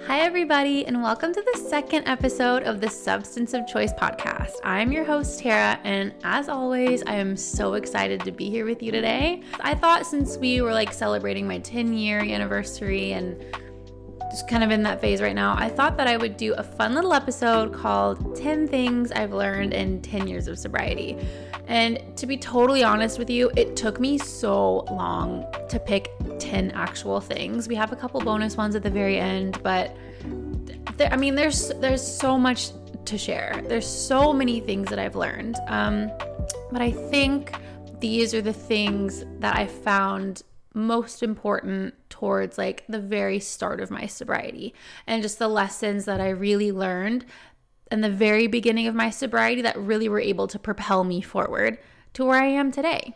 Hi, 0.00 0.20
everybody, 0.20 0.84
and 0.84 1.02
welcome 1.02 1.32
to 1.32 1.42
the 1.52 1.58
second 1.60 2.08
episode 2.08 2.64
of 2.64 2.80
the 2.80 2.90
Substance 2.90 3.54
of 3.54 3.66
Choice 3.66 3.92
podcast. 3.92 4.54
I'm 4.64 4.90
your 4.90 5.04
host, 5.04 5.38
Tara, 5.38 5.78
and 5.84 6.12
as 6.24 6.48
always, 6.48 7.02
I 7.04 7.14
am 7.14 7.36
so 7.36 7.74
excited 7.74 8.20
to 8.24 8.32
be 8.32 8.50
here 8.50 8.64
with 8.64 8.82
you 8.82 8.90
today. 8.90 9.42
I 9.60 9.74
thought 9.74 10.04
since 10.04 10.36
we 10.36 10.60
were 10.60 10.72
like 10.72 10.92
celebrating 10.92 11.46
my 11.46 11.58
10 11.58 11.94
year 11.94 12.18
anniversary 12.18 13.12
and 13.12 13.42
just 14.32 14.48
kind 14.48 14.64
of 14.64 14.70
in 14.70 14.82
that 14.82 14.98
phase 14.98 15.20
right 15.20 15.34
now, 15.34 15.54
I 15.58 15.68
thought 15.68 15.98
that 15.98 16.06
I 16.06 16.16
would 16.16 16.38
do 16.38 16.54
a 16.54 16.62
fun 16.62 16.94
little 16.94 17.12
episode 17.12 17.74
called 17.74 18.34
10 18.34 18.66
Things 18.66 19.12
I've 19.12 19.34
Learned 19.34 19.74
in 19.74 20.00
10 20.00 20.26
Years 20.26 20.48
of 20.48 20.58
Sobriety. 20.58 21.18
And 21.68 22.00
to 22.16 22.26
be 22.26 22.38
totally 22.38 22.82
honest 22.82 23.18
with 23.18 23.28
you, 23.28 23.50
it 23.58 23.76
took 23.76 24.00
me 24.00 24.16
so 24.16 24.86
long 24.90 25.44
to 25.68 25.78
pick 25.78 26.10
10 26.38 26.70
actual 26.70 27.20
things. 27.20 27.68
We 27.68 27.74
have 27.74 27.92
a 27.92 27.96
couple 27.96 28.22
bonus 28.22 28.56
ones 28.56 28.74
at 28.74 28.82
the 28.82 28.90
very 28.90 29.18
end, 29.18 29.62
but 29.62 29.94
I 30.98 31.16
mean, 31.16 31.34
there's 31.34 31.68
there's 31.80 32.04
so 32.04 32.38
much 32.38 32.70
to 33.04 33.18
share. 33.18 33.62
There's 33.68 33.86
so 33.86 34.32
many 34.32 34.60
things 34.60 34.88
that 34.88 34.98
I've 34.98 35.16
learned. 35.16 35.56
Um, 35.68 36.10
but 36.70 36.80
I 36.80 36.90
think 36.90 37.52
these 38.00 38.32
are 38.32 38.42
the 38.42 38.52
things 38.52 39.24
that 39.40 39.56
I 39.56 39.66
found 39.66 40.42
most 40.74 41.22
important 41.22 41.94
towards 42.12 42.58
like 42.58 42.84
the 42.88 43.00
very 43.00 43.40
start 43.40 43.80
of 43.80 43.90
my 43.90 44.06
sobriety 44.06 44.74
and 45.06 45.22
just 45.22 45.38
the 45.38 45.48
lessons 45.48 46.04
that 46.04 46.20
I 46.20 46.28
really 46.28 46.70
learned 46.70 47.24
in 47.90 48.02
the 48.02 48.10
very 48.10 48.46
beginning 48.46 48.86
of 48.86 48.94
my 48.94 49.08
sobriety 49.08 49.62
that 49.62 49.78
really 49.78 50.08
were 50.08 50.20
able 50.20 50.46
to 50.48 50.58
propel 50.58 51.04
me 51.04 51.22
forward 51.22 51.78
to 52.12 52.24
where 52.24 52.40
I 52.40 52.46
am 52.46 52.70
today. 52.70 53.14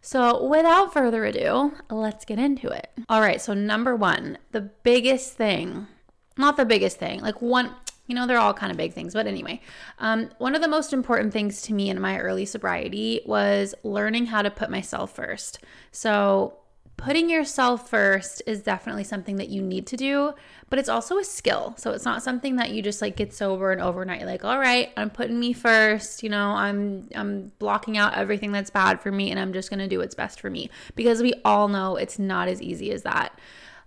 So, 0.00 0.46
without 0.46 0.92
further 0.92 1.24
ado, 1.24 1.74
let's 1.90 2.24
get 2.24 2.38
into 2.38 2.68
it. 2.68 2.88
All 3.08 3.20
right, 3.20 3.40
so 3.40 3.52
number 3.52 3.96
one, 3.96 4.38
the 4.52 4.60
biggest 4.60 5.32
thing, 5.32 5.88
not 6.36 6.56
the 6.56 6.64
biggest 6.64 6.98
thing, 6.98 7.20
like 7.20 7.42
one, 7.42 7.74
you 8.06 8.14
know, 8.14 8.28
they're 8.28 8.38
all 8.38 8.54
kind 8.54 8.70
of 8.70 8.78
big 8.78 8.92
things, 8.92 9.14
but 9.14 9.26
anyway, 9.26 9.60
um, 9.98 10.30
one 10.38 10.54
of 10.54 10.62
the 10.62 10.68
most 10.68 10.92
important 10.92 11.32
things 11.32 11.62
to 11.62 11.74
me 11.74 11.90
in 11.90 12.00
my 12.00 12.20
early 12.20 12.44
sobriety 12.44 13.22
was 13.26 13.74
learning 13.82 14.26
how 14.26 14.42
to 14.42 14.50
put 14.50 14.70
myself 14.70 15.12
first. 15.16 15.58
So, 15.90 16.58
putting 16.96 17.28
yourself 17.28 17.90
first 17.90 18.42
is 18.46 18.62
definitely 18.62 19.04
something 19.04 19.36
that 19.36 19.48
you 19.48 19.60
need 19.60 19.86
to 19.88 19.96
do, 19.96 20.32
but 20.70 20.78
it's 20.78 20.88
also 20.88 21.18
a 21.18 21.24
skill. 21.24 21.74
So 21.76 21.92
it's 21.92 22.04
not 22.04 22.22
something 22.22 22.56
that 22.56 22.70
you 22.70 22.82
just 22.82 23.02
like 23.02 23.16
get 23.16 23.34
sober 23.34 23.70
and 23.70 23.80
overnight 23.80 24.24
like, 24.24 24.44
all 24.44 24.58
right, 24.58 24.90
I'm 24.96 25.10
putting 25.10 25.38
me 25.38 25.52
first, 25.52 26.22
you 26.22 26.30
know, 26.30 26.50
I'm 26.50 27.08
I'm 27.14 27.52
blocking 27.58 27.98
out 27.98 28.14
everything 28.14 28.52
that's 28.52 28.70
bad 28.70 29.00
for 29.00 29.12
me 29.12 29.30
and 29.30 29.38
I'm 29.38 29.52
just 29.52 29.68
going 29.68 29.80
to 29.80 29.88
do 29.88 29.98
what's 29.98 30.14
best 30.14 30.40
for 30.40 30.48
me 30.48 30.70
because 30.94 31.22
we 31.22 31.34
all 31.44 31.68
know 31.68 31.96
it's 31.96 32.18
not 32.18 32.48
as 32.48 32.62
easy 32.62 32.90
as 32.92 33.02
that. 33.02 33.38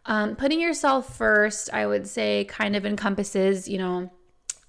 Um, 0.06 0.36
putting 0.36 0.62
yourself 0.62 1.18
first, 1.18 1.70
I 1.74 1.86
would 1.86 2.08
say, 2.08 2.46
kind 2.46 2.76
of 2.76 2.86
encompasses, 2.86 3.68
you 3.68 3.78
know, 3.78 4.12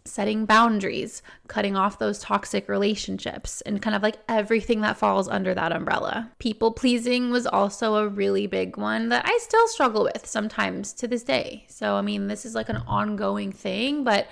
setting 0.04 0.46
boundaries, 0.46 1.22
cutting 1.48 1.76
off 1.76 1.98
those 1.98 2.18
toxic 2.18 2.68
relationships, 2.68 3.60
and 3.62 3.82
kind 3.82 3.94
of 3.94 4.02
like 4.02 4.16
everything 4.28 4.80
that 4.80 4.96
falls 4.96 5.28
under 5.28 5.54
that 5.54 5.72
umbrella. 5.72 6.30
People 6.38 6.72
pleasing 6.72 7.30
was 7.30 7.46
also 7.46 7.96
a 7.96 8.08
really 8.08 8.46
big 8.46 8.76
one 8.76 9.08
that 9.10 9.26
I 9.26 9.38
still 9.42 9.68
struggle 9.68 10.04
with 10.04 10.26
sometimes 10.26 10.92
to 10.94 11.08
this 11.08 11.22
day. 11.22 11.66
So, 11.68 11.96
I 11.96 12.02
mean, 12.02 12.28
this 12.28 12.44
is 12.44 12.54
like 12.54 12.68
an 12.68 12.82
ongoing 12.86 13.52
thing, 13.52 14.04
but 14.04 14.26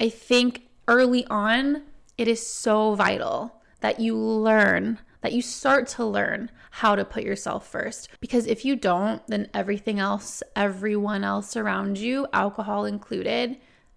I 0.00 0.08
think 0.08 0.62
early 0.88 1.26
on, 1.26 1.82
it 2.18 2.28
is 2.28 2.44
so 2.44 2.94
vital 2.94 3.62
that 3.80 4.00
you 4.00 4.16
learn 4.16 4.98
that 5.22 5.32
you 5.32 5.40
start 5.40 5.86
to 5.86 6.04
learn 6.04 6.50
how 6.72 6.94
to 6.94 7.04
put 7.04 7.22
yourself 7.22 7.66
first. 7.66 8.08
Because 8.20 8.46
if 8.46 8.64
you 8.64 8.76
don't, 8.76 9.24
then 9.28 9.48
everything 9.54 9.98
else, 9.98 10.42
everyone 10.54 11.24
else 11.24 11.56
around 11.56 11.96
you, 11.96 12.26
alcohol 12.32 12.84
included, 12.84 13.56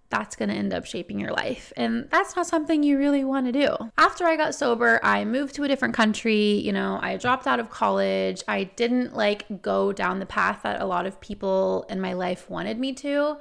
that's 0.10 0.36
going 0.36 0.50
to 0.50 0.56
end 0.56 0.74
up 0.74 0.86
shaping 0.86 1.20
your 1.20 1.32
life. 1.32 1.74
And 1.76 2.08
that's 2.12 2.36
not 2.36 2.48
something 2.48 2.84
you 2.84 2.98
really 2.98 3.24
want 3.24 3.48
to 3.48 3.52
do. 3.52 3.76
After 3.98 4.26
I 4.26 4.36
got 4.36 4.54
sober, 4.54 5.00
I 5.04 5.26
moved 5.26 5.56
to 5.56 5.64
a 5.64 5.68
different 5.68 5.94
country. 5.94 6.60
You 6.60 6.74
know, 6.74 7.00
I 7.02 7.18
dropped 7.18 7.48
out 7.48 7.60
of 7.60 7.70
college. 7.70 8.44
I 8.48 8.66
didn't 8.66 9.16
like 9.16 9.62
go 9.62 9.92
down 9.92 10.20
the 10.20 10.26
path 10.26 10.62
that 10.64 10.82
a 10.82 10.86
lot 10.86 11.06
of 11.06 11.20
people 11.20 11.86
in 11.90 12.00
my 12.00 12.14
life 12.14 12.50
wanted 12.50 12.80
me 12.80 12.94
to. 12.94 13.38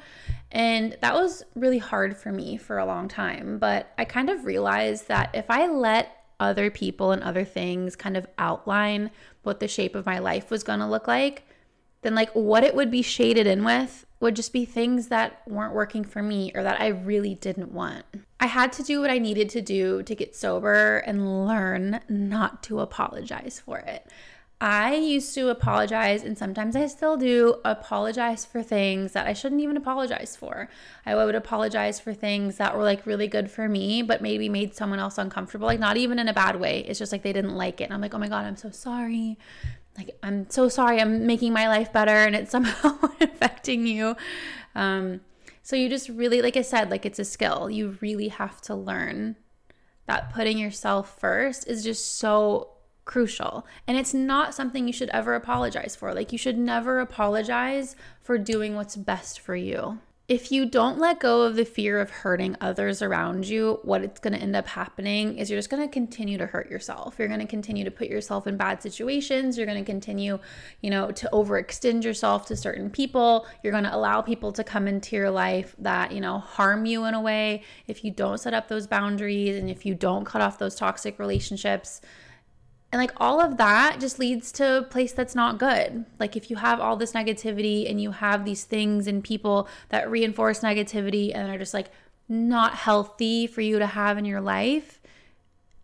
And 0.51 0.97
that 1.01 1.15
was 1.15 1.43
really 1.55 1.79
hard 1.79 2.17
for 2.17 2.33
me 2.33 2.57
for 2.57 2.79
a 2.79 2.87
long 2.87 3.09
time. 3.09 3.59
But 3.59 3.93
I 3.99 4.05
kind 4.05 4.31
of 4.31 4.45
realized 4.45 5.09
that 5.09 5.31
if 5.35 5.51
I 5.51 5.67
let 5.67 6.25
other 6.41 6.71
people 6.71 7.13
and 7.13 7.23
other 7.23 7.45
things 7.45 7.95
kind 7.95 8.17
of 8.17 8.27
outline 8.39 9.11
what 9.43 9.61
the 9.61 9.69
shape 9.69 9.95
of 9.95 10.07
my 10.07 10.19
life 10.19 10.51
was 10.51 10.65
going 10.65 10.81
to 10.81 10.87
look 10.87 11.07
like, 11.07 11.47
then 12.05 12.15
like 12.15 12.31
what 12.33 12.63
it 12.63 12.77
would 12.77 12.91
be 12.91 13.03
shaded 13.03 13.47
in 13.47 13.65
with 13.65 14.07
would 14.21 14.37
just 14.37 14.53
be 14.53 14.65
things 14.65 15.09
that 15.09 15.43
weren't 15.47 15.75
working 15.75 16.05
for 16.05 16.23
me 16.23 16.53
or 16.55 16.63
that 16.63 16.81
I 16.81 16.89
really 16.89 17.35
didn't 17.35 17.73
want. 17.73 18.05
I 18.39 18.47
had 18.47 18.73
to 18.75 18.83
do 18.83 19.01
what 19.01 19.11
I 19.11 19.19
needed 19.19 19.49
to 19.51 19.61
do 19.61 20.03
to 20.03 20.15
get 20.15 20.37
sober 20.37 20.99
and 20.99 21.47
learn 21.47 22.01
not 22.09 22.63
to 22.65 22.81
apologize 22.81 23.61
for 23.65 23.79
it. 23.79 24.07
I 24.61 24.95
used 24.95 25.35
to 25.35 25.49
apologize, 25.49 26.23
and 26.23 26.39
sometimes 26.39 26.75
I 26.77 26.87
still 26.87 27.17
do 27.17 27.57
apologize 27.65 28.47
for 28.47 28.63
things 28.63 29.13
that 29.13 29.27
I 29.27 29.33
shouldn't 29.33 29.61
even 29.61 29.77
apologize 29.77 30.37
for. 30.37 30.71
I 31.05 31.15
would 31.15 31.35
apologize 31.35 32.01
for 32.01 32.15
things 32.15 32.57
that 32.57 32.75
were 32.75 32.85
like 32.85 33.05
really 33.05 33.27
good 33.27 33.51
for 33.51 33.69
me, 33.69 34.01
but 34.01 34.23
maybe 34.23 34.49
made 34.49 34.75
someone 34.75 35.01
else 35.01 35.19
uncomfortable. 35.19 35.67
Like, 35.67 35.81
not 35.81 35.97
even 35.97 36.19
in 36.19 36.29
a 36.29 36.33
bad 36.33 36.59
way. 36.61 36.85
It's 36.87 36.99
just 36.99 37.13
like 37.13 37.23
they 37.23 37.33
didn't 37.33 37.57
like 37.57 37.81
it. 37.81 37.85
And 37.85 37.93
I'm 37.93 38.01
like, 38.01 38.15
oh 38.15 38.19
my 38.19 38.29
God, 38.29 38.47
I'm 38.47 38.57
so 38.57 38.71
sorry 38.71 39.39
like 39.97 40.17
i'm 40.23 40.49
so 40.51 40.69
sorry 40.69 41.01
i'm 41.01 41.27
making 41.27 41.53
my 41.53 41.69
life 41.69 41.93
better 41.93 42.11
and 42.11 42.35
it's 42.35 42.51
somehow 42.51 42.99
affecting 43.21 43.87
you. 43.87 44.17
Um, 44.75 45.21
so 45.63 45.77
you 45.77 45.89
just 45.89 46.09
really 46.09 46.43
like 46.43 46.57
i 46.57 46.63
said 46.63 46.91
like 46.91 47.07
it's 47.07 47.19
a 47.19 47.25
skill. 47.25 47.71
You 47.71 47.97
really 48.01 48.29
have 48.29 48.61
to 48.63 48.75
learn 48.75 49.37
that 50.07 50.33
putting 50.33 50.59
yourself 50.59 51.19
first 51.19 51.67
is 51.67 51.83
just 51.83 52.19
so 52.19 52.71
crucial. 53.05 53.67
And 53.87 53.97
it's 53.97 54.15
not 54.15 54.55
something 54.55 54.87
you 54.87 54.93
should 54.93 55.11
ever 55.11 55.35
apologize 55.35 55.95
for. 55.97 56.15
Like 56.15 56.33
you 56.33 56.39
should 56.39 56.59
never 56.59 57.01
apologize 57.01 57.97
for 58.23 58.39
doing 58.39 58.75
what's 58.75 58.97
best 58.97 59.41
for 59.41 59.57
you 59.57 59.99
if 60.27 60.51
you 60.51 60.65
don't 60.65 60.99
let 60.99 61.21
go 61.21 61.43
of 61.43 61.55
the 61.55 61.67
fear 61.67 62.01
of 62.01 62.09
hurting 62.09 62.57
others 62.59 63.03
around 63.03 63.47
you, 63.47 63.79
what 63.83 64.03
it's 64.03 64.19
going 64.19 64.33
to 64.33 64.39
end 64.39 64.57
up 64.57 64.67
happening 64.67 65.37
is 65.37 65.51
you're 65.51 65.59
just 65.59 65.69
going 65.69 65.87
to 65.87 65.93
continue 65.93 66.39
to 66.39 66.47
hurt 66.47 66.71
yourself. 66.71 67.17
You're 67.19 67.29
going 67.29 67.41
to 67.41 67.47
continue 67.47 67.85
to 67.85 67.91
put 67.91 68.09
yourself 68.09 68.47
in 68.47 68.57
bad 68.57 68.81
situations. 68.81 69.59
You're 69.59 69.67
going 69.67 69.85
to 69.85 69.85
continue, 69.85 70.39
you 70.81 70.89
know, 70.89 71.11
to 71.11 71.29
overextend 71.31 72.05
yourself 72.05 72.47
to 72.47 72.57
certain 72.57 72.89
people. 72.89 73.47
You're 73.63 73.73
going 73.73 73.85
to 73.85 73.95
allow 73.95 74.23
people 74.23 74.51
to 74.53 74.65
come 74.65 74.89
into 74.89 75.15
your 75.15 75.31
life 75.31 75.77
that, 75.81 76.11
you 76.11 76.23
know, 76.23 76.39
harm 76.39 76.87
you 76.87 77.05
in 77.05 77.13
a 77.13 77.21
way. 77.21 77.63
If 77.87 78.03
you 78.03 78.11
don't 78.11 78.39
set 78.39 78.55
up 78.55 78.69
those 78.69 78.87
boundaries 78.87 79.57
and 79.57 79.69
if 79.69 79.85
you 79.85 79.95
don't 79.95 80.25
cut 80.25 80.41
off 80.41 80.59
those 80.59 80.75
toxic 80.75 81.19
relationships, 81.19 82.01
and 82.95 83.01
like 83.01 83.11
all 83.17 83.41
of 83.41 83.57
that 83.57 83.99
just 83.99 84.21
leads 84.21 84.53
to 84.53 84.79
a 84.79 84.83
place 84.83 85.11
that's 85.11 85.35
not 85.35 85.59
good. 85.59 86.05
Like 86.21 86.37
if 86.37 86.49
you 86.49 86.55
have 86.55 86.79
all 86.79 86.95
this 86.95 87.11
negativity 87.11 87.91
and 87.91 88.01
you 88.01 88.13
have 88.13 88.45
these 88.45 88.63
things 88.63 89.09
and 89.09 89.25
people 89.25 89.67
that 89.89 90.09
reinforce 90.09 90.61
negativity 90.61 91.35
and 91.35 91.51
are 91.51 91.59
just 91.59 91.75
like 91.75 91.91
not 92.29 92.77
healthy 92.77 93.49
for 93.49 93.63
you 93.63 93.81
to 93.81 93.87
have 93.89 94.17
in 94.17 94.25
your 94.25 94.41
life, 94.41 95.01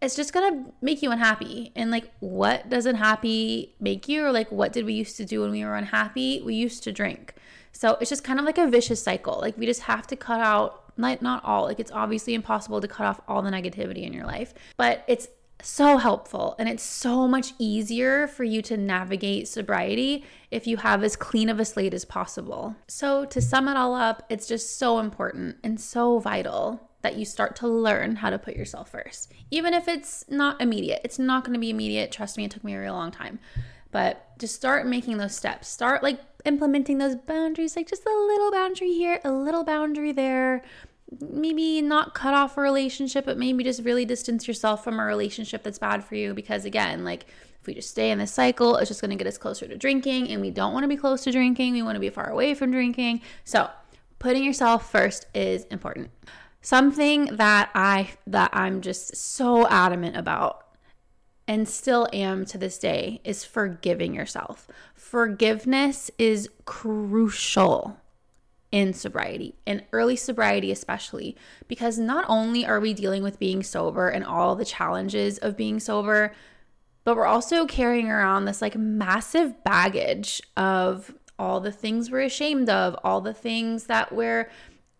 it's 0.01 0.15
just 0.15 0.33
gonna 0.33 0.67
make 0.81 1.03
you 1.03 1.11
unhappy. 1.11 1.73
And 1.75 1.91
like, 1.91 2.13
what 2.21 2.69
doesn't 2.69 2.95
unhappy 2.95 3.75
make 3.81 4.09
you? 4.09 4.25
Or 4.25 4.31
like, 4.31 4.53
what 4.53 4.73
did 4.73 4.85
we 4.85 4.93
used 4.93 5.17
to 5.17 5.25
do 5.25 5.41
when 5.41 5.51
we 5.51 5.65
were 5.65 5.75
unhappy? 5.75 6.43
We 6.43 6.55
used 6.55 6.85
to 6.85 6.93
drink. 6.93 7.35
So 7.73 7.97
it's 8.01 8.11
just 8.11 8.23
kind 8.23 8.39
of 8.39 8.45
like 8.45 8.59
a 8.59 8.69
vicious 8.69 9.03
cycle. 9.03 9.41
Like, 9.41 9.59
we 9.59 9.67
just 9.67 9.83
have 9.83 10.07
to 10.07 10.17
cut 10.17 10.41
out, 10.41 10.93
not, 10.97 11.23
not 11.23 11.45
all, 11.45 11.65
like, 11.65 11.81
it's 11.81 11.91
obviously 11.91 12.35
impossible 12.35 12.81
to 12.81 12.87
cut 12.87 13.07
off 13.07 13.21
all 13.27 13.43
the 13.43 13.51
negativity 13.51 14.05
in 14.05 14.13
your 14.13 14.27
life, 14.27 14.55
but 14.77 15.05
it's 15.09 15.27
so 15.63 15.97
helpful 15.97 16.55
and 16.59 16.69
it's 16.69 16.83
so 16.83 17.27
much 17.27 17.53
easier 17.59 18.27
for 18.27 18.45
you 18.45 18.63
to 18.63 18.77
navigate 18.77 19.49
sobriety 19.49 20.25
if 20.51 20.67
you 20.67 20.79
have 20.79 21.03
as 21.05 21.17
clean 21.17 21.49
of 21.49 21.61
a 21.61 21.65
slate 21.65 21.95
as 21.95 22.05
possible. 22.05 22.75
So, 22.89 23.25
to 23.27 23.41
sum 23.41 23.69
it 23.69 23.77
all 23.77 23.95
up, 23.95 24.25
it's 24.29 24.47
just 24.47 24.79
so 24.79 24.99
important 24.99 25.57
and 25.63 25.81
so 25.81 26.19
vital 26.19 26.89
that 27.03 27.17
you 27.17 27.25
start 27.25 27.57
to 27.57 27.69
learn 27.69 28.17
how 28.17 28.31
to 28.31 28.39
put 28.39 28.57
yourself 28.57 28.91
first. 28.91 29.33
Even 29.51 29.73
if 29.73 29.89
it's 29.89 30.25
not 30.29 30.61
immediate, 30.61 31.01
it's 31.05 31.19
not 31.19 31.45
going 31.45 31.55
to 31.55 31.61
be 31.61 31.71
immediate. 31.71 32.13
Trust 32.13 32.37
me, 32.37 32.45
it 32.45 32.51
took 32.51 32.65
me 32.65 32.75
a 32.75 32.81
real 32.81 32.95
long 32.95 33.11
time. 33.11 33.39
But 33.91 34.39
just 34.39 34.55
start 34.55 34.87
making 34.87 35.17
those 35.17 35.35
steps. 35.35 35.69
Start 35.69 36.03
like 36.03 36.21
implementing 36.45 36.99
those 36.99 37.17
boundaries, 37.17 37.75
like 37.75 37.89
just 37.89 38.07
a 38.07 38.11
little 38.11 38.51
boundary 38.51 38.93
here, 38.93 39.21
a 39.25 39.33
little 39.33 39.65
boundary 39.65 40.13
there 40.13 40.63
maybe 41.21 41.83
not 41.83 42.15
cut 42.15 42.35
off 42.35 42.57
a 42.57 42.61
relationship, 42.61 43.25
but 43.25 43.39
maybe 43.39 43.65
just 43.65 43.83
really 43.83 44.05
distance 44.05 44.47
yourself 44.47 44.85
from 44.85 45.01
a 45.01 45.05
relationship 45.05 45.63
that's 45.63 45.79
bad 45.79 46.05
for 46.05 46.15
you. 46.15 46.35
Because 46.35 46.65
again, 46.65 47.05
like 47.05 47.27
if 47.61 47.67
we 47.67 47.75
just 47.75 47.91
stay 47.91 48.11
in 48.11 48.19
this 48.19 48.33
cycle, 48.33 48.77
it's 48.77 48.89
just 48.89 49.01
going 49.01 49.11
to 49.11 49.17
get 49.17 49.27
us 49.27 49.37
closer 49.37 49.67
to 49.67 49.77
drinking, 49.77 50.31
and 50.31 50.41
we 50.41 50.51
don't 50.51 50.73
want 50.73 50.85
to 50.85 50.89
be 50.89 50.97
close 50.97 51.25
to 51.25 51.33
drinking. 51.33 51.73
We 51.73 51.83
want 51.83 51.97
to 51.97 52.01
be 52.01 52.11
far 52.11 52.31
away 52.31 52.55
from 52.55 52.71
drinking. 52.71 53.21
So, 53.45 53.69
putting 54.19 54.45
yourself 54.45 54.91
first 54.91 55.27
is 55.35 55.65
important. 55.65 56.11
Something 56.63 57.37
that 57.37 57.71
I 57.75 58.11
that 58.27 58.51
I'm 58.53 58.81
just 58.81 59.17
so 59.17 59.67
adamant 59.69 60.17
about 60.17 60.67
and 61.47 61.69
still 61.69 62.07
am 62.13 62.45
to 62.47 62.59
this 62.59 62.79
day 62.79 63.21
is 63.25 63.45
forgiving 63.45 64.15
yourself. 64.15 64.69
Forgiveness 64.95 66.11
is 66.17 66.49
crucial 66.65 67.97
in 68.73 68.93
sobriety, 68.93 69.55
in 69.67 69.83
early 69.93 70.17
sobriety, 70.17 70.71
especially, 70.71 71.37
because 71.67 71.99
not 71.99 72.25
only 72.29 72.65
are 72.65 72.81
we 72.81 72.95
dealing 72.95 73.23
with 73.23 73.39
being 73.39 73.63
sober 73.63 74.09
and 74.09 74.25
all 74.25 74.55
the 74.55 74.65
challenges 74.65 75.39
of 75.39 75.57
being 75.57 75.81
sober, 75.81 76.33
but 77.05 77.17
we're 77.17 77.27
also 77.27 77.67
carrying 77.67 78.09
around 78.09 78.45
this 78.45 78.63
like 78.63 78.77
massive 78.77 79.65
baggage 79.65 80.41
of 80.57 81.15
all 81.39 81.61
the 81.61 81.73
things 81.73 82.11
we're 82.11 82.21
ashamed 82.21 82.69
of, 82.69 82.97
all 83.03 83.21
the 83.21 83.35
things 83.35 83.85
that 83.85 84.13
we're 84.13 84.51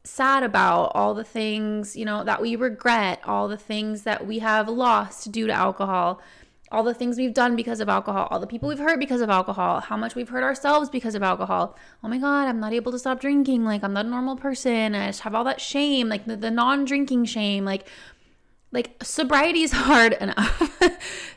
sad 0.03 0.43
about, 0.43 0.91
all 0.95 1.15
the 1.15 1.25
things, 1.25 1.95
you 1.95 2.05
know, 2.05 2.25
that 2.25 2.41
we 2.41 2.57
regret, 2.57 3.21
all 3.25 3.47
the 3.47 3.59
things 3.59 4.03
that 4.03 4.27
we 4.27 4.39
have 4.39 4.69
lost 4.69 5.31
due 5.31 5.47
to 5.47 5.53
alcohol 5.53 6.21
all 6.71 6.83
the 6.85 6.95
things 6.95 7.19
we've 7.19 7.35
done 7.35 7.57
because 7.57 7.81
of 7.81 7.89
alcohol, 7.89 8.29
all 8.31 8.39
the 8.39 8.47
people 8.47 8.69
we've 8.69 8.79
hurt 8.79 9.01
because 9.01 9.21
of 9.21 9.29
alcohol, 9.29 9.81
how 9.81 9.97
much 9.97 10.15
we've 10.15 10.29
hurt 10.29 10.45
ourselves 10.45 10.89
because 10.89 11.15
of 11.15 11.23
alcohol. 11.23 11.77
Oh 12.05 12.09
my 12.09 12.19
God, 12.19 12.47
I'm 12.47 12.61
not 12.61 12.73
able 12.73 12.93
to 12.93 12.99
stop 12.99 13.21
drinking. 13.21 13.65
Like, 13.65 13.83
I'm 13.83 13.93
not 13.93 14.07
a 14.07 14.09
normal 14.09 14.37
person. 14.37 14.95
I 14.95 15.09
just 15.09 15.21
have 15.21 15.35
all 15.35 15.45
that 15.45 15.61
shame, 15.61 16.09
like 16.09 16.27
the, 16.27 16.37
the 16.37 16.51
non 16.51 16.85
drinking 16.85 17.25
shame. 17.25 17.65
Like, 17.65 17.89
like 18.71 19.03
sobriety 19.03 19.63
is 19.63 19.73
hard 19.75 20.13
enough. 20.15 20.81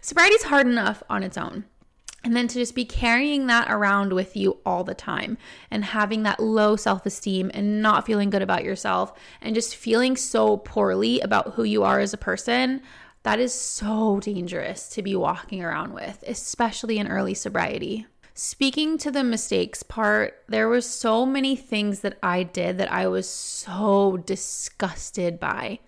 sobriety 0.02 0.36
is 0.36 0.44
hard 0.44 0.68
enough 0.68 1.02
on 1.10 1.24
its 1.24 1.38
own. 1.38 1.66
And 2.26 2.38
then 2.38 2.48
to 2.48 2.58
just 2.58 2.74
be 2.74 2.86
carrying 2.86 3.48
that 3.48 3.70
around 3.70 4.14
with 4.14 4.38
you 4.38 4.60
all 4.66 4.86
the 4.86 4.94
time 4.94 5.38
and 5.70 5.84
having 5.84 6.24
that 6.24 6.40
low 6.40 6.78
self 6.78 7.06
esteem 7.06 7.52
and 7.54 7.82
not 7.82 8.06
feeling 8.06 8.30
good 8.30 8.42
about 8.42 8.64
yourself 8.64 9.12
and 9.42 9.54
just 9.54 9.76
feeling 9.76 10.16
so 10.16 10.58
poorly 10.58 11.20
about 11.20 11.56
who 11.56 11.64
you 11.64 11.84
are 11.84 12.00
as 12.00 12.14
a 12.14 12.18
person. 12.18 12.82
That 13.24 13.40
is 13.40 13.54
so 13.54 14.20
dangerous 14.20 14.90
to 14.90 15.02
be 15.02 15.16
walking 15.16 15.64
around 15.64 15.94
with, 15.94 16.24
especially 16.28 17.00
in 17.00 17.08
early 17.08 17.34
sobriety. 17.34 18.06
Speaking 18.34 18.98
to 18.98 19.12
the 19.12 19.24
mistakes 19.24 19.82
part, 19.82 20.44
there 20.50 20.68
were 20.68 20.82
so 20.82 21.26
many 21.26 21.56
things 21.56 22.02
that 22.02 22.18
I 22.22 22.44
did 22.44 22.78
that 22.80 22.92
I 22.92 23.08
was 23.08 23.30
so 23.30 24.18
disgusted 24.18 25.40
by, 25.40 25.80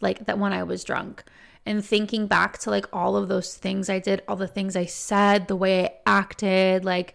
like 0.00 0.24
that 0.26 0.38
when 0.38 0.52
I 0.52 0.62
was 0.62 0.84
drunk. 0.84 1.24
And 1.66 1.84
thinking 1.84 2.26
back 2.26 2.56
to 2.58 2.70
like 2.70 2.86
all 2.92 3.16
of 3.16 3.28
those 3.28 3.54
things 3.56 3.90
I 3.90 3.98
did, 3.98 4.22
all 4.26 4.36
the 4.36 4.48
things 4.48 4.74
I 4.74 4.86
said, 4.86 5.48
the 5.48 5.56
way 5.56 5.84
I 5.84 5.92
acted, 6.06 6.84
like 6.84 7.14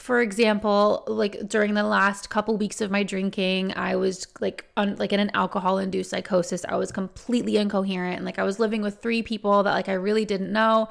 for 0.00 0.22
example, 0.22 1.04
like 1.06 1.46
during 1.46 1.74
the 1.74 1.82
last 1.82 2.30
couple 2.30 2.56
weeks 2.56 2.80
of 2.80 2.90
my 2.90 3.02
drinking, 3.02 3.76
I 3.76 3.96
was 3.96 4.26
like 4.40 4.64
un, 4.78 4.96
like 4.96 5.12
in 5.12 5.20
an 5.20 5.30
alcohol 5.34 5.76
induced 5.76 6.08
psychosis. 6.08 6.64
I 6.66 6.76
was 6.76 6.90
completely 6.90 7.58
incoherent 7.58 8.16
and 8.16 8.24
like 8.24 8.38
I 8.38 8.42
was 8.44 8.58
living 8.58 8.80
with 8.80 9.02
three 9.02 9.22
people 9.22 9.62
that 9.62 9.72
like 9.72 9.90
I 9.90 9.92
really 9.92 10.24
didn't 10.24 10.50
know. 10.50 10.88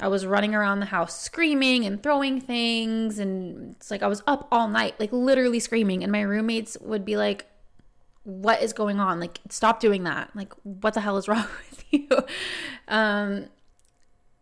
I 0.00 0.08
was 0.08 0.26
running 0.26 0.56
around 0.56 0.80
the 0.80 0.86
house 0.86 1.20
screaming 1.20 1.86
and 1.86 2.02
throwing 2.02 2.40
things 2.40 3.20
and 3.20 3.76
it's 3.76 3.92
like 3.92 4.02
I 4.02 4.08
was 4.08 4.24
up 4.26 4.48
all 4.50 4.66
night 4.66 4.98
like 4.98 5.12
literally 5.12 5.60
screaming 5.60 6.02
and 6.02 6.10
my 6.10 6.22
roommates 6.22 6.76
would 6.80 7.04
be 7.04 7.16
like 7.16 7.46
what 8.24 8.60
is 8.60 8.72
going 8.72 8.98
on? 8.98 9.20
Like 9.20 9.38
stop 9.50 9.78
doing 9.78 10.02
that. 10.02 10.34
Like 10.34 10.52
what 10.64 10.94
the 10.94 11.00
hell 11.00 11.16
is 11.16 11.28
wrong 11.28 11.46
with 11.70 11.84
you? 11.92 12.08
Um 12.88 13.50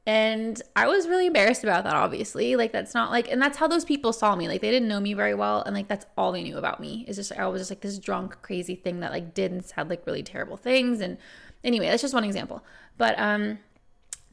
and 0.07 0.63
I 0.77 0.87
was 0.87 1.09
really 1.09 1.27
embarrassed 1.27 1.65
about 1.65 1.83
that, 1.83 1.95
obviously. 1.95 2.55
Like, 2.55 2.71
that's 2.71 2.95
not 2.95 3.11
like, 3.11 3.29
and 3.29 3.43
that's 3.43 3.59
how 3.59 3.67
those 3.67 3.85
people 3.85 4.13
saw 4.13 4.37
me. 4.37 4.47
Like, 4.47 4.61
they 4.61 4.71
didn't 4.71 4.89
know 4.89 5.01
me 5.01 5.15
very 5.15 5.35
well. 5.35 5.63
And 5.63 5.75
like, 5.75 5.89
that's 5.89 6.07
all 6.17 6.31
they 6.31 6.45
knew 6.45 6.59
about 6.59 6.79
me 6.79 7.05
is 7.09 7.17
just, 7.17 7.33
I 7.33 7.47
was 7.49 7.61
just 7.61 7.73
like 7.73 7.81
this 7.81 7.99
drunk, 7.99 8.41
crazy 8.41 8.77
thing 8.77 9.01
that 9.01 9.11
like 9.11 9.35
did 9.35 9.51
and 9.51 9.65
said 9.65 9.91
like 9.91 10.07
really 10.07 10.23
terrible 10.23 10.57
things. 10.57 11.01
And 11.01 11.19
anyway, 11.65 11.89
that's 11.89 12.03
just 12.03 12.15
one 12.15 12.23
example. 12.23 12.65
But, 12.97 13.19
um, 13.19 13.59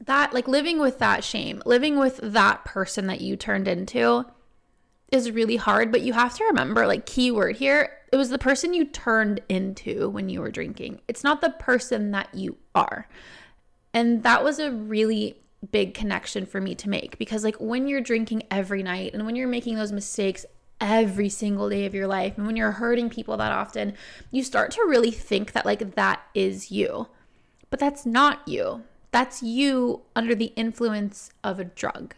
that 0.04 0.32
like 0.32 0.46
living 0.46 0.78
with 0.78 1.00
that 1.00 1.24
shame, 1.24 1.60
living 1.66 1.98
with 1.98 2.20
that 2.22 2.64
person 2.64 3.08
that 3.08 3.20
you 3.20 3.36
turned 3.36 3.66
into 3.66 4.26
is 5.10 5.32
really 5.32 5.56
hard. 5.56 5.90
But 5.90 6.02
you 6.02 6.12
have 6.12 6.36
to 6.36 6.44
remember, 6.44 6.86
like, 6.86 7.04
keyword 7.04 7.56
here, 7.56 7.98
it 8.12 8.16
was 8.16 8.28
the 8.28 8.38
person 8.38 8.74
you 8.74 8.84
turned 8.84 9.40
into 9.48 10.08
when 10.08 10.28
you 10.28 10.40
were 10.40 10.52
drinking. 10.52 11.00
It's 11.08 11.24
not 11.24 11.40
the 11.40 11.50
person 11.50 12.12
that 12.12 12.32
you 12.32 12.58
are. 12.76 13.08
And 13.92 14.22
that 14.22 14.44
was 14.44 14.60
a 14.60 14.70
really 14.70 15.40
big 15.70 15.94
connection 15.94 16.46
for 16.46 16.60
me 16.60 16.74
to 16.76 16.88
make. 16.88 17.18
Because 17.18 17.44
like 17.44 17.56
when 17.56 17.88
you're 17.88 18.00
drinking 18.00 18.44
every 18.50 18.82
night 18.82 19.14
and 19.14 19.26
when 19.26 19.36
you're 19.36 19.48
making 19.48 19.76
those 19.76 19.92
mistakes 19.92 20.46
every 20.80 21.28
single 21.28 21.68
day 21.68 21.86
of 21.86 21.94
your 21.94 22.06
life 22.06 22.36
and 22.36 22.46
when 22.46 22.56
you're 22.56 22.72
hurting 22.72 23.08
people 23.08 23.36
that 23.36 23.52
often 23.52 23.94
you 24.30 24.42
start 24.42 24.70
to 24.72 24.82
really 24.82 25.10
think 25.10 25.52
that 25.52 25.64
like 25.64 25.94
that 25.94 26.22
is 26.34 26.70
you. 26.70 27.08
But 27.70 27.80
that's 27.80 28.04
not 28.04 28.46
you. 28.46 28.82
That's 29.10 29.42
you 29.42 30.02
under 30.16 30.34
the 30.34 30.52
influence 30.56 31.30
of 31.42 31.58
a 31.60 31.64
drug. 31.64 32.14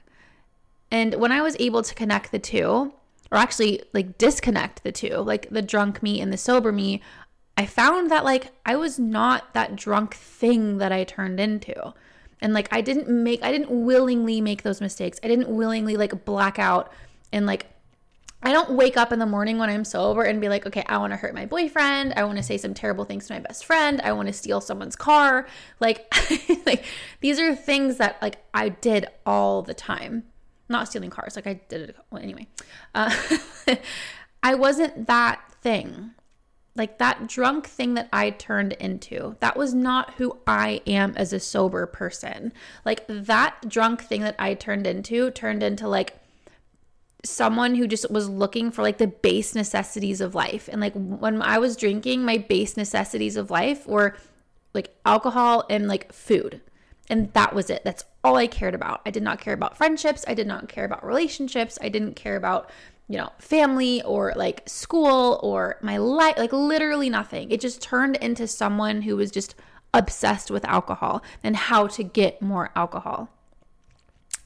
And 0.91 1.17
when 1.17 1.33
i 1.33 1.43
was 1.43 1.57
able 1.59 1.83
to 1.83 1.95
connect 1.95 2.31
the 2.31 2.39
two 2.39 2.93
or 3.31 3.39
actually 3.39 3.83
like 3.93 4.19
disconnect 4.19 4.83
the 4.83 4.93
two 4.93 5.17
like 5.17 5.49
the 5.51 5.63
drunk 5.63 6.03
me 6.03 6.21
and 6.21 6.33
the 6.33 6.37
sober 6.37 6.73
me 6.73 7.03
i 7.57 7.67
found 7.67 8.11
that 8.11 8.25
like 8.25 8.53
i 8.65 8.77
was 8.77 8.99
not 8.99 9.53
that 9.55 9.77
drunk 9.77 10.15
thing 10.15 10.79
that 10.79 10.93
i 10.93 11.05
turned 11.05 11.41
into 11.41 11.93
and 12.41 12.53
like 12.53 12.69
I 12.73 12.81
didn't 12.81 13.09
make 13.09 13.43
I 13.43 13.53
didn't 13.53 13.71
willingly 13.71 14.41
make 14.41 14.62
those 14.62 14.81
mistakes. 14.81 15.19
I 15.23 15.29
didn't 15.29 15.49
willingly 15.49 15.97
like 15.97 16.25
black 16.25 16.59
out 16.59 16.93
and 17.33 17.47
like 17.47 17.67
I 18.43 18.53
don't 18.53 18.73
wake 18.73 18.97
up 18.97 19.12
in 19.12 19.19
the 19.19 19.27
morning 19.27 19.59
when 19.59 19.71
I'm 19.71 19.85
sober 19.85 20.23
and 20.23 20.41
be 20.41 20.49
like, 20.49 20.67
okay, 20.67 20.85
I 20.87 20.99
want 20.99 21.12
to 21.12 21.17
hurt 21.17 21.35
my 21.35 21.47
boyfriend. 21.47 22.12
I 22.17 22.25
want 22.25 22.37
to 22.37 22.43
say 22.43 22.59
some 22.59 22.75
terrible 22.75 23.05
things 23.05 23.27
to 23.27 23.35
my 23.35 23.41
best 23.41 23.65
friend. 23.65 24.00
I 24.03 24.12
want 24.12 24.29
to 24.29 24.33
steal 24.33 24.61
someone's 24.61 24.94
car. 24.94 25.49
Like, 25.81 26.06
like 26.67 26.85
these 27.21 27.41
are 27.41 27.56
things 27.56 27.97
that 27.97 28.21
like 28.21 28.44
I 28.53 28.69
did 28.69 29.06
all 29.25 29.62
the 29.62 29.75
time. 29.75 30.25
Not 30.69 30.88
stealing 30.88 31.11
cars. 31.11 31.35
Like 31.35 31.47
I 31.47 31.55
did 31.55 31.91
it. 31.91 31.97
Well, 32.11 32.23
anyway, 32.23 32.47
uh, 32.94 33.15
I 34.43 34.55
wasn't 34.55 35.06
that 35.06 35.41
thing 35.62 36.12
like 36.76 36.99
that 36.99 37.26
drunk 37.26 37.67
thing 37.67 37.94
that 37.94 38.08
I 38.12 38.31
turned 38.31 38.75
into, 38.75 39.37
that 39.40 39.56
was 39.56 39.75
not 39.75 40.14
who 40.14 40.38
I 40.46 40.81
am 40.87 41.14
as 41.17 41.32
a 41.32 41.40
sober 41.40 41.87
person. 41.87 42.52
Like 42.84 43.05
that 43.08 43.69
drunk 43.69 44.02
thing 44.02 44.20
that 44.23 44.37
I 44.38 44.55
turned 44.55 44.87
into 44.87 45.31
turned 45.31 45.62
into 45.62 45.88
like 45.88 46.14
someone 47.25 47.75
who 47.75 47.87
just 47.87 48.11
was 48.11 48.28
looking 48.28 48.70
for 48.70 48.82
like 48.82 48.99
the 48.99 49.06
base 49.06 49.55
necessities 49.55 50.20
of 50.20 50.34
life. 50.34 50.69
And 50.70 50.81
like 50.81 50.94
when 50.94 51.43
I 51.43 51.58
was 51.58 51.76
drinking, 51.76 52.25
my 52.25 52.38
base 52.38 52.76
necessities 52.76 53.37
of 53.37 53.50
life 53.50 53.87
were 53.87 54.17
like 54.75 54.94
alcohol 55.05 55.64
and 55.69 55.88
like 55.88 56.12
food. 56.12 56.61
And 57.08 57.32
that 57.34 57.55
was 57.55 57.70
it. 57.70 57.82
That's 57.84 58.05
all 58.25 58.37
I 58.37 58.46
cared 58.46 58.75
about. 58.75 59.00
I 59.06 59.11
did 59.11 59.23
not 59.23 59.40
care 59.40 59.55
about 59.55 59.76
friendships. 59.76 60.25
I 60.26 60.34
did 60.34 60.46
not 60.46 60.69
care 60.69 60.84
about 60.84 61.06
relationships. 61.06 61.78
I 61.81 61.88
didn't 61.88 62.14
care 62.14 62.37
about 62.37 62.70
you 63.08 63.17
know, 63.17 63.31
family 63.38 64.03
or 64.03 64.32
like 64.37 64.69
school 64.69 65.38
or 65.43 65.79
my 65.81 65.97
life, 65.97 66.37
like 66.37 66.53
literally 66.53 67.08
nothing. 67.08 67.50
It 67.50 67.61
just 67.61 67.81
turned 67.81 68.16
into 68.16 68.47
someone 68.47 69.02
who 69.02 69.16
was 69.16 69.31
just 69.31 69.54
obsessed 69.95 70.50
with 70.50 70.64
alcohol 70.64 71.23
and 71.42 71.57
how 71.57 71.87
to 71.87 72.02
get 72.02 72.42
more 72.42 72.71
alcohol. 72.75 73.31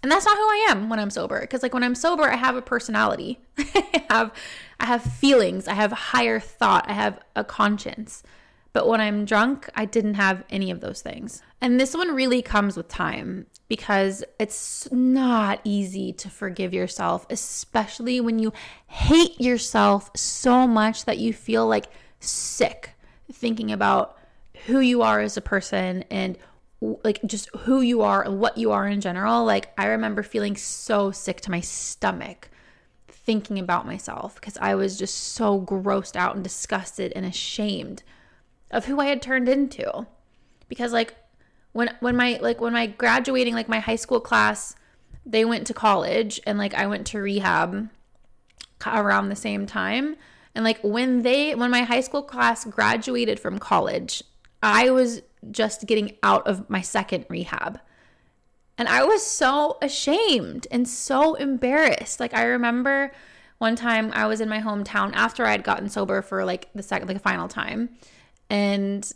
And 0.03 0.11
that's 0.11 0.25
not 0.25 0.37
who 0.37 0.43
I 0.43 0.67
am 0.71 0.89
when 0.89 0.99
I'm 0.99 1.11
sober 1.11 1.41
because 1.41 1.63
like 1.63 1.75
when 1.75 1.83
I'm 1.83 1.95
sober 1.95 2.25
I 2.25 2.37
have 2.37 2.57
a 2.57 2.63
personality. 2.63 3.41
I 3.59 4.03
have 4.11 4.33
I 4.79 4.87
have 4.87 5.03
feelings, 5.03 5.69
I 5.69 5.75
have 5.75 5.93
higher 5.93 6.41
thought, 6.41 6.89
I 6.89 6.95
have 6.95 7.21
a 7.37 7.45
conscience. 7.45 8.23
But 8.73 8.87
when 8.87 9.01
I'm 9.01 9.25
drunk, 9.25 9.69
I 9.75 9.85
didn't 9.85 10.15
have 10.15 10.45
any 10.49 10.71
of 10.71 10.81
those 10.81 11.03
things. 11.03 11.43
And 11.61 11.79
this 11.81 11.95
one 11.95 12.15
really 12.15 12.41
comes 12.43 12.77
with 12.77 12.89
time 12.89 13.47
because 13.69 14.25
it's 14.39 14.91
not 14.93 15.61
easy 15.65 16.13
to 16.15 16.31
forgive 16.31 16.73
yourself, 16.73 17.27
especially 17.31 18.21
when 18.21 18.39
you 18.39 18.53
hate 18.87 19.41
yourself 19.41 20.11
so 20.17 20.67
much 20.67 21.05
that 21.05 21.19
you 21.19 21.33
feel 21.33 21.67
like 21.67 21.87
sick 22.21 22.91
thinking 23.33 23.73
about 23.73 24.17
who 24.67 24.81
you 24.81 25.03
are 25.03 25.21
as 25.21 25.37
a 25.37 25.41
person 25.41 26.05
and 26.11 26.37
like 26.81 27.21
just 27.27 27.49
who 27.59 27.81
you 27.81 28.03
are 28.03 28.23
and 28.23 28.41
what 28.41 28.57
you 28.57 28.73
are 28.73 28.87
in 28.87 29.01
general. 29.01 29.45
Like, 29.45 29.73
I 29.79 29.87
remember 29.87 30.23
feeling 30.23 30.57
so 30.57 31.11
sick 31.11 31.41
to 31.43 31.51
my 31.51 31.61
stomach 31.61 32.51
thinking 33.09 33.59
about 33.59 33.87
myself 33.87 34.37
because 34.37 34.57
I 34.61 34.75
was 34.75 34.99
just 34.99 35.15
so 35.15 35.61
grossed 35.61 36.17
out 36.17 36.35
and 36.35 36.43
disgusted 36.43 37.13
and 37.15 37.27
ashamed 37.27 38.03
of 38.71 38.87
who 38.87 39.01
I 39.01 39.07
had 39.07 39.23
turned 39.23 39.49
into. 39.49 40.07
Because, 40.69 40.93
like, 40.93 41.15
when 41.73 41.95
when 42.01 42.17
my 42.17 42.39
like 42.41 42.61
when 42.61 42.73
my 42.73 42.87
graduating 42.87 43.55
like 43.55 43.69
my 43.69 43.81
high 43.81 43.97
school 43.97 44.21
class 44.21 44.75
they 45.27 45.45
went 45.45 45.67
to 45.67 45.75
college 45.75 46.41
and 46.47 46.59
like 46.59 46.75
I 46.75 46.87
went 46.87 47.07
to 47.09 47.21
rehab 47.21 47.89
around 48.87 49.29
the 49.29 49.37
same 49.37 49.67
time. 49.67 50.17
And 50.55 50.65
like 50.65 50.81
when 50.83 51.23
they 51.23 51.55
when 51.55 51.71
my 51.71 51.83
high 51.83 52.01
school 52.01 52.23
class 52.23 52.65
graduated 52.65 53.39
from 53.39 53.59
college 53.59 54.23
I 54.63 54.91
was 54.91 55.23
just 55.51 55.87
getting 55.87 56.17
out 56.23 56.47
of 56.47 56.69
my 56.69 56.81
second 56.81 57.27
rehab. 57.29 57.81
And 58.77 58.89
I 58.89 59.05
was 59.05 59.25
so 59.25 59.79
ashamed 59.83 60.67
and 60.71 60.89
so 60.89 61.35
embarrassed. 61.35 62.19
Like 62.19 62.35
I 62.35 62.45
remember 62.45 63.13
one 63.59 63.77
time 63.77 64.11
I 64.15 64.27
was 64.27 64.41
in 64.41 64.49
my 64.49 64.61
hometown 64.61 65.13
after 65.15 65.45
I 65.45 65.53
had 65.53 65.65
gotten 65.65 65.89
sober 65.89 66.23
for 66.23 66.45
like 66.45 66.71
the 66.75 66.83
second 66.83 67.09
like 67.09 67.23
final 67.23 67.47
time 67.47 67.91
and 68.51 69.11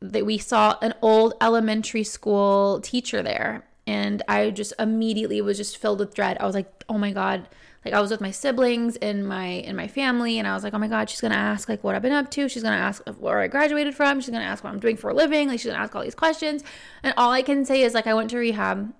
that 0.00 0.24
we 0.24 0.38
saw 0.38 0.76
an 0.80 0.94
old 1.02 1.34
elementary 1.40 2.04
school 2.04 2.80
teacher 2.80 3.22
there 3.22 3.64
and 3.86 4.22
I 4.26 4.50
just 4.50 4.72
immediately 4.78 5.40
was 5.40 5.56
just 5.56 5.78
filled 5.78 6.00
with 6.00 6.14
dread. 6.14 6.38
I 6.40 6.46
was 6.46 6.54
like, 6.54 6.84
"Oh 6.88 6.98
my 6.98 7.12
god, 7.12 7.48
like 7.84 7.94
I 7.94 8.00
was 8.00 8.10
with 8.10 8.20
my 8.20 8.32
siblings 8.32 8.96
and 8.96 9.26
my 9.26 9.46
in 9.46 9.76
my 9.76 9.86
family 9.86 10.38
and 10.38 10.48
I 10.48 10.54
was 10.54 10.64
like, 10.64 10.74
"Oh 10.74 10.78
my 10.78 10.88
god, 10.88 11.08
she's 11.08 11.20
going 11.20 11.32
to 11.32 11.38
ask 11.38 11.68
like 11.68 11.84
what 11.84 11.94
I've 11.94 12.02
been 12.02 12.12
up 12.12 12.30
to. 12.32 12.48
She's 12.48 12.62
going 12.62 12.76
to 12.76 12.82
ask 12.82 13.02
where 13.18 13.38
I 13.38 13.46
graduated 13.48 13.94
from. 13.94 14.20
She's 14.20 14.30
going 14.30 14.42
to 14.42 14.48
ask 14.48 14.64
what 14.64 14.72
I'm 14.72 14.80
doing 14.80 14.96
for 14.96 15.10
a 15.10 15.14
living. 15.14 15.48
Like 15.48 15.60
she's 15.60 15.66
going 15.66 15.76
to 15.76 15.82
ask 15.82 15.94
all 15.94 16.02
these 16.02 16.14
questions." 16.14 16.64
And 17.02 17.14
all 17.16 17.30
I 17.30 17.42
can 17.42 17.64
say 17.64 17.82
is 17.82 17.94
like 17.94 18.06
I 18.06 18.14
went 18.14 18.30
to 18.30 18.38
rehab 18.38 18.92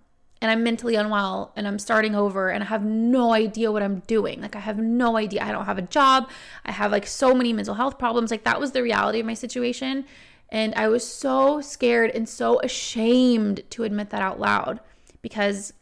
and 0.43 0.51
I'm 0.51 0.63
mentally 0.63 0.97
unwell 0.97 1.53
and 1.57 1.67
I'm 1.67 1.79
starting 1.79 2.15
over 2.15 2.51
and 2.51 2.63
I 2.63 2.67
have 2.67 2.85
no 2.85 3.33
idea 3.33 3.73
what 3.73 3.83
I'm 3.83 4.01
doing. 4.01 4.43
Like 4.43 4.55
I 4.55 4.61
have 4.61 4.79
no 4.79 5.17
idea. 5.17 5.43
I 5.43 5.53
don't 5.53 5.65
have 5.65 5.79
a 5.79 5.83
job. 5.83 6.29
I 6.65 6.73
have 6.73 6.93
like 6.93 7.07
so 7.07 7.35
many 7.35 7.53
mental 7.53 7.75
health 7.75 7.99
problems. 7.99 8.31
Like 8.31 8.45
that 8.45 8.61
was 8.61 8.73
the 8.73 8.83
reality 8.83 9.21
of 9.21 9.27
my 9.27 9.35
situation. 9.35 10.05
And 10.51 10.75
I 10.75 10.89
was 10.89 11.07
so 11.07 11.61
scared 11.61 12.11
and 12.11 12.29
so 12.29 12.61
ashamed 12.61 13.63
to 13.71 13.85
admit 13.85 14.11
that 14.11 14.23
out 14.23 14.39
loud 14.39 14.81
because 15.23 15.73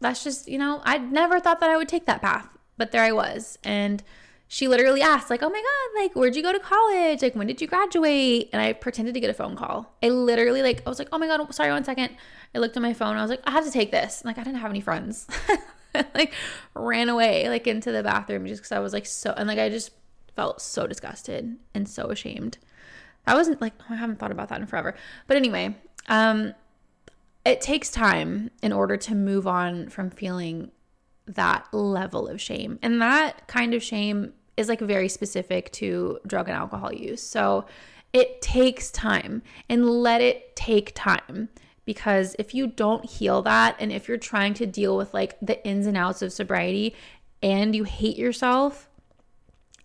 that's 0.00 0.22
just, 0.24 0.48
you 0.48 0.58
know, 0.58 0.82
I 0.84 0.98
never 0.98 1.40
thought 1.40 1.60
that 1.60 1.70
I 1.70 1.76
would 1.76 1.88
take 1.88 2.06
that 2.06 2.20
path, 2.20 2.48
but 2.76 2.92
there 2.92 3.02
I 3.02 3.12
was. 3.12 3.58
And 3.64 4.02
she 4.48 4.66
literally 4.66 5.02
asked, 5.02 5.28
like, 5.28 5.42
oh 5.42 5.50
my 5.50 5.62
God, 5.62 6.02
like, 6.02 6.16
where'd 6.16 6.34
you 6.34 6.42
go 6.42 6.52
to 6.52 6.58
college? 6.58 7.20
Like, 7.20 7.36
when 7.36 7.46
did 7.46 7.60
you 7.60 7.66
graduate? 7.66 8.48
And 8.52 8.62
I 8.62 8.72
pretended 8.72 9.12
to 9.14 9.20
get 9.20 9.28
a 9.28 9.34
phone 9.34 9.56
call. 9.56 9.94
I 10.02 10.08
literally, 10.08 10.62
like, 10.62 10.82
I 10.86 10.88
was 10.88 10.98
like, 10.98 11.08
oh 11.12 11.18
my 11.18 11.26
God, 11.26 11.54
sorry, 11.54 11.70
one 11.70 11.84
second. 11.84 12.16
I 12.54 12.58
looked 12.58 12.76
at 12.76 12.82
my 12.82 12.94
phone. 12.94 13.16
I 13.16 13.22
was 13.22 13.30
like, 13.30 13.42
I 13.44 13.50
have 13.50 13.66
to 13.66 13.70
take 13.70 13.92
this. 13.92 14.24
Like, 14.24 14.38
I 14.38 14.42
didn't 14.42 14.60
have 14.60 14.70
any 14.70 14.80
friends. 14.80 15.26
like, 16.14 16.32
ran 16.74 17.10
away, 17.10 17.48
like, 17.50 17.66
into 17.66 17.92
the 17.92 18.02
bathroom 18.02 18.46
just 18.46 18.62
because 18.62 18.72
I 18.72 18.78
was 18.78 18.94
like 18.94 19.04
so, 19.04 19.34
and 19.36 19.46
like, 19.46 19.58
I 19.58 19.68
just 19.68 19.90
felt 20.34 20.62
so 20.62 20.86
disgusted 20.86 21.56
and 21.74 21.86
so 21.86 22.06
ashamed. 22.06 22.56
I 23.26 23.34
wasn't 23.34 23.60
like, 23.60 23.74
oh, 23.80 23.86
I 23.90 23.96
haven't 23.96 24.18
thought 24.18 24.32
about 24.32 24.48
that 24.48 24.60
in 24.60 24.66
forever. 24.66 24.94
But 25.26 25.36
anyway, 25.36 25.76
um, 26.08 26.54
it 27.44 27.60
takes 27.60 27.90
time 27.90 28.50
in 28.62 28.72
order 28.72 28.96
to 28.96 29.14
move 29.14 29.46
on 29.46 29.90
from 29.90 30.08
feeling 30.08 30.70
that 31.26 31.66
level 31.72 32.26
of 32.28 32.40
shame. 32.40 32.78
And 32.82 33.02
that 33.02 33.46
kind 33.46 33.74
of 33.74 33.82
shame 33.82 34.32
is 34.58 34.68
like 34.68 34.80
very 34.80 35.08
specific 35.08 35.70
to 35.72 36.18
drug 36.26 36.48
and 36.48 36.56
alcohol 36.56 36.92
use. 36.92 37.22
So 37.22 37.64
it 38.12 38.42
takes 38.42 38.90
time 38.90 39.42
and 39.68 39.88
let 39.88 40.20
it 40.20 40.56
take 40.56 40.92
time 40.94 41.48
because 41.84 42.34
if 42.38 42.54
you 42.54 42.66
don't 42.66 43.04
heal 43.04 43.40
that 43.42 43.76
and 43.78 43.92
if 43.92 44.08
you're 44.08 44.16
trying 44.16 44.54
to 44.54 44.66
deal 44.66 44.96
with 44.96 45.14
like 45.14 45.38
the 45.40 45.64
ins 45.66 45.86
and 45.86 45.96
outs 45.96 46.22
of 46.22 46.32
sobriety 46.32 46.94
and 47.42 47.74
you 47.74 47.84
hate 47.84 48.16
yourself, 48.16 48.88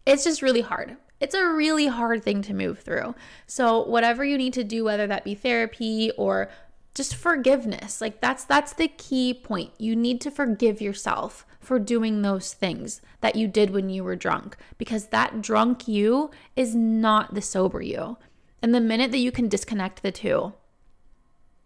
it's 0.05 0.23
just 0.23 0.41
really 0.41 0.61
hard. 0.61 0.97
It's 1.19 1.35
a 1.35 1.47
really 1.47 1.87
hard 1.87 2.23
thing 2.23 2.41
to 2.41 2.53
move 2.53 2.79
through. 2.79 3.15
So 3.45 3.85
whatever 3.85 4.25
you 4.25 4.37
need 4.37 4.53
to 4.53 4.63
do 4.63 4.83
whether 4.83 5.07
that 5.07 5.23
be 5.23 5.35
therapy 5.35 6.11
or 6.17 6.49
just 6.95 7.15
forgiveness 7.15 8.01
like 8.01 8.21
that's 8.21 8.43
that's 8.45 8.73
the 8.73 8.87
key 8.87 9.33
point 9.33 9.71
you 9.79 9.95
need 9.95 10.21
to 10.21 10.29
forgive 10.29 10.79
yourself 10.79 11.43
for 11.63 11.79
doing 11.79 12.21
those 12.21 12.53
things 12.53 13.01
that 13.21 13.35
you 13.35 13.47
did 13.47 13.71
when 13.71 13.89
you 13.89 14.03
were 14.03 14.15
drunk 14.15 14.57
because 14.77 15.07
that 15.07 15.41
drunk 15.41 15.87
you 15.87 16.29
is 16.55 16.75
not 16.75 17.33
the 17.33 17.41
sober 17.41 17.81
you 17.81 18.17
and 18.61 18.73
the 18.73 18.81
minute 18.81 19.11
that 19.11 19.19
you 19.19 19.31
can 19.31 19.47
disconnect 19.47 20.03
the 20.03 20.11
two 20.11 20.53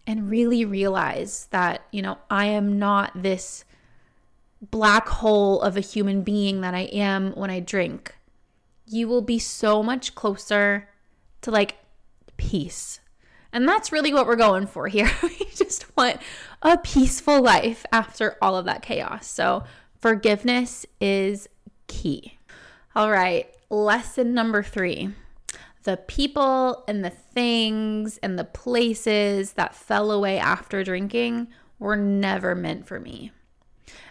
and 0.05 0.29
really 0.29 0.63
realize 0.63 1.47
that 1.51 1.81
you 1.91 2.01
know 2.01 2.17
i 2.29 2.45
am 2.45 2.79
not 2.79 3.11
this 3.15 3.65
black 4.71 5.07
hole 5.07 5.61
of 5.61 5.77
a 5.77 5.81
human 5.81 6.21
being 6.21 6.61
that 6.61 6.73
i 6.73 6.83
am 6.93 7.31
when 7.33 7.49
i 7.49 7.59
drink 7.59 8.15
you 8.85 9.07
will 9.07 9.21
be 9.21 9.39
so 9.39 9.83
much 9.83 10.15
closer 10.15 10.89
to 11.41 11.51
like 11.51 11.75
peace 12.37 12.99
and 13.57 13.67
that's 13.67 13.91
really 13.91 14.13
what 14.13 14.27
we're 14.27 14.35
going 14.35 14.67
for 14.67 14.87
here. 14.87 15.09
we 15.23 15.45
just 15.55 15.95
want 15.97 16.21
a 16.61 16.77
peaceful 16.77 17.41
life 17.41 17.85
after 17.91 18.37
all 18.41 18.55
of 18.55 18.65
that 18.65 18.81
chaos. 18.81 19.27
So, 19.27 19.63
forgiveness 19.99 20.85
is 20.99 21.47
key. 21.87 22.37
All 22.95 23.11
right, 23.11 23.49
lesson 23.69 24.33
number 24.33 24.63
three 24.63 25.13
the 25.83 25.95
people 25.95 26.83
and 26.89 27.05
the 27.05 27.09
things 27.09 28.17
and 28.17 28.37
the 28.37 28.43
places 28.43 29.53
that 29.53 29.73
fell 29.73 30.11
away 30.11 30.37
after 30.37 30.83
drinking 30.83 31.47
were 31.79 31.95
never 31.95 32.53
meant 32.55 32.85
for 32.85 32.99
me. 32.99 33.31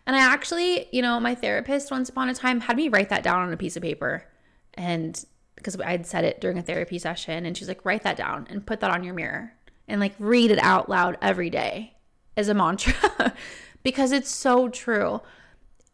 And 0.06 0.16
I 0.16 0.20
actually, 0.20 0.88
you 0.90 1.02
know, 1.02 1.20
my 1.20 1.34
therapist 1.34 1.90
once 1.90 2.08
upon 2.08 2.30
a 2.30 2.34
time 2.34 2.60
had 2.60 2.78
me 2.78 2.88
write 2.88 3.10
that 3.10 3.22
down 3.22 3.42
on 3.42 3.52
a 3.52 3.58
piece 3.58 3.76
of 3.76 3.82
paper. 3.82 4.24
And 4.72 5.22
because 5.56 5.78
I'd 5.78 6.06
said 6.06 6.24
it 6.24 6.40
during 6.40 6.56
a 6.56 6.62
therapy 6.62 6.98
session 6.98 7.44
and 7.44 7.54
she's 7.54 7.68
like 7.68 7.84
write 7.84 8.04
that 8.04 8.16
down 8.16 8.46
and 8.48 8.64
put 8.64 8.80
that 8.80 8.90
on 8.90 9.04
your 9.04 9.12
mirror 9.12 9.52
and 9.86 10.00
like 10.00 10.14
read 10.18 10.50
it 10.50 10.58
out 10.60 10.88
loud 10.88 11.18
every 11.20 11.50
day 11.50 11.94
as 12.38 12.48
a 12.48 12.54
mantra 12.54 13.34
because 13.82 14.12
it's 14.12 14.30
so 14.30 14.68
true. 14.68 15.20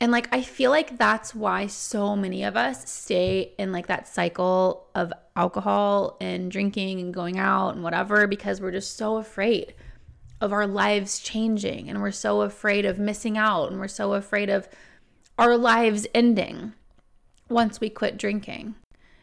And 0.03 0.11
like 0.11 0.29
I 0.33 0.43
feel 0.43 0.73
like 0.73 0.99
that's 0.99 1.33
why 1.33 1.69
so 1.69 2.17
many 2.17 2.43
of 2.43 2.57
us 2.57 2.91
stay 2.91 3.53
in 3.57 3.71
like 3.71 3.87
that 3.87 4.09
cycle 4.09 4.89
of 4.97 5.13
alcohol 5.37 6.17
and 6.21 6.51
drinking 6.51 6.99
and 6.99 7.15
going 7.15 7.39
out 7.39 7.77
and 7.77 7.85
whatever 7.85 8.27
because 8.27 8.61
we're 8.61 8.73
just 8.73 8.97
so 8.97 9.19
afraid 9.19 9.75
of 10.41 10.53
our 10.53 10.67
lives 10.67 11.21
changing 11.21 11.89
and 11.89 12.03
we're 12.03 12.11
so 12.11 12.41
afraid 12.41 12.85
of 12.85 12.99
missing 12.99 13.39
out 13.39 13.71
and 13.71 13.79
we're 13.79 13.87
so 13.87 14.15
afraid 14.15 14.51
of 14.51 14.69
our 15.39 15.57
lives 15.57 16.05
ending 16.13 16.73
once 17.49 17.81
we 17.81 17.89
quit 17.89 18.19
drinking. 18.19 18.75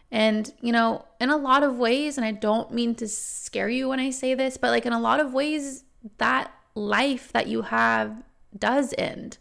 And, 0.09 0.49
you 0.61 0.71
know, 0.71 1.03
in 1.19 1.29
a 1.29 1.35
lot 1.35 1.61
of 1.61 1.77
ways, 1.77 2.17
and 2.17 2.23
I 2.25 2.31
don't 2.31 2.73
mean 2.73 2.95
to 2.95 3.07
scare 3.09 3.67
you 3.67 3.89
when 3.89 3.99
I 3.99 4.11
say 4.11 4.33
this, 4.33 4.55
but 4.55 4.69
like 4.69 4.85
in 4.85 4.93
a 4.93 4.99
lot 5.01 5.19
of 5.19 5.33
ways, 5.33 5.83
that 6.19 6.53
life 6.73 7.33
that 7.33 7.47
you 7.47 7.63
have 7.63 8.23
does 8.57 8.93
end. 8.97 9.39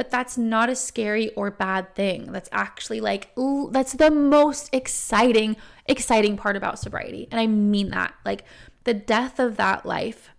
But 0.00 0.10
that's 0.10 0.38
not 0.38 0.70
a 0.70 0.74
scary 0.74 1.28
or 1.34 1.50
bad 1.50 1.94
thing. 1.94 2.32
That's 2.32 2.48
actually 2.52 3.02
like, 3.02 3.36
ooh, 3.38 3.68
that's 3.70 3.92
the 3.92 4.10
most 4.10 4.70
exciting, 4.72 5.58
exciting 5.84 6.38
part 6.38 6.56
about 6.56 6.78
sobriety. 6.78 7.28
And 7.30 7.38
I 7.38 7.46
mean 7.46 7.90
that. 7.90 8.14
Like 8.24 8.44
the 8.84 8.94
death 8.94 9.38
of 9.38 9.58
that 9.58 9.84
life 9.84 10.30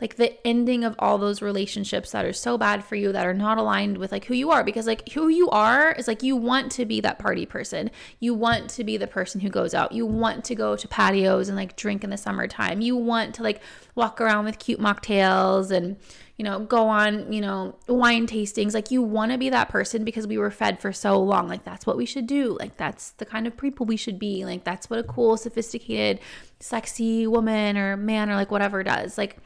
like 0.00 0.16
the 0.16 0.46
ending 0.46 0.84
of 0.84 0.94
all 0.98 1.16
those 1.16 1.40
relationships 1.40 2.10
that 2.10 2.26
are 2.26 2.32
so 2.32 2.58
bad 2.58 2.84
for 2.84 2.96
you 2.96 3.12
that 3.12 3.26
are 3.26 3.32
not 3.32 3.56
aligned 3.56 3.96
with 3.96 4.12
like 4.12 4.26
who 4.26 4.34
you 4.34 4.50
are 4.50 4.62
because 4.62 4.86
like 4.86 5.08
who 5.10 5.28
you 5.28 5.48
are 5.48 5.92
is 5.92 6.06
like 6.06 6.22
you 6.22 6.36
want 6.36 6.70
to 6.70 6.84
be 6.84 7.00
that 7.00 7.18
party 7.18 7.46
person 7.46 7.90
you 8.20 8.34
want 8.34 8.68
to 8.68 8.84
be 8.84 8.98
the 8.98 9.06
person 9.06 9.40
who 9.40 9.48
goes 9.48 9.72
out 9.72 9.92
you 9.92 10.04
want 10.04 10.44
to 10.44 10.54
go 10.54 10.76
to 10.76 10.86
patios 10.88 11.48
and 11.48 11.56
like 11.56 11.76
drink 11.76 12.04
in 12.04 12.10
the 12.10 12.16
summertime 12.18 12.82
you 12.82 12.94
want 12.94 13.34
to 13.34 13.42
like 13.42 13.62
walk 13.94 14.20
around 14.20 14.44
with 14.44 14.58
cute 14.58 14.80
mocktails 14.80 15.70
and 15.70 15.96
you 16.36 16.44
know 16.44 16.60
go 16.60 16.88
on 16.88 17.32
you 17.32 17.40
know 17.40 17.74
wine 17.88 18.26
tastings 18.26 18.74
like 18.74 18.90
you 18.90 19.00
want 19.02 19.32
to 19.32 19.38
be 19.38 19.48
that 19.48 19.68
person 19.68 20.04
because 20.04 20.26
we 20.26 20.36
were 20.36 20.50
fed 20.50 20.80
for 20.80 20.92
so 20.92 21.18
long 21.18 21.48
like 21.48 21.64
that's 21.64 21.86
what 21.86 21.96
we 21.96 22.04
should 22.04 22.26
do 22.26 22.56
like 22.60 22.76
that's 22.76 23.10
the 23.12 23.24
kind 23.24 23.46
of 23.46 23.56
people 23.56 23.86
we 23.86 23.96
should 23.96 24.18
be 24.18 24.44
like 24.44 24.62
that's 24.62 24.90
what 24.90 24.98
a 24.98 25.04
cool 25.04 25.36
sophisticated 25.36 26.20
sexy 26.60 27.26
woman 27.26 27.78
or 27.78 27.96
man 27.96 28.28
or 28.30 28.34
like 28.34 28.50
whatever 28.50 28.82
does 28.82 29.16
like 29.16 29.38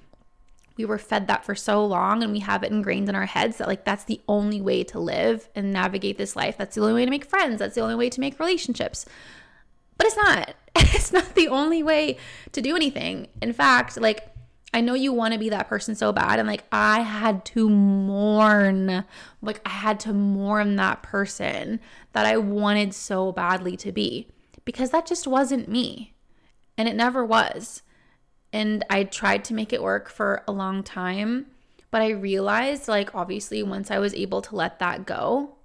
we 0.80 0.86
were 0.86 0.98
fed 0.98 1.26
that 1.26 1.44
for 1.44 1.54
so 1.54 1.84
long 1.84 2.22
and 2.22 2.32
we 2.32 2.38
have 2.38 2.62
it 2.62 2.72
ingrained 2.72 3.08
in 3.08 3.14
our 3.14 3.26
heads 3.26 3.58
that 3.58 3.68
like 3.68 3.84
that's 3.84 4.04
the 4.04 4.18
only 4.26 4.62
way 4.62 4.82
to 4.84 4.98
live 4.98 5.46
and 5.54 5.72
navigate 5.72 6.16
this 6.16 6.34
life. 6.34 6.56
That's 6.56 6.74
the 6.74 6.80
only 6.80 6.94
way 6.94 7.04
to 7.04 7.10
make 7.10 7.26
friends. 7.26 7.58
That's 7.58 7.74
the 7.74 7.82
only 7.82 7.96
way 7.96 8.08
to 8.08 8.18
make 8.20 8.38
relationships. 8.38 9.04
But 9.98 10.06
it's 10.06 10.16
not. 10.16 10.54
It's 10.92 11.12
not 11.12 11.34
the 11.34 11.48
only 11.48 11.82
way 11.82 12.16
to 12.52 12.62
do 12.62 12.74
anything. 12.74 13.28
In 13.42 13.52
fact, 13.52 14.00
like 14.00 14.28
I 14.72 14.80
know 14.80 14.94
you 14.94 15.12
want 15.12 15.32
to 15.32 15.38
be 15.40 15.48
that 15.48 15.68
person 15.68 15.94
so 15.94 16.12
bad 16.12 16.38
and 16.38 16.46
like 16.46 16.64
I 16.70 17.00
had 17.00 17.44
to 17.46 17.68
mourn 17.68 19.04
like 19.42 19.60
I 19.66 19.70
had 19.70 19.98
to 20.00 20.12
mourn 20.12 20.76
that 20.76 21.02
person 21.02 21.80
that 22.12 22.24
I 22.24 22.36
wanted 22.36 22.94
so 22.94 23.32
badly 23.32 23.76
to 23.78 23.90
be 23.90 24.28
because 24.64 24.90
that 24.90 25.06
just 25.06 25.26
wasn't 25.26 25.68
me. 25.68 26.14
And 26.76 26.88
it 26.88 26.94
never 26.94 27.24
was. 27.24 27.82
And 28.52 28.84
I 28.88 29.04
tried 29.04 29.44
to 29.46 29.54
make 29.54 29.72
it 29.72 29.82
work 29.82 30.08
for 30.08 30.42
a 30.46 30.52
long 30.52 30.82
time. 30.82 31.46
But 31.90 32.02
I 32.02 32.10
realized, 32.10 32.86
like, 32.86 33.14
obviously, 33.14 33.64
once 33.64 33.90
I 33.90 33.98
was 33.98 34.14
able 34.14 34.40
to 34.42 34.54
let 34.54 34.78
that 34.78 35.06
go, 35.06 35.56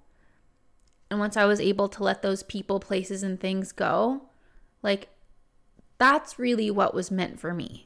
and 1.08 1.20
once 1.20 1.36
I 1.36 1.44
was 1.44 1.60
able 1.60 1.88
to 1.90 2.02
let 2.02 2.22
those 2.22 2.42
people, 2.42 2.80
places, 2.80 3.22
and 3.22 3.38
things 3.38 3.70
go, 3.70 4.22
like, 4.82 5.08
that's 5.98 6.36
really 6.36 6.68
what 6.68 6.94
was 6.94 7.12
meant 7.12 7.38
for 7.38 7.54
me. 7.54 7.85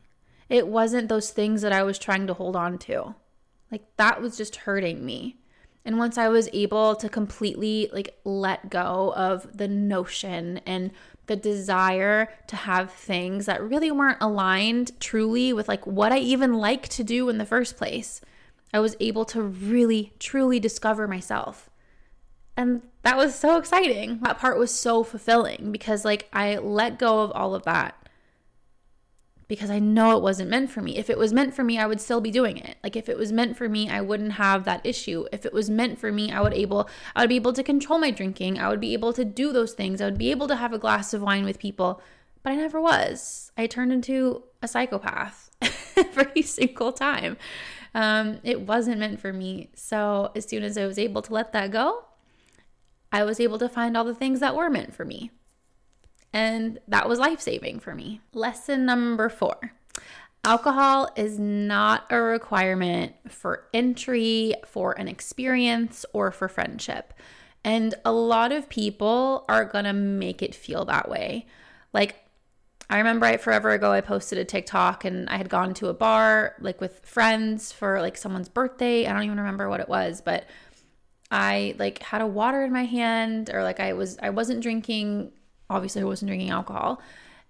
It 0.50 0.66
wasn't 0.66 1.08
those 1.08 1.30
things 1.30 1.62
that 1.62 1.72
I 1.72 1.82
was 1.82 1.98
trying 1.98 2.26
to 2.26 2.34
hold 2.34 2.56
on 2.56 2.76
to. 2.78 3.14
Like, 3.72 3.84
that 3.96 4.20
was 4.20 4.36
just 4.36 4.56
hurting 4.56 5.06
me. 5.06 5.40
And 5.84 5.96
once 5.96 6.18
I 6.18 6.28
was 6.28 6.48
able 6.52 6.94
to 6.96 7.08
completely 7.08 7.88
like 7.92 8.18
let 8.24 8.68
go 8.68 9.14
of 9.16 9.56
the 9.56 9.68
notion 9.68 10.60
and 10.66 10.90
the 11.26 11.36
desire 11.36 12.28
to 12.48 12.56
have 12.56 12.92
things 12.92 13.46
that 13.46 13.62
really 13.62 13.90
weren't 13.90 14.20
aligned 14.20 14.98
truly 15.00 15.52
with 15.52 15.68
like 15.68 15.86
what 15.86 16.12
I 16.12 16.18
even 16.18 16.54
like 16.54 16.88
to 16.88 17.04
do 17.04 17.28
in 17.28 17.38
the 17.38 17.46
first 17.46 17.76
place. 17.76 18.20
I 18.74 18.80
was 18.80 18.96
able 19.00 19.24
to 19.26 19.42
really 19.42 20.12
truly 20.18 20.60
discover 20.60 21.08
myself. 21.08 21.70
And 22.56 22.82
that 23.02 23.16
was 23.16 23.34
so 23.34 23.56
exciting. 23.56 24.20
That 24.22 24.38
part 24.38 24.58
was 24.58 24.74
so 24.74 25.02
fulfilling 25.02 25.72
because 25.72 26.04
like 26.04 26.28
I 26.32 26.56
let 26.58 26.98
go 26.98 27.20
of 27.20 27.32
all 27.32 27.54
of 27.54 27.62
that. 27.62 27.99
Because 29.50 29.68
I 29.68 29.80
know 29.80 30.16
it 30.16 30.22
wasn't 30.22 30.48
meant 30.48 30.70
for 30.70 30.80
me. 30.80 30.96
If 30.96 31.10
it 31.10 31.18
was 31.18 31.32
meant 31.32 31.54
for 31.54 31.64
me, 31.64 31.76
I 31.76 31.84
would 31.84 32.00
still 32.00 32.20
be 32.20 32.30
doing 32.30 32.56
it. 32.56 32.76
Like 32.84 32.94
if 32.94 33.08
it 33.08 33.18
was 33.18 33.32
meant 33.32 33.56
for 33.56 33.68
me, 33.68 33.90
I 33.90 34.00
wouldn't 34.00 34.34
have 34.34 34.64
that 34.64 34.86
issue. 34.86 35.26
If 35.32 35.44
it 35.44 35.52
was 35.52 35.68
meant 35.68 35.98
for 35.98 36.12
me, 36.12 36.30
I 36.30 36.40
would 36.40 36.54
able 36.54 36.88
I 37.16 37.22
would 37.22 37.30
be 37.30 37.34
able 37.34 37.52
to 37.54 37.64
control 37.64 37.98
my 37.98 38.12
drinking. 38.12 38.60
I 38.60 38.68
would 38.68 38.78
be 38.78 38.92
able 38.92 39.12
to 39.12 39.24
do 39.24 39.52
those 39.52 39.72
things. 39.72 40.00
I 40.00 40.04
would 40.04 40.18
be 40.18 40.30
able 40.30 40.46
to 40.46 40.54
have 40.54 40.72
a 40.72 40.78
glass 40.78 41.12
of 41.12 41.22
wine 41.22 41.44
with 41.44 41.58
people, 41.58 42.00
but 42.44 42.52
I 42.52 42.56
never 42.56 42.80
was. 42.80 43.50
I 43.58 43.66
turned 43.66 43.92
into 43.92 44.44
a 44.62 44.68
psychopath 44.68 45.50
every 45.96 46.42
single 46.42 46.92
time. 46.92 47.36
Um, 47.92 48.38
it 48.44 48.60
wasn't 48.60 49.00
meant 49.00 49.18
for 49.18 49.32
me. 49.32 49.70
So 49.74 50.30
as 50.36 50.44
soon 50.44 50.62
as 50.62 50.78
I 50.78 50.86
was 50.86 50.96
able 50.96 51.22
to 51.22 51.34
let 51.34 51.52
that 51.54 51.72
go, 51.72 52.04
I 53.10 53.24
was 53.24 53.40
able 53.40 53.58
to 53.58 53.68
find 53.68 53.96
all 53.96 54.04
the 54.04 54.14
things 54.14 54.38
that 54.38 54.54
were 54.54 54.70
meant 54.70 54.94
for 54.94 55.04
me. 55.04 55.32
And 56.32 56.78
that 56.88 57.08
was 57.08 57.18
life 57.18 57.40
saving 57.40 57.80
for 57.80 57.94
me. 57.94 58.20
Lesson 58.32 58.86
number 58.86 59.28
four 59.28 59.72
alcohol 60.44 61.10
is 61.16 61.38
not 61.38 62.06
a 62.10 62.20
requirement 62.20 63.14
for 63.28 63.68
entry, 63.74 64.54
for 64.64 64.98
an 64.98 65.08
experience, 65.08 66.06
or 66.12 66.30
for 66.30 66.48
friendship. 66.48 67.12
And 67.62 67.94
a 68.04 68.12
lot 68.12 68.52
of 68.52 68.68
people 68.68 69.44
are 69.48 69.64
gonna 69.64 69.92
make 69.92 70.42
it 70.42 70.54
feel 70.54 70.84
that 70.86 71.10
way. 71.10 71.46
Like, 71.92 72.24
I 72.88 72.98
remember 72.98 73.26
I, 73.26 73.36
forever 73.36 73.70
ago, 73.70 73.92
I 73.92 74.00
posted 74.00 74.38
a 74.38 74.44
TikTok 74.44 75.04
and 75.04 75.28
I 75.28 75.36
had 75.36 75.48
gone 75.48 75.74
to 75.74 75.88
a 75.88 75.94
bar 75.94 76.56
like 76.60 76.80
with 76.80 77.04
friends 77.04 77.70
for 77.70 78.00
like 78.00 78.16
someone's 78.16 78.48
birthday. 78.48 79.06
I 79.06 79.12
don't 79.12 79.22
even 79.22 79.38
remember 79.38 79.68
what 79.68 79.80
it 79.80 79.88
was, 79.88 80.20
but 80.20 80.46
I 81.30 81.76
like 81.78 82.02
had 82.02 82.20
a 82.20 82.26
water 82.26 82.64
in 82.64 82.72
my 82.72 82.84
hand 82.84 83.50
or 83.52 83.62
like 83.62 83.78
I 83.78 83.92
was 83.92 84.18
I 84.20 84.30
wasn't 84.30 84.62
drinking 84.62 85.30
obviously 85.70 86.02
I 86.02 86.04
wasn't 86.04 86.28
drinking 86.28 86.50
alcohol. 86.50 87.00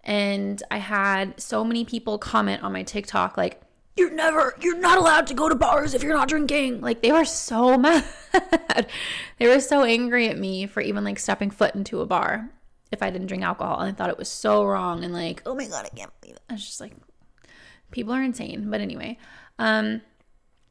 And 0.05 0.63
I 0.71 0.79
had 0.79 1.41
so 1.41 1.65
many 1.65 1.85
people 1.85 2.19
comment 2.19 2.63
on 2.63 2.73
my 2.73 2.83
TikTok 2.83 3.37
like, 3.37 3.61
you're 3.97 4.11
never, 4.11 4.55
you're 4.61 4.79
not 4.79 4.99
allowed 4.99 5.27
to 5.27 5.35
go 5.35 5.49
to 5.49 5.55
bars 5.55 5.95
if 5.95 6.03
you're 6.03 6.15
not 6.15 6.29
drinking. 6.29 6.81
Like 6.81 7.03
they 7.03 7.13
were 7.13 7.25
so 7.25 7.77
mad. 7.79 8.05
they 9.39 9.49
were 9.49 9.61
so 9.61 9.83
angry 9.83 10.29
at 10.29 10.39
me 10.39 10.67
for 10.67 10.81
even 10.81 11.05
like 11.05 11.19
stepping 11.19 11.51
foot 11.51 11.75
into 11.75 12.01
a 12.01 12.07
bar 12.07 12.49
if 12.93 13.03
I 13.03 13.11
didn't 13.11 13.27
drink 13.27 13.43
alcohol. 13.43 13.81
And 13.81 13.91
I 13.91 13.93
thought 13.93 14.11
it 14.11 14.19
was 14.19 14.29
so 14.29 14.65
wrong 14.65 15.05
and 15.05 15.13
like, 15.13 15.43
oh 15.45 15.55
my 15.55 15.67
God, 15.67 15.85
I 15.85 15.95
can't 15.95 16.19
believe 16.21 16.37
it. 16.37 16.43
I 16.49 16.55
was 16.55 16.65
just 16.65 16.81
like, 16.81 16.93
people 17.91 18.15
are 18.15 18.23
insane. 18.23 18.71
But 18.71 18.81
anyway, 18.81 19.19
um, 19.59 20.01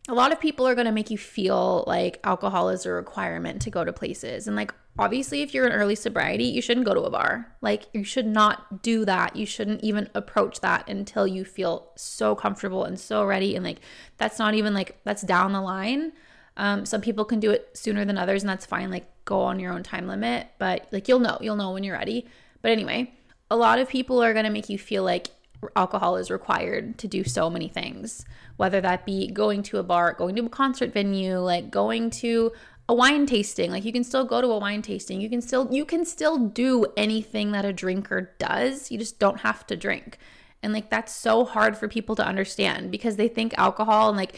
a 0.07 0.13
lot 0.13 0.31
of 0.31 0.39
people 0.39 0.67
are 0.67 0.75
going 0.75 0.85
to 0.85 0.91
make 0.91 1.11
you 1.11 1.17
feel 1.17 1.83
like 1.85 2.19
alcohol 2.23 2.69
is 2.69 2.85
a 2.85 2.91
requirement 2.91 3.61
to 3.63 3.69
go 3.69 3.83
to 3.83 3.93
places. 3.93 4.47
And 4.47 4.55
like, 4.55 4.73
obviously, 4.99 5.41
if 5.41 5.53
you're 5.53 5.65
in 5.65 5.71
early 5.71 5.95
sobriety, 5.95 6.43
you 6.43 6.61
shouldn't 6.61 6.85
go 6.85 6.93
to 6.93 7.01
a 7.01 7.09
bar. 7.09 7.47
Like, 7.61 7.87
you 7.93 8.03
should 8.03 8.27
not 8.27 8.83
do 8.83 9.05
that. 9.05 9.35
You 9.35 9.45
shouldn't 9.45 9.81
even 9.81 10.09
approach 10.13 10.59
that 10.59 10.87
until 10.89 11.25
you 11.25 11.45
feel 11.45 11.91
so 11.95 12.35
comfortable 12.35 12.83
and 12.83 12.99
so 12.99 13.23
ready. 13.23 13.55
And 13.55 13.63
like, 13.63 13.79
that's 14.17 14.37
not 14.37 14.53
even 14.53 14.73
like, 14.73 14.99
that's 15.05 15.21
down 15.21 15.53
the 15.53 15.61
line. 15.61 16.11
Um, 16.57 16.85
some 16.85 16.99
people 16.99 17.23
can 17.23 17.39
do 17.39 17.51
it 17.51 17.69
sooner 17.73 18.03
than 18.03 18.17
others, 18.17 18.43
and 18.43 18.49
that's 18.49 18.65
fine. 18.65 18.91
Like, 18.91 19.07
go 19.23 19.39
on 19.41 19.59
your 19.59 19.71
own 19.71 19.83
time 19.83 20.07
limit, 20.07 20.47
but 20.59 20.87
like, 20.91 21.07
you'll 21.07 21.19
know, 21.19 21.37
you'll 21.39 21.55
know 21.55 21.71
when 21.71 21.85
you're 21.85 21.97
ready. 21.97 22.27
But 22.61 22.71
anyway, 22.71 23.13
a 23.49 23.55
lot 23.55 23.79
of 23.79 23.87
people 23.87 24.21
are 24.21 24.33
going 24.33 24.45
to 24.45 24.51
make 24.51 24.69
you 24.69 24.77
feel 24.77 25.03
like 25.03 25.29
alcohol 25.75 26.17
is 26.17 26.31
required 26.31 26.97
to 26.97 27.07
do 27.07 27.23
so 27.23 27.49
many 27.49 27.67
things, 27.67 28.25
whether 28.57 28.81
that 28.81 29.05
be 29.05 29.29
going 29.29 29.63
to 29.63 29.77
a 29.77 29.83
bar, 29.83 30.13
going 30.13 30.35
to 30.35 30.45
a 30.45 30.49
concert 30.49 30.93
venue, 30.93 31.37
like 31.39 31.69
going 31.69 32.09
to 32.09 32.51
a 32.89 32.93
wine 32.93 33.27
tasting. 33.27 33.71
Like 33.71 33.85
you 33.85 33.93
can 33.93 34.03
still 34.03 34.25
go 34.25 34.41
to 34.41 34.47
a 34.47 34.57
wine 34.57 34.81
tasting. 34.81 35.21
You 35.21 35.29
can 35.29 35.41
still 35.41 35.69
you 35.71 35.85
can 35.85 36.03
still 36.03 36.37
do 36.37 36.85
anything 36.97 37.51
that 37.51 37.63
a 37.63 37.71
drinker 37.71 38.35
does. 38.39 38.91
You 38.91 38.97
just 38.97 39.19
don't 39.19 39.41
have 39.41 39.65
to 39.67 39.77
drink. 39.77 40.17
And 40.61 40.73
like 40.73 40.89
that's 40.89 41.15
so 41.15 41.45
hard 41.45 41.77
for 41.77 41.87
people 41.87 42.15
to 42.15 42.25
understand 42.25 42.91
because 42.91 43.15
they 43.15 43.27
think 43.27 43.53
alcohol 43.57 44.09
and 44.09 44.17
like 44.17 44.35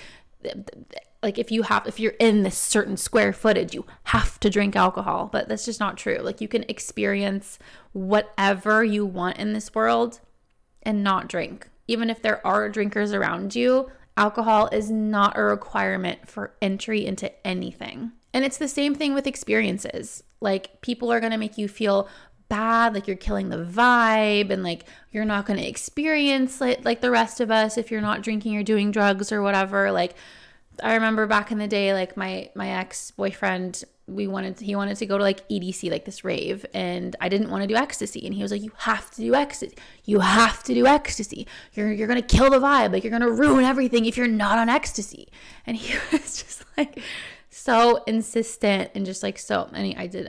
like 1.23 1.39
if 1.39 1.49
you 1.49 1.63
have 1.63 1.87
if 1.87 1.99
you're 1.99 2.13
in 2.19 2.43
this 2.43 2.57
certain 2.57 2.97
square 2.97 3.31
footage 3.31 3.73
you 3.73 3.85
have 4.05 4.39
to 4.39 4.49
drink 4.49 4.75
alcohol 4.75 5.29
but 5.31 5.47
that's 5.47 5.65
just 5.65 5.79
not 5.79 5.95
true 5.95 6.17
like 6.17 6.41
you 6.41 6.47
can 6.47 6.65
experience 6.67 7.59
whatever 7.93 8.83
you 8.83 9.05
want 9.05 9.37
in 9.37 9.53
this 9.53 9.73
world 9.73 10.19
and 10.83 11.03
not 11.03 11.27
drink. 11.27 11.69
Even 11.87 12.09
if 12.09 12.21
there 12.21 12.45
are 12.45 12.69
drinkers 12.69 13.13
around 13.13 13.55
you, 13.55 13.91
alcohol 14.17 14.67
is 14.71 14.89
not 14.89 15.37
a 15.37 15.43
requirement 15.43 16.27
for 16.27 16.53
entry 16.61 17.05
into 17.05 17.31
anything. 17.45 18.11
And 18.33 18.45
it's 18.45 18.57
the 18.57 18.67
same 18.67 18.95
thing 18.95 19.13
with 19.13 19.27
experiences. 19.27 20.23
Like 20.39 20.81
people 20.81 21.11
are 21.11 21.19
going 21.19 21.31
to 21.31 21.37
make 21.37 21.57
you 21.57 21.67
feel 21.67 22.07
bad, 22.49 22.93
like 22.93 23.07
you're 23.07 23.15
killing 23.15 23.49
the 23.49 23.63
vibe 23.63 24.49
and 24.49 24.61
like 24.61 24.83
you're 25.11 25.25
not 25.25 25.45
going 25.45 25.57
to 25.57 25.67
experience 25.67 26.61
it 26.61 26.83
like 26.83 26.99
the 26.99 27.09
rest 27.09 27.39
of 27.39 27.49
us 27.49 27.77
if 27.77 27.89
you're 27.89 28.01
not 28.01 28.21
drinking 28.21 28.57
or 28.57 28.63
doing 28.63 28.91
drugs 28.91 29.31
or 29.31 29.41
whatever. 29.41 29.91
Like 29.91 30.15
I 30.83 30.95
remember 30.95 31.27
back 31.27 31.51
in 31.51 31.59
the 31.59 31.67
day 31.67 31.93
like 31.93 32.17
my 32.17 32.49
my 32.55 32.69
ex-boyfriend 32.69 33.83
we 34.07 34.27
wanted 34.27 34.59
he 34.59 34.75
wanted 34.75 34.97
to 34.97 35.05
go 35.05 35.17
to 35.17 35.23
like 35.23 35.47
EDC 35.47 35.89
like 35.89 36.05
this 36.05 36.25
rave 36.25 36.65
and 36.73 37.15
I 37.21 37.29
didn't 37.29 37.49
want 37.49 37.61
to 37.61 37.67
do 37.67 37.75
ecstasy. 37.75 38.25
And 38.25 38.35
he 38.35 38.41
was 38.41 38.51
like 38.51 38.61
you 38.61 38.71
have 38.77 39.09
to 39.11 39.21
do 39.21 39.33
ecstasy. 39.33 39.75
You 40.03 40.19
have 40.19 40.63
to 40.63 40.73
do 40.73 40.85
ecstasy. 40.85 41.47
You're 41.73 41.91
you're 41.91 42.07
to 42.07 42.21
kill 42.21 42.49
the 42.49 42.59
vibe. 42.59 42.91
Like 42.91 43.03
you're 43.03 43.17
to 43.17 43.31
ruin 43.31 43.63
everything 43.63 44.05
if 44.05 44.17
you're 44.17 44.27
not 44.27 44.57
on 44.57 44.67
ecstasy. 44.67 45.29
And 45.65 45.77
he 45.77 45.97
was 46.11 46.43
just 46.43 46.65
like 46.77 47.01
so 47.51 48.01
insistent 48.07 48.91
and 48.95 49.05
just 49.05 49.21
like 49.21 49.37
so 49.37 49.69
many. 49.71 49.95
I 49.95 50.07
did 50.07 50.25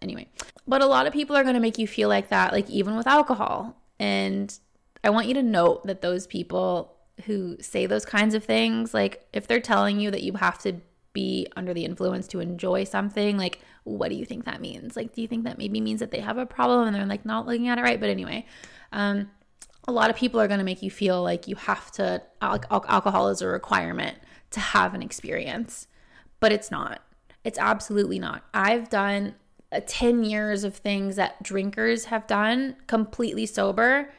anyway. 0.00 0.28
But 0.68 0.82
a 0.82 0.86
lot 0.86 1.06
of 1.06 1.12
people 1.12 1.34
are 1.34 1.42
going 1.42 1.54
to 1.54 1.60
make 1.60 1.78
you 1.78 1.88
feel 1.88 2.08
like 2.08 2.28
that 2.28 2.52
like 2.52 2.68
even 2.70 2.96
with 2.96 3.06
alcohol. 3.06 3.76
And 3.98 4.56
I 5.02 5.10
want 5.10 5.26
you 5.26 5.34
to 5.34 5.42
note 5.42 5.86
that 5.86 6.02
those 6.02 6.26
people 6.26 6.96
who 7.24 7.56
say 7.60 7.86
those 7.86 8.04
kinds 8.04 8.34
of 8.34 8.44
things 8.44 8.94
like 8.94 9.26
if 9.32 9.46
they're 9.46 9.60
telling 9.60 10.00
you 10.00 10.10
that 10.10 10.22
you 10.22 10.34
have 10.34 10.58
to 10.58 10.80
be 11.12 11.46
under 11.56 11.74
the 11.74 11.84
influence 11.84 12.26
to 12.28 12.40
enjoy 12.40 12.84
something 12.84 13.36
like 13.36 13.58
what 13.84 14.08
do 14.08 14.14
you 14.14 14.24
think 14.24 14.44
that 14.44 14.60
means? 14.60 14.96
Like 14.96 15.14
do 15.14 15.22
you 15.22 15.28
think 15.28 15.44
that 15.44 15.58
maybe 15.58 15.80
means 15.80 16.00
that 16.00 16.10
they 16.10 16.20
have 16.20 16.38
a 16.38 16.46
problem 16.46 16.86
and 16.86 16.94
they're 16.94 17.06
like 17.06 17.24
not 17.24 17.46
looking 17.46 17.68
at 17.68 17.78
it 17.78 17.82
right? 17.82 17.98
But 17.98 18.10
anyway 18.10 18.46
um 18.92 19.30
a 19.88 19.92
lot 19.92 20.10
of 20.10 20.16
people 20.16 20.38
are 20.38 20.46
going 20.46 20.58
to 20.58 20.64
make 20.64 20.82
you 20.82 20.90
feel 20.90 21.22
like 21.22 21.48
you 21.48 21.56
have 21.56 21.90
to 21.92 22.22
al- 22.42 22.62
alcohol 22.70 23.28
is 23.28 23.40
a 23.40 23.48
requirement 23.48 24.18
to 24.50 24.60
have 24.60 24.94
an 24.94 25.02
experience 25.02 25.86
but 26.40 26.52
it's 26.52 26.70
not 26.70 27.00
it's 27.44 27.58
absolutely 27.58 28.18
not 28.18 28.42
i've 28.52 28.88
done 28.88 29.34
uh, 29.72 29.80
10 29.86 30.24
years 30.24 30.64
of 30.64 30.74
things 30.76 31.16
that 31.16 31.42
drinkers 31.42 32.06
have 32.06 32.26
done 32.26 32.74
completely 32.86 33.46
sober 33.46 34.10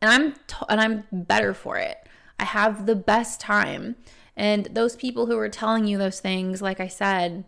and 0.00 0.10
i'm 0.10 0.32
t- 0.46 0.66
and 0.68 0.80
i'm 0.80 1.04
better 1.10 1.52
for 1.52 1.76
it 1.76 2.06
i 2.38 2.44
have 2.44 2.86
the 2.86 2.96
best 2.96 3.40
time 3.40 3.96
and 4.36 4.66
those 4.66 4.96
people 4.96 5.26
who 5.26 5.38
are 5.38 5.48
telling 5.48 5.86
you 5.86 5.98
those 5.98 6.20
things, 6.20 6.60
like 6.60 6.80
I 6.80 6.88
said, 6.88 7.44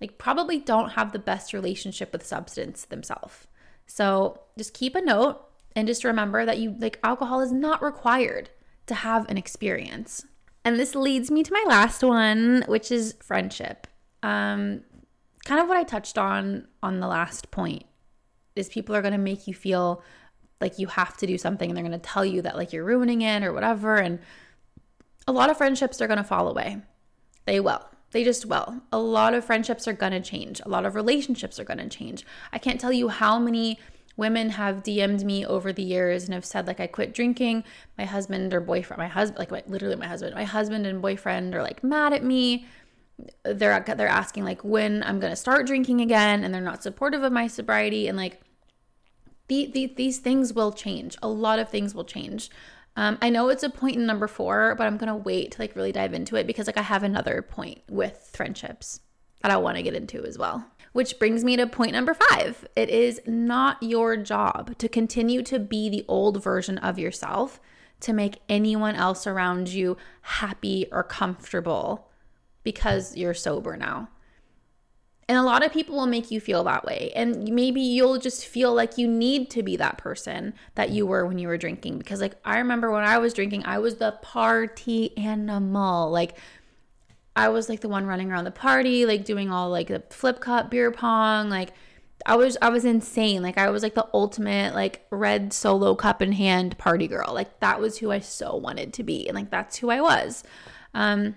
like 0.00 0.18
probably 0.18 0.58
don't 0.58 0.90
have 0.90 1.12
the 1.12 1.18
best 1.18 1.52
relationship 1.52 2.12
with 2.12 2.26
substance 2.26 2.84
themselves. 2.84 3.46
So 3.86 4.40
just 4.58 4.74
keep 4.74 4.94
a 4.94 5.00
note 5.00 5.40
and 5.76 5.86
just 5.86 6.04
remember 6.04 6.44
that 6.44 6.58
you 6.58 6.74
like 6.78 6.98
alcohol 7.02 7.40
is 7.40 7.52
not 7.52 7.82
required 7.82 8.50
to 8.86 8.94
have 8.94 9.28
an 9.28 9.38
experience. 9.38 10.26
And 10.64 10.78
this 10.78 10.94
leads 10.94 11.30
me 11.30 11.42
to 11.42 11.52
my 11.52 11.64
last 11.66 12.02
one, 12.02 12.64
which 12.66 12.90
is 12.90 13.16
friendship. 13.20 13.86
Um, 14.22 14.80
kind 15.44 15.60
of 15.60 15.68
what 15.68 15.76
I 15.76 15.84
touched 15.84 16.16
on 16.16 16.66
on 16.82 17.00
the 17.00 17.06
last 17.06 17.50
point 17.50 17.84
is 18.56 18.68
people 18.68 18.96
are 18.96 19.02
going 19.02 19.12
to 19.12 19.18
make 19.18 19.46
you 19.46 19.54
feel 19.54 20.02
like 20.60 20.78
you 20.78 20.86
have 20.86 21.16
to 21.18 21.26
do 21.26 21.36
something 21.36 21.68
and 21.68 21.76
they're 21.76 21.84
going 21.84 21.98
to 21.98 21.98
tell 21.98 22.24
you 22.24 22.40
that 22.42 22.56
like 22.56 22.72
you're 22.72 22.84
ruining 22.84 23.22
it 23.22 23.42
or 23.42 23.52
whatever 23.52 23.96
and 23.96 24.20
a 25.26 25.32
lot 25.32 25.50
of 25.50 25.56
friendships 25.56 26.00
are 26.00 26.06
going 26.06 26.18
to 26.18 26.24
fall 26.24 26.48
away. 26.48 26.78
They 27.44 27.60
will. 27.60 27.84
They 28.12 28.24
just 28.24 28.46
will. 28.46 28.80
A 28.92 28.98
lot 28.98 29.34
of 29.34 29.44
friendships 29.44 29.88
are 29.88 29.92
going 29.92 30.12
to 30.12 30.20
change. 30.20 30.60
A 30.64 30.68
lot 30.68 30.86
of 30.86 30.94
relationships 30.94 31.58
are 31.58 31.64
going 31.64 31.78
to 31.78 31.88
change. 31.88 32.24
I 32.52 32.58
can't 32.58 32.80
tell 32.80 32.92
you 32.92 33.08
how 33.08 33.38
many 33.38 33.78
women 34.16 34.50
have 34.50 34.82
DM'd 34.82 35.24
me 35.24 35.44
over 35.44 35.72
the 35.72 35.82
years 35.82 36.24
and 36.24 36.34
have 36.34 36.44
said 36.44 36.66
like 36.66 36.80
I 36.80 36.86
quit 36.86 37.14
drinking. 37.14 37.64
My 37.98 38.04
husband 38.04 38.54
or 38.54 38.60
boyfriend, 38.60 38.98
my 38.98 39.08
husband, 39.08 39.48
like 39.50 39.68
literally 39.68 39.96
my 39.96 40.06
husband, 40.06 40.34
my 40.34 40.44
husband 40.44 40.86
and 40.86 41.02
boyfriend 41.02 41.54
are 41.54 41.62
like 41.62 41.82
mad 41.82 42.12
at 42.12 42.24
me. 42.24 42.66
They're 43.44 43.80
they're 43.80 44.08
asking 44.08 44.44
like 44.44 44.62
when 44.64 45.02
I'm 45.02 45.20
gonna 45.20 45.36
start 45.36 45.66
drinking 45.66 46.00
again, 46.00 46.44
and 46.44 46.52
they're 46.52 46.60
not 46.60 46.82
supportive 46.82 47.22
of 47.22 47.32
my 47.32 47.46
sobriety. 47.46 48.08
And 48.08 48.16
like 48.16 48.40
the, 49.48 49.70
the, 49.72 49.92
these 49.94 50.18
things 50.18 50.52
will 50.52 50.72
change. 50.72 51.16
A 51.22 51.28
lot 51.28 51.58
of 51.58 51.68
things 51.68 51.94
will 51.94 52.04
change. 52.04 52.50
Um, 52.96 53.18
I 53.20 53.28
know 53.28 53.48
it's 53.48 53.62
a 53.62 53.70
point 53.70 53.96
in 53.96 54.06
number 54.06 54.28
four, 54.28 54.74
but 54.76 54.86
I'm 54.86 54.96
gonna 54.96 55.16
wait 55.16 55.52
to 55.52 55.60
like 55.60 55.74
really 55.74 55.92
dive 55.92 56.14
into 56.14 56.36
it 56.36 56.46
because 56.46 56.66
like 56.66 56.78
I 56.78 56.82
have 56.82 57.02
another 57.02 57.42
point 57.42 57.82
with 57.88 58.30
friendships 58.32 59.00
that 59.42 59.50
I 59.50 59.56
want 59.56 59.76
to 59.76 59.82
get 59.82 59.94
into 59.94 60.24
as 60.24 60.38
well. 60.38 60.64
Which 60.94 61.18
brings 61.18 61.42
me 61.42 61.56
to 61.56 61.66
point 61.66 61.92
number 61.92 62.14
five. 62.14 62.66
It 62.76 62.88
is 62.88 63.20
not 63.26 63.82
your 63.82 64.16
job 64.16 64.78
to 64.78 64.88
continue 64.88 65.42
to 65.42 65.58
be 65.58 65.88
the 65.90 66.04
old 66.06 66.42
version 66.42 66.78
of 66.78 67.00
yourself 67.00 67.60
to 67.98 68.12
make 68.12 68.38
anyone 68.48 68.94
else 68.94 69.26
around 69.26 69.68
you 69.68 69.96
happy 70.22 70.86
or 70.92 71.02
comfortable 71.02 72.08
because 72.62 73.16
you're 73.16 73.34
sober 73.34 73.76
now. 73.76 74.08
And 75.28 75.36
a 75.36 75.42
lot 75.42 75.64
of 75.64 75.72
people 75.72 75.96
will 75.96 76.06
make 76.06 76.30
you 76.30 76.38
feel 76.38 76.62
that 76.62 76.84
way. 76.84 77.10
And 77.16 77.48
maybe 77.52 77.80
you'll 77.80 78.18
just 78.18 78.46
feel 78.46 78.72
like 78.72 78.96
you 78.96 79.08
need 79.08 79.50
to 79.50 79.64
be 79.64 79.74
that 79.76 79.98
person 79.98 80.54
that 80.76 80.90
you 80.90 81.06
were 81.06 81.26
when 81.26 81.38
you 81.38 81.48
were 81.48 81.58
drinking. 81.58 81.98
Because, 81.98 82.20
like, 82.20 82.36
I 82.44 82.58
remember 82.58 82.92
when 82.92 83.02
I 83.02 83.18
was 83.18 83.34
drinking, 83.34 83.64
I 83.64 83.78
was 83.78 83.96
the 83.96 84.12
party 84.22 85.16
animal. 85.16 86.10
Like, 86.10 86.36
I 87.36 87.48
was 87.48 87.68
like 87.68 87.80
the 87.80 87.88
one 87.88 88.06
running 88.06 88.30
around 88.30 88.44
the 88.44 88.50
party, 88.50 89.06
like 89.06 89.24
doing 89.24 89.50
all 89.50 89.70
like 89.70 89.88
the 89.88 90.02
flip 90.10 90.40
cup, 90.40 90.70
beer 90.70 90.90
pong. 90.90 91.50
Like, 91.50 91.72
I 92.26 92.36
was, 92.36 92.56
I 92.62 92.70
was 92.70 92.84
insane. 92.84 93.42
Like, 93.42 93.58
I 93.58 93.68
was 93.70 93.82
like 93.82 93.94
the 93.94 94.06
ultimate, 94.14 94.74
like, 94.74 95.04
red 95.10 95.52
solo 95.52 95.94
cup 95.94 96.22
in 96.22 96.32
hand 96.32 96.78
party 96.78 97.06
girl. 97.06 97.34
Like, 97.34 97.60
that 97.60 97.80
was 97.80 97.98
who 97.98 98.10
I 98.10 98.20
so 98.20 98.56
wanted 98.56 98.94
to 98.94 99.02
be. 99.02 99.28
And, 99.28 99.34
like, 99.34 99.50
that's 99.50 99.76
who 99.76 99.90
I 99.90 100.00
was. 100.00 100.42
Um, 100.94 101.34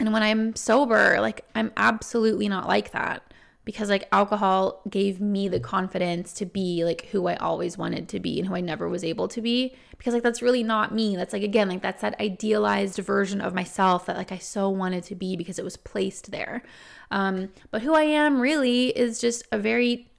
and 0.00 0.12
when 0.12 0.22
I'm 0.22 0.56
sober, 0.56 1.20
like 1.20 1.44
I'm 1.54 1.72
absolutely 1.76 2.48
not 2.48 2.66
like 2.66 2.92
that 2.92 3.22
because 3.64 3.88
like 3.88 4.06
alcohol 4.12 4.82
gave 4.88 5.20
me 5.20 5.48
the 5.48 5.60
confidence 5.60 6.32
to 6.34 6.46
be 6.46 6.84
like 6.84 7.06
who 7.06 7.26
I 7.26 7.36
always 7.36 7.78
wanted 7.78 8.08
to 8.10 8.20
be 8.20 8.38
and 8.38 8.46
who 8.46 8.54
I 8.54 8.60
never 8.60 8.88
was 8.88 9.04
able 9.04 9.28
to 9.28 9.40
be 9.40 9.74
because 9.96 10.12
like 10.12 10.22
that's 10.22 10.42
really 10.42 10.62
not 10.62 10.94
me. 10.94 11.16
That's 11.16 11.32
like 11.32 11.42
again 11.42 11.68
like 11.68 11.82
that's 11.82 12.02
that 12.02 12.18
idealized 12.20 12.98
version 12.98 13.40
of 13.40 13.54
myself 13.54 14.06
that 14.06 14.16
like 14.16 14.32
I 14.32 14.38
so 14.38 14.68
wanted 14.68 15.04
to 15.04 15.14
be 15.14 15.36
because 15.36 15.58
it 15.58 15.64
was 15.64 15.76
placed 15.76 16.30
there. 16.30 16.62
Um 17.10 17.50
but 17.70 17.82
who 17.82 17.94
I 17.94 18.02
am 18.02 18.40
really 18.40 18.88
is 18.88 19.20
just 19.20 19.44
a 19.50 19.58
very 19.58 20.10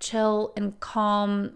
chill 0.00 0.52
and 0.56 0.78
calm 0.80 1.52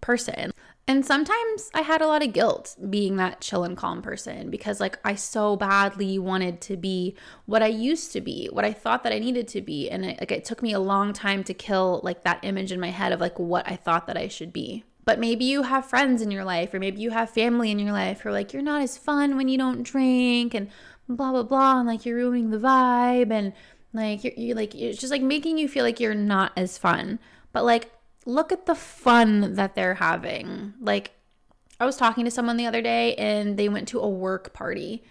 person. 0.00 0.52
And 0.86 1.04
sometimes 1.04 1.70
I 1.72 1.80
had 1.80 2.02
a 2.02 2.06
lot 2.06 2.22
of 2.22 2.34
guilt 2.34 2.76
being 2.90 3.16
that 3.16 3.40
chill 3.40 3.64
and 3.64 3.74
calm 3.74 4.02
person 4.02 4.50
because, 4.50 4.80
like, 4.80 4.98
I 5.02 5.14
so 5.14 5.56
badly 5.56 6.18
wanted 6.18 6.60
to 6.62 6.76
be 6.76 7.16
what 7.46 7.62
I 7.62 7.68
used 7.68 8.12
to 8.12 8.20
be, 8.20 8.50
what 8.52 8.66
I 8.66 8.72
thought 8.74 9.02
that 9.04 9.12
I 9.12 9.18
needed 9.18 9.48
to 9.48 9.62
be. 9.62 9.88
And 9.88 10.04
it, 10.04 10.20
like, 10.20 10.30
it 10.30 10.44
took 10.44 10.62
me 10.62 10.74
a 10.74 10.78
long 10.78 11.14
time 11.14 11.42
to 11.44 11.54
kill, 11.54 12.00
like, 12.02 12.22
that 12.24 12.40
image 12.42 12.70
in 12.70 12.80
my 12.80 12.90
head 12.90 13.12
of, 13.12 13.20
like, 13.20 13.38
what 13.38 13.66
I 13.66 13.76
thought 13.76 14.06
that 14.08 14.18
I 14.18 14.28
should 14.28 14.52
be. 14.52 14.84
But 15.06 15.18
maybe 15.18 15.46
you 15.46 15.62
have 15.62 15.86
friends 15.86 16.20
in 16.20 16.30
your 16.30 16.44
life, 16.44 16.74
or 16.74 16.78
maybe 16.78 17.00
you 17.00 17.10
have 17.10 17.30
family 17.30 17.70
in 17.70 17.78
your 17.78 17.92
life 17.92 18.20
who 18.20 18.28
are 18.28 18.32
like, 18.32 18.52
you're 18.52 18.62
not 18.62 18.82
as 18.82 18.98
fun 18.98 19.38
when 19.38 19.48
you 19.48 19.56
don't 19.56 19.84
drink, 19.84 20.52
and 20.52 20.68
blah, 21.08 21.32
blah, 21.32 21.44
blah. 21.44 21.78
And, 21.78 21.88
like, 21.88 22.04
you're 22.04 22.16
ruining 22.16 22.50
the 22.50 22.58
vibe. 22.58 23.30
And, 23.30 23.54
like, 23.94 24.22
you're, 24.22 24.34
you're 24.36 24.56
like, 24.56 24.74
it's 24.74 25.00
just 25.00 25.10
like 25.10 25.22
making 25.22 25.56
you 25.56 25.66
feel 25.66 25.84
like 25.84 25.98
you're 25.98 26.14
not 26.14 26.52
as 26.56 26.76
fun. 26.76 27.20
But, 27.52 27.64
like, 27.64 27.90
look 28.26 28.52
at 28.52 28.66
the 28.66 28.74
fun 28.74 29.54
that 29.54 29.74
they're 29.74 29.94
having. 29.94 30.74
Like, 30.80 31.12
I 31.80 31.86
was 31.86 31.96
talking 31.96 32.24
to 32.24 32.30
someone 32.30 32.56
the 32.56 32.66
other 32.66 32.82
day 32.82 33.14
and 33.16 33.56
they 33.56 33.68
went 33.68 33.88
to 33.88 34.00
a 34.00 34.08
work 34.08 34.52
party 34.52 35.02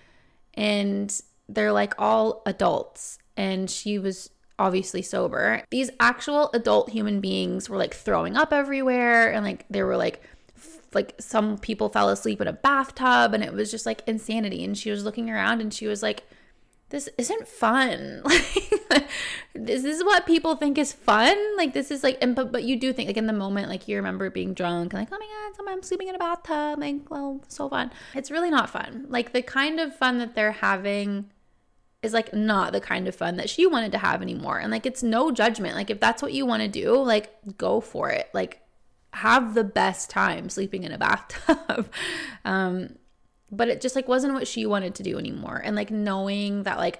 and 0.54 1.22
they're 1.50 1.74
like 1.74 1.94
all 1.98 2.42
adults 2.46 3.18
and 3.36 3.70
she 3.70 4.00
was 4.00 4.30
obviously 4.60 5.02
sober. 5.02 5.64
These 5.72 5.90
actual 6.00 6.50
adult 6.54 6.90
human 6.90 7.20
beings 7.20 7.70
were 7.70 7.78
like 7.78 7.94
throwing 7.94 8.38
up 8.38 8.54
everywhere 8.54 9.32
and 9.32 9.44
like 9.44 9.66
they 9.70 9.84
were 9.84 9.98
like 9.98 10.22
like 10.94 11.16
some 11.20 11.58
people 11.58 11.90
fell 11.90 12.10
asleep 12.10 12.40
in 12.40 12.48
a 12.48 12.54
bathtub 12.54 13.34
and 13.34 13.44
it 13.44 13.52
was 13.52 13.72
just 13.72 13.86
like 13.86 14.04
insanity 14.08 14.64
and 14.64 14.78
she 14.78 14.92
was 14.92 15.04
looking 15.04 15.30
around 15.30 15.60
and 15.60 15.74
she 15.74 15.88
was 15.88 16.04
like 16.04 16.24
this 16.94 17.10
isn't 17.18 17.48
fun. 17.48 18.24
Like 18.90 19.08
this 19.56 19.84
is 19.84 20.04
what 20.04 20.28
people 20.28 20.56
think 20.56 20.78
is 20.78 20.94
fun. 20.94 21.36
Like 21.58 21.74
this 21.74 21.90
is 21.90 22.04
like 22.04 22.20
and 22.22 22.36
but 22.36 22.52
but 22.52 22.64
you 22.64 22.76
do 22.76 22.94
think 22.94 23.08
like 23.08 23.18
in 23.18 23.26
the 23.26 23.34
moment 23.34 23.68
like 23.68 23.88
you 23.88 23.96
remember 23.96 24.30
being 24.30 24.54
drunk 24.54 24.94
and 24.94 25.02
like 25.02 25.10
oh 25.12 25.18
my 25.20 25.26
god, 25.26 25.74
I'm 25.74 25.82
sleeping 25.82 26.10
in 26.10 26.14
a 26.14 26.20
bathtub. 26.20 26.80
Like 26.80 27.10
well, 27.10 27.42
so 27.48 27.70
fun. 27.70 27.92
It's 28.14 28.30
really 28.30 28.52
not 28.52 28.70
fun. 28.70 29.08
Like 29.10 29.34
the 29.34 29.42
kind 29.42 29.80
of 29.80 29.96
fun 29.96 30.20
that 30.20 30.36
they're 30.36 30.52
having 30.52 31.32
is 32.04 32.14
like 32.14 32.36
not 32.36 32.72
the 32.72 32.82
kind 32.82 33.08
of 33.08 33.16
fun 33.16 33.38
that 33.38 33.50
she 33.50 33.66
wanted 33.66 33.92
to 33.94 33.98
have 33.98 34.22
anymore. 34.22 34.60
And 34.60 34.70
like 34.72 34.86
it's 34.86 35.02
no 35.02 35.32
judgment. 35.32 35.76
Like 35.76 35.90
if 35.90 36.00
that's 36.00 36.22
what 36.22 36.34
you 36.34 36.46
want 36.46 36.62
to 36.62 36.68
do, 36.68 36.96
like 36.96 37.34
go 37.58 37.82
for 37.82 38.12
it. 38.12 38.30
Like 38.34 38.62
have 39.14 39.56
the 39.56 39.64
best 39.64 40.12
time 40.12 40.50
sleeping 40.50 40.84
in 40.84 40.92
a 40.92 41.00
bathtub. 41.00 41.90
um 42.46 42.96
but 43.54 43.70
it 43.70 43.82
just 43.82 43.96
like 43.96 44.08
wasn't 44.08 44.34
what 44.34 44.48
she 44.48 44.66
wanted 44.66 44.96
to 44.96 45.04
do 45.04 45.18
anymore. 45.18 45.62
And 45.64 45.76
like 45.76 45.92
knowing 45.92 46.64
that 46.64 46.78
like 46.78 47.00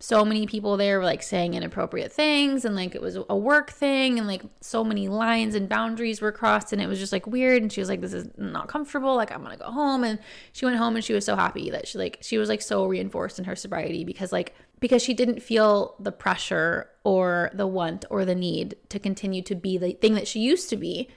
so 0.00 0.24
many 0.24 0.46
people 0.46 0.76
there 0.76 0.98
were 0.98 1.04
like 1.04 1.22
saying 1.22 1.54
inappropriate 1.54 2.12
things 2.12 2.64
and 2.64 2.76
like 2.76 2.94
it 2.94 3.00
was 3.00 3.16
a 3.28 3.36
work 3.36 3.70
thing 3.70 4.18
and 4.18 4.26
like 4.26 4.42
so 4.60 4.84
many 4.84 5.08
lines 5.08 5.54
and 5.54 5.68
boundaries 5.68 6.20
were 6.20 6.32
crossed 6.32 6.72
and 6.72 6.82
it 6.82 6.86
was 6.86 6.98
just 6.98 7.12
like 7.12 7.26
weird. 7.26 7.62
And 7.62 7.72
she 7.72 7.80
was 7.80 7.88
like 7.88 8.00
this 8.00 8.12
is 8.12 8.28
not 8.36 8.68
comfortable. 8.68 9.14
Like 9.16 9.32
i'm 9.32 9.42
gonna 9.42 9.56
go 9.56 9.70
home. 9.70 10.04
And 10.04 10.18
she 10.52 10.66
went 10.66 10.76
home 10.76 10.96
and 10.96 11.04
she 11.04 11.14
was 11.14 11.24
so 11.24 11.36
happy 11.36 11.70
that 11.70 11.88
she 11.88 11.98
like 11.98 12.18
she 12.20 12.38
was 12.38 12.48
like 12.48 12.60
so 12.60 12.84
reinforced 12.84 13.38
in 13.38 13.44
her 13.46 13.56
sobriety 13.56 14.04
because 14.04 14.32
like 14.32 14.54
because 14.80 15.02
she 15.02 15.14
didn't 15.14 15.42
feel 15.42 15.94
the 15.98 16.12
pressure 16.12 16.90
or 17.04 17.50
the 17.54 17.66
want 17.66 18.04
or 18.10 18.24
the 18.26 18.34
need 18.34 18.76
to 18.90 18.98
continue 18.98 19.40
to 19.42 19.54
be 19.54 19.78
the 19.78 19.92
thing 19.92 20.14
that 20.14 20.28
she 20.28 20.40
used 20.40 20.68
to 20.68 20.76
be 20.76 21.08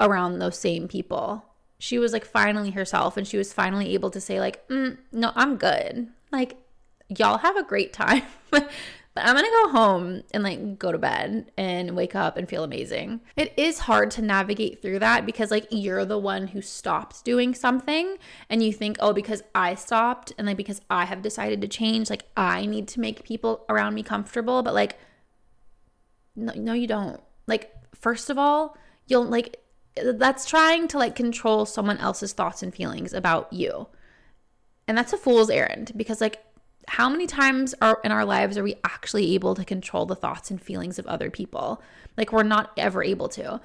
around 0.00 0.38
those 0.38 0.58
same 0.58 0.86
people 0.86 1.47
she 1.78 1.98
was 1.98 2.12
like 2.12 2.24
finally 2.24 2.70
herself 2.70 3.16
and 3.16 3.26
she 3.26 3.36
was 3.36 3.52
finally 3.52 3.94
able 3.94 4.10
to 4.10 4.20
say 4.20 4.40
like 4.40 4.66
mm, 4.68 4.96
no 5.12 5.32
i'm 5.34 5.56
good. 5.56 6.08
Like 6.30 6.56
y'all 7.08 7.38
have 7.38 7.56
a 7.56 7.62
great 7.62 7.92
time. 7.92 8.22
But 9.14 9.26
i'm 9.26 9.34
gonna 9.34 9.48
go 9.48 9.68
home 9.70 10.22
and 10.32 10.44
like 10.44 10.78
go 10.78 10.92
to 10.92 10.98
bed 10.98 11.50
and 11.56 11.96
wake 11.96 12.14
up 12.14 12.36
and 12.36 12.48
feel 12.48 12.62
amazing. 12.62 13.20
It 13.36 13.52
is 13.56 13.80
hard 13.80 14.12
to 14.12 14.22
navigate 14.22 14.80
through 14.80 15.00
that 15.00 15.26
because 15.26 15.50
like 15.50 15.66
you're 15.70 16.04
the 16.04 16.18
one 16.18 16.46
who 16.46 16.62
stopped 16.62 17.24
doing 17.24 17.52
something 17.52 18.16
and 18.48 18.62
you 18.62 18.72
think 18.72 18.96
oh 19.00 19.12
because 19.12 19.42
i 19.56 19.74
stopped 19.74 20.32
and 20.38 20.46
like 20.46 20.56
because 20.56 20.82
i 20.88 21.04
have 21.04 21.20
decided 21.20 21.60
to 21.62 21.66
change 21.66 22.10
like 22.10 22.26
i 22.36 22.64
need 22.64 22.86
to 22.88 23.00
make 23.00 23.24
people 23.24 23.64
around 23.68 23.94
me 23.94 24.04
comfortable. 24.04 24.62
But 24.62 24.74
like 24.74 24.96
no, 26.36 26.52
no 26.54 26.72
you 26.72 26.86
don't. 26.86 27.20
Like 27.48 27.74
first 27.96 28.30
of 28.30 28.38
all 28.38 28.76
you'll 29.08 29.24
like 29.24 29.60
that's 30.16 30.46
trying 30.46 30.88
to 30.88 30.98
like 30.98 31.14
control 31.14 31.66
someone 31.66 31.98
else's 31.98 32.32
thoughts 32.32 32.62
and 32.62 32.74
feelings 32.74 33.12
about 33.12 33.52
you. 33.52 33.88
And 34.86 34.96
that's 34.96 35.12
a 35.12 35.18
fool's 35.18 35.50
errand 35.50 35.92
because 35.96 36.20
like 36.20 36.42
how 36.88 37.08
many 37.08 37.26
times 37.26 37.74
are 37.82 38.00
in 38.02 38.10
our 38.10 38.24
lives 38.24 38.56
are 38.56 38.62
we 38.62 38.76
actually 38.84 39.34
able 39.34 39.54
to 39.54 39.64
control 39.64 40.06
the 40.06 40.16
thoughts 40.16 40.50
and 40.50 40.60
feelings 40.60 40.98
of 40.98 41.06
other 41.06 41.30
people? 41.30 41.82
Like 42.16 42.32
we're 42.32 42.42
not 42.42 42.72
ever 42.76 43.02
able 43.02 43.28
to. 43.30 43.60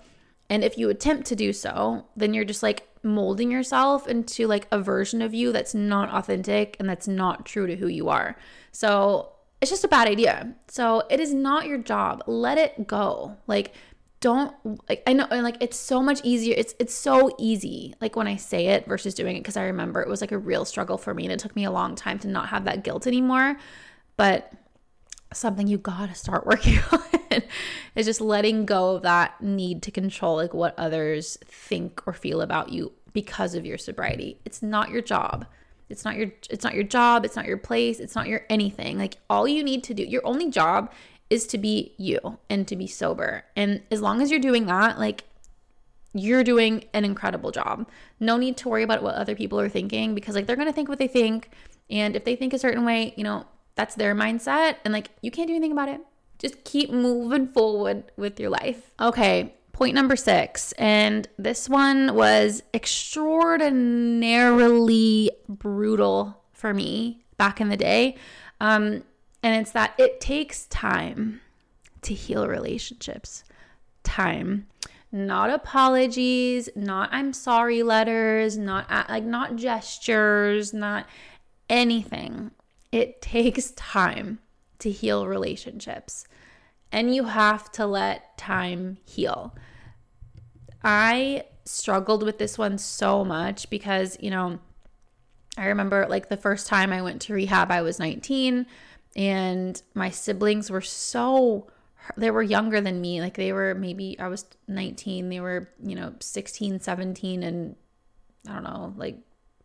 And 0.50 0.64
if 0.64 0.78
you 0.78 0.90
attempt 0.90 1.28
to 1.28 1.36
do 1.36 1.54
so, 1.54 2.06
then 2.18 2.34
you're 2.34 2.44
just 2.46 2.62
like 2.62 2.88
molding 3.02 3.50
yourself 3.50 4.08
into 4.08 4.46
like 4.48 4.68
a 4.72 4.80
version 4.80 5.22
of 5.22 5.34
you 5.34 5.52
that's 5.52 5.74
not 5.74 6.14
authentic 6.14 6.76
and 6.80 6.90
that's 6.90 7.08
not 7.08 7.46
true 7.46 7.66
to 7.66 7.76
who 7.76 7.88
you 7.88 8.10
are. 8.10 8.38
So 8.72 9.32
it's 9.62 9.72
just 9.72 9.86
a 9.86 9.90
bad 9.90 10.08
idea. 10.10 10.54
So 10.68 11.04
it 11.10 11.22
is 11.22 11.34
not 11.34 11.66
your 11.66 11.78
job. 11.78 12.24
Let 12.28 12.58
it 12.58 12.86
go. 12.86 13.38
Like 13.48 13.74
don't 14.24 14.56
like 14.88 15.04
I 15.06 15.12
know 15.12 15.28
and 15.30 15.44
like 15.44 15.58
it's 15.60 15.76
so 15.76 16.02
much 16.02 16.22
easier. 16.24 16.56
It's 16.58 16.74
it's 16.80 16.94
so 16.94 17.36
easy 17.38 17.94
like 18.00 18.16
when 18.16 18.26
I 18.26 18.38
say 18.38 18.68
it 18.68 18.86
versus 18.88 19.14
doing 19.14 19.36
it 19.36 19.42
because 19.42 19.58
I 19.58 19.66
remember 19.66 20.02
it 20.02 20.08
was 20.08 20.22
like 20.22 20.32
a 20.32 20.38
real 20.38 20.64
struggle 20.64 20.98
for 20.98 21.14
me 21.14 21.26
and 21.26 21.34
it 21.34 21.40
took 21.40 21.58
me 21.58 21.66
a 21.66 21.72
long 21.72 21.96
time 21.96 22.20
to 22.20 22.30
not 22.30 22.48
have 22.48 22.64
that 22.64 22.86
guilt 22.86 23.06
anymore. 23.06 23.58
But 24.16 24.54
something 25.34 25.68
you 25.68 25.78
got 25.78 26.08
to 26.08 26.16
start 26.16 26.46
working 26.48 26.80
on 26.94 27.44
is 27.98 28.06
just 28.06 28.22
letting 28.22 28.66
go 28.66 28.96
of 28.96 29.02
that 29.02 29.42
need 29.42 29.84
to 29.84 29.92
control 29.92 30.38
like 30.38 30.54
what 30.54 30.74
others 30.80 31.38
think 31.44 32.02
or 32.08 32.14
feel 32.14 32.40
about 32.40 32.70
you 32.70 32.94
because 33.12 33.56
of 33.56 33.66
your 33.66 33.78
sobriety. 33.78 34.40
It's 34.46 34.62
not 34.62 34.90
your 34.90 35.02
job. 35.02 35.46
It's 35.90 36.06
not 36.06 36.16
your 36.16 36.32
it's 36.50 36.64
not 36.64 36.76
your 36.76 36.86
job, 36.86 37.26
it's 37.26 37.36
not 37.36 37.46
your 37.46 37.58
place, 37.58 38.00
it's 38.00 38.16
not 38.16 38.28
your 38.28 38.46
anything. 38.50 38.98
Like 38.98 39.18
all 39.30 39.50
you 39.50 39.66
need 39.66 39.84
to 39.84 39.94
do, 39.94 40.04
your 40.04 40.26
only 40.26 40.50
job 40.50 40.94
is 41.34 41.48
to 41.48 41.58
be 41.58 41.96
you 41.98 42.38
and 42.48 42.68
to 42.68 42.76
be 42.76 42.86
sober. 42.86 43.44
And 43.56 43.82
as 43.90 44.02
long 44.02 44.22
as 44.22 44.30
you're 44.30 44.40
doing 44.40 44.68
that, 44.68 45.00
like 45.00 45.24
you're 46.14 46.44
doing 46.44 46.84
an 46.94 47.04
incredible 47.04 47.50
job. 47.50 47.90
No 48.20 48.38
need 48.38 48.56
to 48.58 48.70
worry 48.70 48.84
about 48.84 49.02
what 49.02 49.16
other 49.16 49.34
people 49.34 49.60
are 49.60 49.68
thinking 49.68 50.14
because 50.14 50.36
like 50.36 50.46
they're 50.46 50.56
going 50.56 50.68
to 50.68 50.74
think 50.74 50.90
what 50.90 51.00
they 51.00 51.08
think 51.08 51.50
and 51.90 52.16
if 52.16 52.24
they 52.24 52.36
think 52.36 52.54
a 52.54 52.60
certain 52.60 52.86
way, 52.86 53.16
you 53.18 53.24
know, 53.24 53.48
that's 53.74 53.96
their 53.96 54.14
mindset 54.14 54.76
and 54.86 54.94
like 54.94 55.10
you 55.22 55.32
can't 55.32 55.48
do 55.48 55.56
anything 55.56 55.72
about 55.72 55.90
it. 55.90 56.02
Just 56.38 56.64
keep 56.66 56.92
moving 56.92 57.48
forward 57.48 58.12
with 58.16 58.40
your 58.40 58.52
life. 58.52 58.92
Okay, 59.00 59.56
point 59.72 59.96
number 59.96 60.16
6 60.16 60.72
and 60.74 61.28
this 61.40 61.68
one 61.68 62.14
was 62.14 62.62
extraordinarily 62.76 65.32
brutal 65.50 66.44
for 66.52 66.76
me 66.76 67.24
back 67.38 67.60
in 67.60 67.70
the 67.70 67.78
day. 67.78 68.18
Um 68.62 69.04
and 69.44 69.62
it's 69.62 69.72
that 69.72 69.94
it 69.98 70.22
takes 70.22 70.66
time 70.68 71.42
to 72.02 72.14
heal 72.14 72.48
relationships. 72.48 73.44
Time. 74.04 74.68
Not 75.12 75.52
apologies, 75.52 76.70
not 76.76 77.10
I'm 77.12 77.34
sorry 77.34 77.84
letters, 77.84 78.58
not 78.58 78.90
uh, 78.90 79.04
like 79.10 79.26
not 79.26 79.58
gestures, 79.58 80.74
not 80.74 81.06
anything. 81.70 82.52
It 82.92 83.22
takes 83.22 83.72
time 83.72 84.40
to 84.80 84.90
heal 84.90 85.28
relationships. 85.28 86.26
And 86.92 87.14
you 87.14 87.26
have 87.26 87.72
to 87.74 87.86
let 87.86 88.38
time 88.38 88.98
heal. 89.06 89.56
I 90.84 91.46
struggled 91.66 92.24
with 92.24 92.40
this 92.40 92.58
one 92.58 92.78
so 92.78 93.24
much 93.24 93.70
because, 93.70 94.18
you 94.20 94.30
know, 94.30 94.60
I 95.58 95.68
remember 95.68 96.08
like 96.10 96.30
the 96.30 96.38
first 96.38 96.68
time 96.68 96.92
I 96.92 97.02
went 97.02 97.22
to 97.24 97.34
rehab, 97.34 97.72
I 97.72 97.82
was 97.82 98.00
19 98.00 98.66
and 99.16 99.82
my 99.94 100.10
siblings 100.10 100.70
were 100.70 100.82
so 100.82 101.68
they 102.18 102.32
were 102.32 102.44
younger 102.44 102.82
than 102.82 103.00
me. 103.00 103.22
Like 103.22 103.36
they 103.36 103.54
were 103.54 103.76
maybe 103.76 104.18
I 104.20 104.28
was 104.28 104.46
19, 104.68 105.30
they 105.30 105.40
were, 105.40 105.70
you 105.84 105.96
know, 105.96 106.14
16, 106.20 106.80
17 106.80 107.44
and 107.44 107.76
I 108.48 108.54
don't 108.54 108.64
know, 108.64 108.94
like 108.98 109.18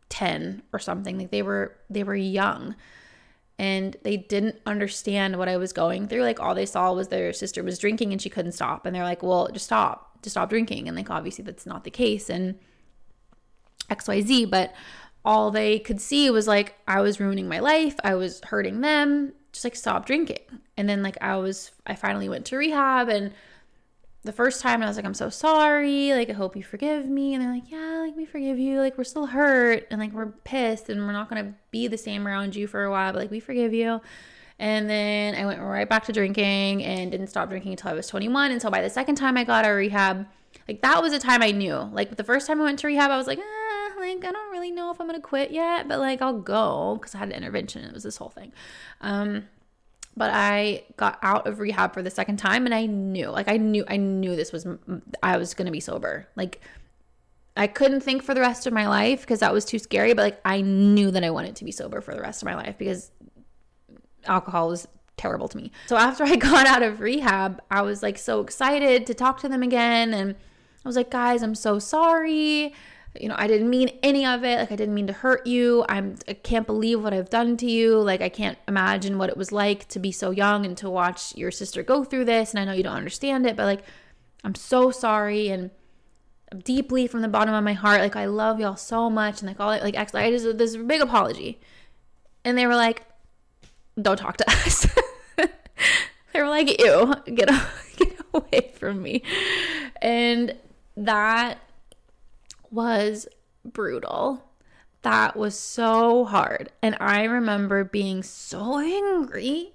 10 0.08 0.62
or 0.72 0.78
something. 0.78 1.18
Like 1.18 1.30
they 1.30 1.42
were 1.42 1.76
they 1.90 2.02
were 2.02 2.14
young 2.14 2.76
and 3.58 3.96
they 4.02 4.16
didn't 4.16 4.56
understand 4.66 5.36
what 5.36 5.48
I 5.48 5.56
was 5.56 5.72
going 5.72 6.06
through. 6.06 6.22
Like 6.22 6.40
all 6.40 6.54
they 6.54 6.66
saw 6.66 6.92
was 6.92 7.08
their 7.08 7.32
sister 7.32 7.62
was 7.64 7.78
drinking 7.78 8.12
and 8.12 8.22
she 8.22 8.30
couldn't 8.30 8.52
stop. 8.52 8.86
And 8.86 8.94
they're 8.94 9.02
like, 9.02 9.22
"Well, 9.22 9.48
just 9.52 9.66
stop. 9.66 10.22
Just 10.22 10.34
stop 10.34 10.50
drinking." 10.50 10.86
And 10.86 10.96
like 10.96 11.10
obviously 11.10 11.44
that's 11.44 11.66
not 11.66 11.84
the 11.84 11.90
case 11.90 12.30
and 12.30 12.58
XYZ, 13.90 14.48
but 14.48 14.74
all 15.24 15.50
they 15.50 15.78
could 15.78 16.00
see 16.00 16.30
was 16.30 16.46
like 16.46 16.76
I 16.86 17.00
was 17.00 17.18
ruining 17.18 17.48
my 17.48 17.58
life. 17.58 17.96
I 18.04 18.14
was 18.14 18.40
hurting 18.44 18.80
them. 18.80 19.32
Just 19.52 19.64
like 19.64 19.76
stop 19.76 20.06
drinking. 20.06 20.38
And 20.76 20.88
then 20.88 21.02
like 21.02 21.16
I 21.20 21.36
was 21.36 21.72
I 21.86 21.94
finally 21.94 22.28
went 22.28 22.46
to 22.46 22.56
rehab 22.56 23.08
and 23.08 23.32
the 24.24 24.32
first 24.32 24.60
time 24.60 24.82
I 24.82 24.86
was 24.86 24.96
like, 24.96 25.06
I'm 25.06 25.14
so 25.14 25.30
sorry. 25.30 26.12
Like, 26.12 26.28
I 26.28 26.32
hope 26.32 26.56
you 26.56 26.62
forgive 26.62 27.06
me. 27.06 27.34
And 27.34 27.42
they're 27.42 27.52
like, 27.52 27.70
yeah, 27.70 28.00
like, 28.00 28.16
we 28.16 28.26
forgive 28.26 28.58
you. 28.58 28.80
Like, 28.80 28.98
we're 28.98 29.04
still 29.04 29.26
hurt 29.26 29.86
and 29.90 30.00
like, 30.00 30.12
we're 30.12 30.26
pissed 30.26 30.88
and 30.88 31.06
we're 31.06 31.12
not 31.12 31.30
to 31.30 31.54
be 31.70 31.86
the 31.86 31.96
same 31.96 32.26
around 32.26 32.56
you 32.56 32.66
for 32.66 32.84
a 32.84 32.90
while, 32.90 33.12
but 33.12 33.20
like, 33.20 33.30
we 33.30 33.40
forgive 33.40 33.72
you. 33.72 34.00
And 34.58 34.90
then 34.90 35.36
I 35.36 35.46
went 35.46 35.60
right 35.60 35.88
back 35.88 36.04
to 36.06 36.12
drinking 36.12 36.84
and 36.84 37.12
didn't 37.12 37.28
stop 37.28 37.48
drinking 37.48 37.72
until 37.72 37.92
I 37.92 37.94
was 37.94 38.08
21. 38.08 38.50
And 38.50 38.60
so 38.60 38.70
by 38.70 38.82
the 38.82 38.90
second 38.90 39.14
time 39.14 39.36
I 39.36 39.44
got 39.44 39.64
of 39.64 39.74
rehab, 39.76 40.26
like, 40.66 40.82
that 40.82 41.00
was 41.00 41.12
a 41.12 41.18
time 41.20 41.42
I 41.42 41.52
knew. 41.52 41.88
Like, 41.92 42.16
the 42.16 42.24
first 42.24 42.48
time 42.48 42.60
I 42.60 42.64
went 42.64 42.80
to 42.80 42.88
rehab, 42.88 43.10
I 43.10 43.16
was 43.16 43.28
like, 43.28 43.38
eh, 43.38 43.42
like, 44.00 44.24
I 44.24 44.32
don't 44.32 44.50
really 44.52 44.70
know 44.70 44.90
if 44.90 45.00
I'm 45.00 45.08
to 45.08 45.20
quit 45.20 45.50
yet, 45.50 45.88
but 45.88 45.98
like, 45.98 46.22
I'll 46.22 46.38
go 46.38 46.96
because 46.96 47.14
I 47.14 47.18
had 47.18 47.28
an 47.28 47.34
intervention. 47.34 47.84
It 47.84 47.92
was 47.92 48.02
this 48.02 48.16
whole 48.16 48.30
thing. 48.30 48.52
Um, 49.00 49.44
but 50.18 50.32
I 50.34 50.82
got 50.96 51.18
out 51.22 51.46
of 51.46 51.60
rehab 51.60 51.94
for 51.94 52.02
the 52.02 52.10
second 52.10 52.38
time 52.38 52.66
and 52.66 52.74
I 52.74 52.86
knew, 52.86 53.28
like 53.28 53.48
I 53.48 53.56
knew 53.56 53.84
I 53.86 53.96
knew 53.96 54.34
this 54.34 54.52
was 54.52 54.66
I 55.22 55.36
was 55.36 55.54
to 55.54 55.70
be 55.70 55.80
sober. 55.80 56.26
Like 56.34 56.60
I 57.56 57.68
couldn't 57.68 58.00
think 58.00 58.24
for 58.24 58.34
the 58.34 58.40
rest 58.40 58.66
of 58.66 58.72
my 58.72 58.88
life 58.88 59.20
because 59.20 59.40
that 59.40 59.52
was 59.52 59.64
too 59.64 59.78
scary, 59.78 60.14
but 60.14 60.22
like 60.22 60.40
I 60.44 60.60
knew 60.60 61.12
that 61.12 61.22
I 61.22 61.30
wanted 61.30 61.54
to 61.56 61.64
be 61.64 61.70
sober 61.70 62.00
for 62.00 62.14
the 62.14 62.20
rest 62.20 62.42
of 62.42 62.46
my 62.46 62.56
life 62.56 62.76
because 62.76 63.12
alcohol 64.26 64.68
was 64.68 64.88
terrible 65.16 65.46
to 65.48 65.56
me. 65.56 65.70
So 65.86 65.96
after 65.96 66.24
I 66.26 66.34
got 66.34 66.66
out 66.66 66.82
of 66.82 67.00
rehab, 67.00 67.62
I 67.70 67.82
was 67.82 68.02
like 68.02 68.18
so 68.18 68.40
excited 68.40 69.06
to 69.06 69.14
talk 69.14 69.38
to 69.40 69.48
them 69.48 69.62
again 69.62 70.12
and 70.12 70.34
I 70.84 70.88
was 70.88 70.96
like, 70.96 71.10
"Guys, 71.10 71.42
I'm 71.44 71.54
so 71.54 71.78
sorry 71.78 72.74
you 73.20 73.28
know, 73.28 73.34
I 73.38 73.46
didn't 73.46 73.70
mean 73.70 73.90
any 74.02 74.26
of 74.26 74.44
it. 74.44 74.58
Like 74.58 74.72
I 74.72 74.76
didn't 74.76 74.94
mean 74.94 75.06
to 75.06 75.12
hurt 75.12 75.46
you. 75.46 75.84
I'm 75.88 76.16
I 76.26 76.34
can't 76.34 76.66
believe 76.66 77.02
what 77.02 77.14
I've 77.14 77.30
done 77.30 77.56
to 77.58 77.66
you. 77.66 77.98
Like 77.98 78.20
I 78.20 78.28
can't 78.28 78.58
imagine 78.66 79.18
what 79.18 79.30
it 79.30 79.36
was 79.36 79.52
like 79.52 79.88
to 79.88 79.98
be 79.98 80.12
so 80.12 80.30
young 80.30 80.64
and 80.64 80.76
to 80.78 80.90
watch 80.90 81.36
your 81.36 81.50
sister 81.50 81.82
go 81.82 82.04
through 82.04 82.26
this 82.26 82.50
and 82.50 82.60
I 82.60 82.64
know 82.64 82.72
you 82.72 82.82
don't 82.82 82.96
understand 82.96 83.46
it, 83.46 83.56
but 83.56 83.64
like 83.64 83.82
I'm 84.44 84.54
so 84.54 84.90
sorry 84.90 85.48
and 85.48 85.70
deeply 86.64 87.06
from 87.06 87.20
the 87.20 87.28
bottom 87.28 87.52
of 87.52 87.62
my 87.62 87.74
heart 87.74 88.00
like 88.00 88.16
I 88.16 88.24
love 88.24 88.58
y'all 88.58 88.76
so 88.76 89.10
much 89.10 89.42
and 89.42 89.48
like 89.48 89.60
all 89.60 89.68
like 89.68 89.96
actually 89.96 90.22
I 90.22 90.30
just 90.30 90.58
this 90.58 90.76
big 90.76 91.00
apology. 91.00 91.60
And 92.44 92.56
they 92.56 92.66
were 92.66 92.76
like 92.76 93.04
don't 94.00 94.18
talk 94.18 94.36
to 94.36 94.50
us. 94.50 94.86
they 95.36 96.40
were 96.40 96.48
like 96.48 96.80
ew, 96.80 97.14
get 97.34 97.48
get 97.96 98.16
away 98.34 98.72
from 98.74 99.02
me. 99.02 99.22
And 100.02 100.54
that 100.96 101.58
was 102.70 103.26
brutal. 103.64 104.44
That 105.02 105.36
was 105.36 105.58
so 105.58 106.24
hard. 106.24 106.70
And 106.82 106.96
I 107.00 107.24
remember 107.24 107.84
being 107.84 108.22
so 108.22 108.78
angry 108.78 109.72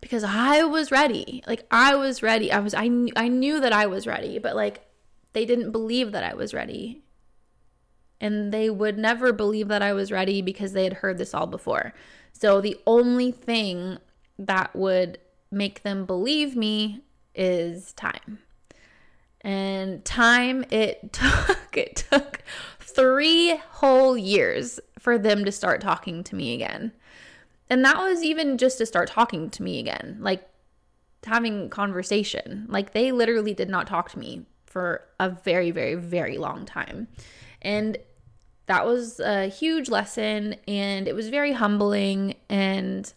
because 0.00 0.24
I 0.24 0.64
was 0.64 0.90
ready. 0.90 1.42
Like 1.46 1.66
I 1.70 1.94
was 1.94 2.22
ready. 2.22 2.50
I 2.50 2.60
was 2.60 2.74
I 2.74 2.88
knew, 2.88 3.12
I 3.16 3.28
knew 3.28 3.60
that 3.60 3.72
I 3.72 3.86
was 3.86 4.06
ready, 4.06 4.38
but 4.38 4.56
like 4.56 4.80
they 5.32 5.44
didn't 5.44 5.72
believe 5.72 6.12
that 6.12 6.24
I 6.24 6.34
was 6.34 6.54
ready. 6.54 7.02
And 8.20 8.52
they 8.52 8.68
would 8.68 8.98
never 8.98 9.32
believe 9.32 9.68
that 9.68 9.82
I 9.82 9.92
was 9.92 10.12
ready 10.12 10.42
because 10.42 10.72
they 10.72 10.84
had 10.84 10.94
heard 10.94 11.18
this 11.18 11.34
all 11.34 11.46
before. 11.46 11.94
So 12.32 12.60
the 12.60 12.78
only 12.86 13.30
thing 13.30 13.98
that 14.38 14.74
would 14.74 15.18
make 15.50 15.82
them 15.82 16.04
believe 16.04 16.56
me 16.56 17.02
is 17.34 17.92
time. 17.94 18.40
And 19.42 20.04
time 20.04 20.64
it 20.70 21.12
took 21.12 21.76
it 21.76 22.04
took 22.10 22.42
3 22.80 23.56
whole 23.70 24.16
years 24.16 24.80
for 24.98 25.18
them 25.18 25.44
to 25.44 25.52
start 25.52 25.80
talking 25.80 26.22
to 26.24 26.34
me 26.34 26.54
again. 26.54 26.92
And 27.68 27.84
that 27.84 27.98
was 27.98 28.22
even 28.22 28.58
just 28.58 28.78
to 28.78 28.86
start 28.86 29.08
talking 29.08 29.48
to 29.50 29.62
me 29.62 29.78
again, 29.78 30.18
like 30.20 30.46
having 31.24 31.70
conversation. 31.70 32.66
Like 32.68 32.92
they 32.92 33.12
literally 33.12 33.54
did 33.54 33.68
not 33.68 33.86
talk 33.86 34.10
to 34.10 34.18
me 34.18 34.46
for 34.66 35.04
a 35.18 35.30
very 35.30 35.70
very 35.70 35.94
very 35.94 36.38
long 36.38 36.66
time. 36.66 37.08
And 37.62 37.96
that 38.66 38.86
was 38.86 39.18
a 39.18 39.46
huge 39.46 39.88
lesson 39.88 40.54
and 40.68 41.08
it 41.08 41.14
was 41.14 41.28
very 41.28 41.52
humbling 41.52 42.36
and 42.48 43.12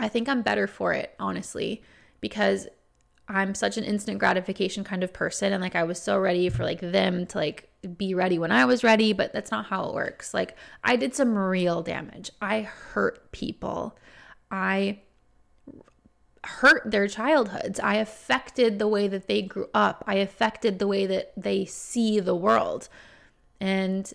I 0.00 0.08
think 0.08 0.28
I'm 0.28 0.42
better 0.42 0.66
for 0.66 0.92
it, 0.92 1.14
honestly, 1.20 1.82
because 2.20 2.66
I'm 3.30 3.54
such 3.54 3.76
an 3.76 3.84
instant 3.84 4.18
gratification 4.18 4.82
kind 4.82 5.04
of 5.04 5.12
person 5.12 5.52
and 5.52 5.62
like 5.62 5.76
I 5.76 5.84
was 5.84 6.02
so 6.02 6.18
ready 6.18 6.48
for 6.48 6.64
like 6.64 6.80
them 6.80 7.26
to 7.26 7.38
like 7.38 7.70
be 7.96 8.12
ready 8.12 8.40
when 8.40 8.50
I 8.50 8.64
was 8.64 8.82
ready, 8.82 9.12
but 9.12 9.32
that's 9.32 9.52
not 9.52 9.66
how 9.66 9.84
it 9.84 9.94
works. 9.94 10.34
Like 10.34 10.56
I 10.82 10.96
did 10.96 11.14
some 11.14 11.38
real 11.38 11.80
damage. 11.80 12.32
I 12.42 12.62
hurt 12.62 13.30
people. 13.30 13.96
I 14.50 15.02
hurt 16.42 16.90
their 16.90 17.06
childhoods. 17.06 17.78
I 17.78 17.94
affected 17.96 18.80
the 18.80 18.88
way 18.88 19.06
that 19.06 19.28
they 19.28 19.42
grew 19.42 19.68
up. 19.72 20.02
I 20.08 20.16
affected 20.16 20.80
the 20.80 20.88
way 20.88 21.06
that 21.06 21.32
they 21.36 21.64
see 21.66 22.18
the 22.18 22.34
world. 22.34 22.88
And 23.60 24.12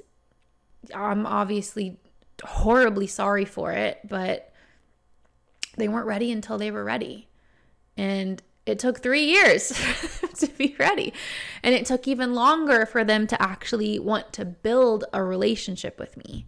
I'm 0.93 1.25
obviously 1.25 1.99
horribly 2.43 3.08
sorry 3.08 3.45
for 3.45 3.71
it, 3.71 4.01
but 4.04 4.51
they 5.78 5.88
weren't 5.88 6.06
ready 6.06 6.34
until 6.34 6.58
they 6.58 6.69
were 6.69 6.84
ready. 6.84 7.30
And 7.95 8.41
it 8.65 8.80
took 8.80 9.01
three 9.01 9.25
years 9.25 9.69
to 10.39 10.47
be 10.47 10.75
ready. 10.80 11.13
And 11.63 11.75
it 11.75 11.86
took 11.86 12.08
even 12.08 12.34
longer 12.34 12.86
for 12.86 13.04
them 13.04 13.28
to 13.28 13.41
actually 13.41 13.99
want 13.99 14.34
to 14.34 14.45
build 14.45 15.06
a 15.13 15.23
relationship 15.23 15.99
with 15.99 16.17
me. 16.17 16.47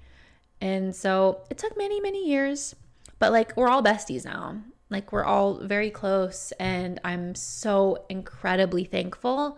And 0.60 0.96
so 0.96 1.42
it 1.50 1.58
took 1.58 1.78
many, 1.78 2.00
many 2.02 2.28
years, 2.28 2.76
but 3.20 3.32
like 3.32 3.56
we're 3.56 3.70
all 3.70 3.84
besties 3.84 4.26
now. 4.26 4.62
Like 4.90 5.12
we're 5.12 5.26
all 5.26 5.56
very 5.60 5.92
close. 5.92 6.52
And 6.60 7.00
I'm 7.04 7.36
so 7.36 8.06
incredibly 8.10 8.84
thankful 8.84 9.58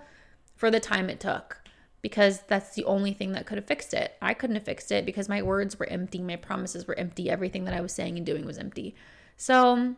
for 0.55 0.69
the 0.69 0.79
time 0.79 1.09
it 1.09 1.19
took 1.19 1.61
because 2.01 2.41
that's 2.47 2.75
the 2.75 2.85
only 2.85 3.13
thing 3.13 3.33
that 3.33 3.45
could 3.45 3.57
have 3.57 3.67
fixed 3.67 3.93
it. 3.93 4.15
I 4.21 4.33
couldn't 4.33 4.55
have 4.55 4.65
fixed 4.65 4.91
it 4.91 5.05
because 5.05 5.29
my 5.29 5.41
words 5.41 5.77
were 5.77 5.87
empty, 5.87 6.19
my 6.19 6.35
promises 6.35 6.87
were 6.87 6.97
empty, 6.97 7.29
everything 7.29 7.65
that 7.65 7.73
I 7.73 7.81
was 7.81 7.93
saying 7.93 8.17
and 8.17 8.25
doing 8.25 8.45
was 8.45 8.57
empty. 8.57 8.95
So, 9.35 9.95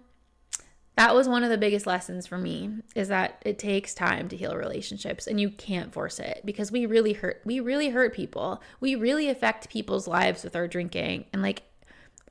that 0.97 1.15
was 1.15 1.27
one 1.27 1.43
of 1.43 1.49
the 1.49 1.57
biggest 1.57 1.87
lessons 1.87 2.27
for 2.27 2.37
me 2.37 2.69
is 2.95 3.07
that 3.07 3.41
it 3.45 3.57
takes 3.57 3.93
time 3.93 4.27
to 4.27 4.35
heal 4.35 4.55
relationships 4.55 5.25
and 5.25 5.39
you 5.39 5.49
can't 5.49 5.93
force 5.93 6.19
it 6.19 6.41
because 6.43 6.71
we 6.71 6.85
really 6.85 7.13
hurt 7.13 7.41
we 7.45 7.59
really 7.59 7.89
hurt 7.89 8.13
people. 8.13 8.61
We 8.79 8.95
really 8.95 9.29
affect 9.29 9.69
people's 9.69 10.07
lives 10.07 10.43
with 10.43 10.55
our 10.55 10.67
drinking. 10.67 11.25
And 11.31 11.41
like 11.41 11.63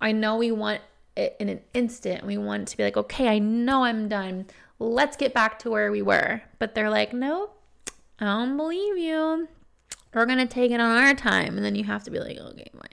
i 0.01 0.13
know 0.13 0.37
we 0.37 0.53
want 0.53 0.83
it 1.17 1.37
in 1.41 1.49
an 1.49 1.61
instant. 1.75 2.25
We 2.25 2.37
want 2.37 2.69
to 2.69 2.77
be 2.77 2.85
like 2.85 2.97
okay 2.97 3.29
i 3.29 3.39
know 3.39 3.85
i'm 3.85 4.09
done. 4.09 4.47
Let's 4.79 5.17
get 5.17 5.35
back 5.35 5.59
to 5.61 5.71
where 5.71 5.91
we 5.91 6.03
were. 6.03 6.43
But 6.59 6.75
they're 6.75 6.91
like 6.91 7.13
nope. 7.13 7.57
I 8.19 8.27
don't 8.27 8.59
believe 8.59 8.99
you. 8.99 9.49
We're 10.13 10.27
gonna 10.27 10.47
take 10.47 10.71
it 10.71 10.81
on 10.81 11.03
our 11.03 11.15
time. 11.15 11.57
And 11.57 11.65
then 11.65 11.75
you 11.75 11.85
have 11.85 12.05
to 12.05 12.11
be 12.11 12.21
like 12.21 12.37
okay 12.37 12.71
fine 12.73 12.91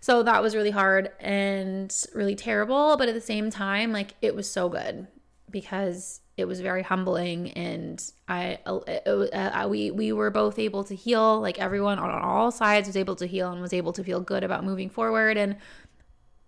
so 0.00 0.22
that 0.22 0.42
was 0.42 0.56
really 0.56 0.70
hard 0.70 1.12
and 1.20 1.94
really 2.14 2.34
terrible. 2.34 2.96
But 2.96 3.08
at 3.08 3.14
the 3.14 3.20
same 3.20 3.50
time, 3.50 3.92
like 3.92 4.14
it 4.22 4.34
was 4.34 4.50
so 4.50 4.68
good 4.68 5.06
because 5.50 6.20
it 6.36 6.46
was 6.46 6.60
very 6.60 6.82
humbling 6.82 7.50
and 7.52 8.02
I 8.26 8.58
it, 8.66 9.06
uh, 9.06 9.66
we 9.68 9.90
we 9.90 10.12
were 10.12 10.30
both 10.30 10.58
able 10.58 10.84
to 10.84 10.94
heal 10.94 11.40
like 11.40 11.58
everyone 11.58 11.98
on 11.98 12.10
all 12.10 12.50
sides 12.50 12.86
was 12.86 12.96
able 12.96 13.16
to 13.16 13.26
heal 13.26 13.52
and 13.52 13.60
was 13.60 13.74
able 13.74 13.92
to 13.92 14.02
feel 14.04 14.20
good 14.20 14.42
about 14.42 14.64
moving 14.64 14.88
forward. 14.88 15.36
And 15.36 15.56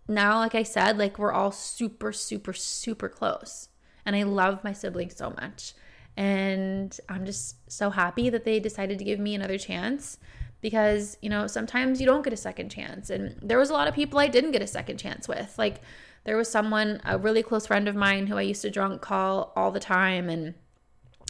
now 0.09 0.39
like 0.39 0.55
I 0.55 0.63
said 0.63 0.97
like 0.97 1.19
we're 1.19 1.33
all 1.33 1.53
super 1.53 2.13
super 2.13 2.55
super 2.55 3.09
close. 3.09 3.69
And 4.07 4.17
I 4.17 4.23
love 4.23 4.65
my 4.65 4.73
siblings 4.73 5.17
so 5.17 5.31
much. 5.31 5.75
And 6.17 6.99
I'm 7.09 7.27
just 7.27 7.71
so 7.71 7.91
happy 7.91 8.31
that 8.31 8.45
they 8.45 8.61
decided 8.61 8.99
to 8.99 9.05
give 9.05 9.19
me 9.19 9.35
another 9.35 9.59
chance 9.59 10.19
because, 10.63 11.19
you 11.21 11.29
know, 11.29 11.47
sometimes 11.47 12.01
you 12.01 12.07
don't 12.07 12.23
get 12.23 12.33
a 12.33 12.37
second 12.39 12.71
chance. 12.71 13.11
And 13.11 13.37
there 13.43 13.59
was 13.59 13.69
a 13.69 13.75
lot 13.75 13.89
of 13.89 13.95
people 13.95 14.19
I 14.19 14.29
didn't 14.29 14.53
get 14.53 14.63
a 14.63 14.67
second 14.67 14.97
chance 14.97 15.29
with. 15.29 15.59
Like 15.59 15.83
there 16.25 16.37
was 16.37 16.49
someone, 16.49 17.03
a 17.05 17.19
really 17.19 17.43
close 17.43 17.67
friend 17.67 17.89
of 17.89 17.97
mine 17.97 18.29
who 18.29 18.39
I 18.39 18.43
used 18.43 18.63
to 18.63 18.71
drunk 18.71 19.03
call 19.03 19.53
all 19.55 19.71
the 19.71 19.81
time 19.81 20.31
and 20.31 20.55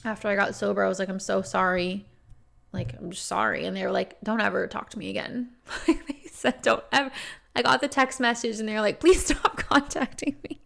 after 0.05 0.29
I 0.29 0.37
got 0.37 0.55
sober, 0.55 0.85
I 0.85 0.89
was 0.89 0.99
like, 0.99 1.09
I'm 1.09 1.21
so 1.21 1.43
sorry. 1.43 2.07
Like, 2.73 2.95
I'm 2.99 3.11
just 3.11 3.27
sorry. 3.27 3.65
And 3.65 3.77
they 3.77 3.85
were 3.85 3.93
like, 3.93 4.17
don't 4.23 4.41
ever 4.41 4.67
talk 4.67 4.91
to 4.91 4.99
me 4.99 5.11
again. 5.11 5.51
they 5.87 5.99
said, 6.31 6.63
don't 6.63 6.85
ever. 6.93 7.11
I 7.55 7.63
got 7.63 7.81
the 7.81 7.89
text 7.89 8.19
message 8.19 8.59
and 8.59 8.69
they 8.69 8.75
were 8.75 8.81
like, 8.81 9.01
please 9.01 9.25
stop 9.27 9.57
contacting 9.57 10.37
me. 10.49 10.61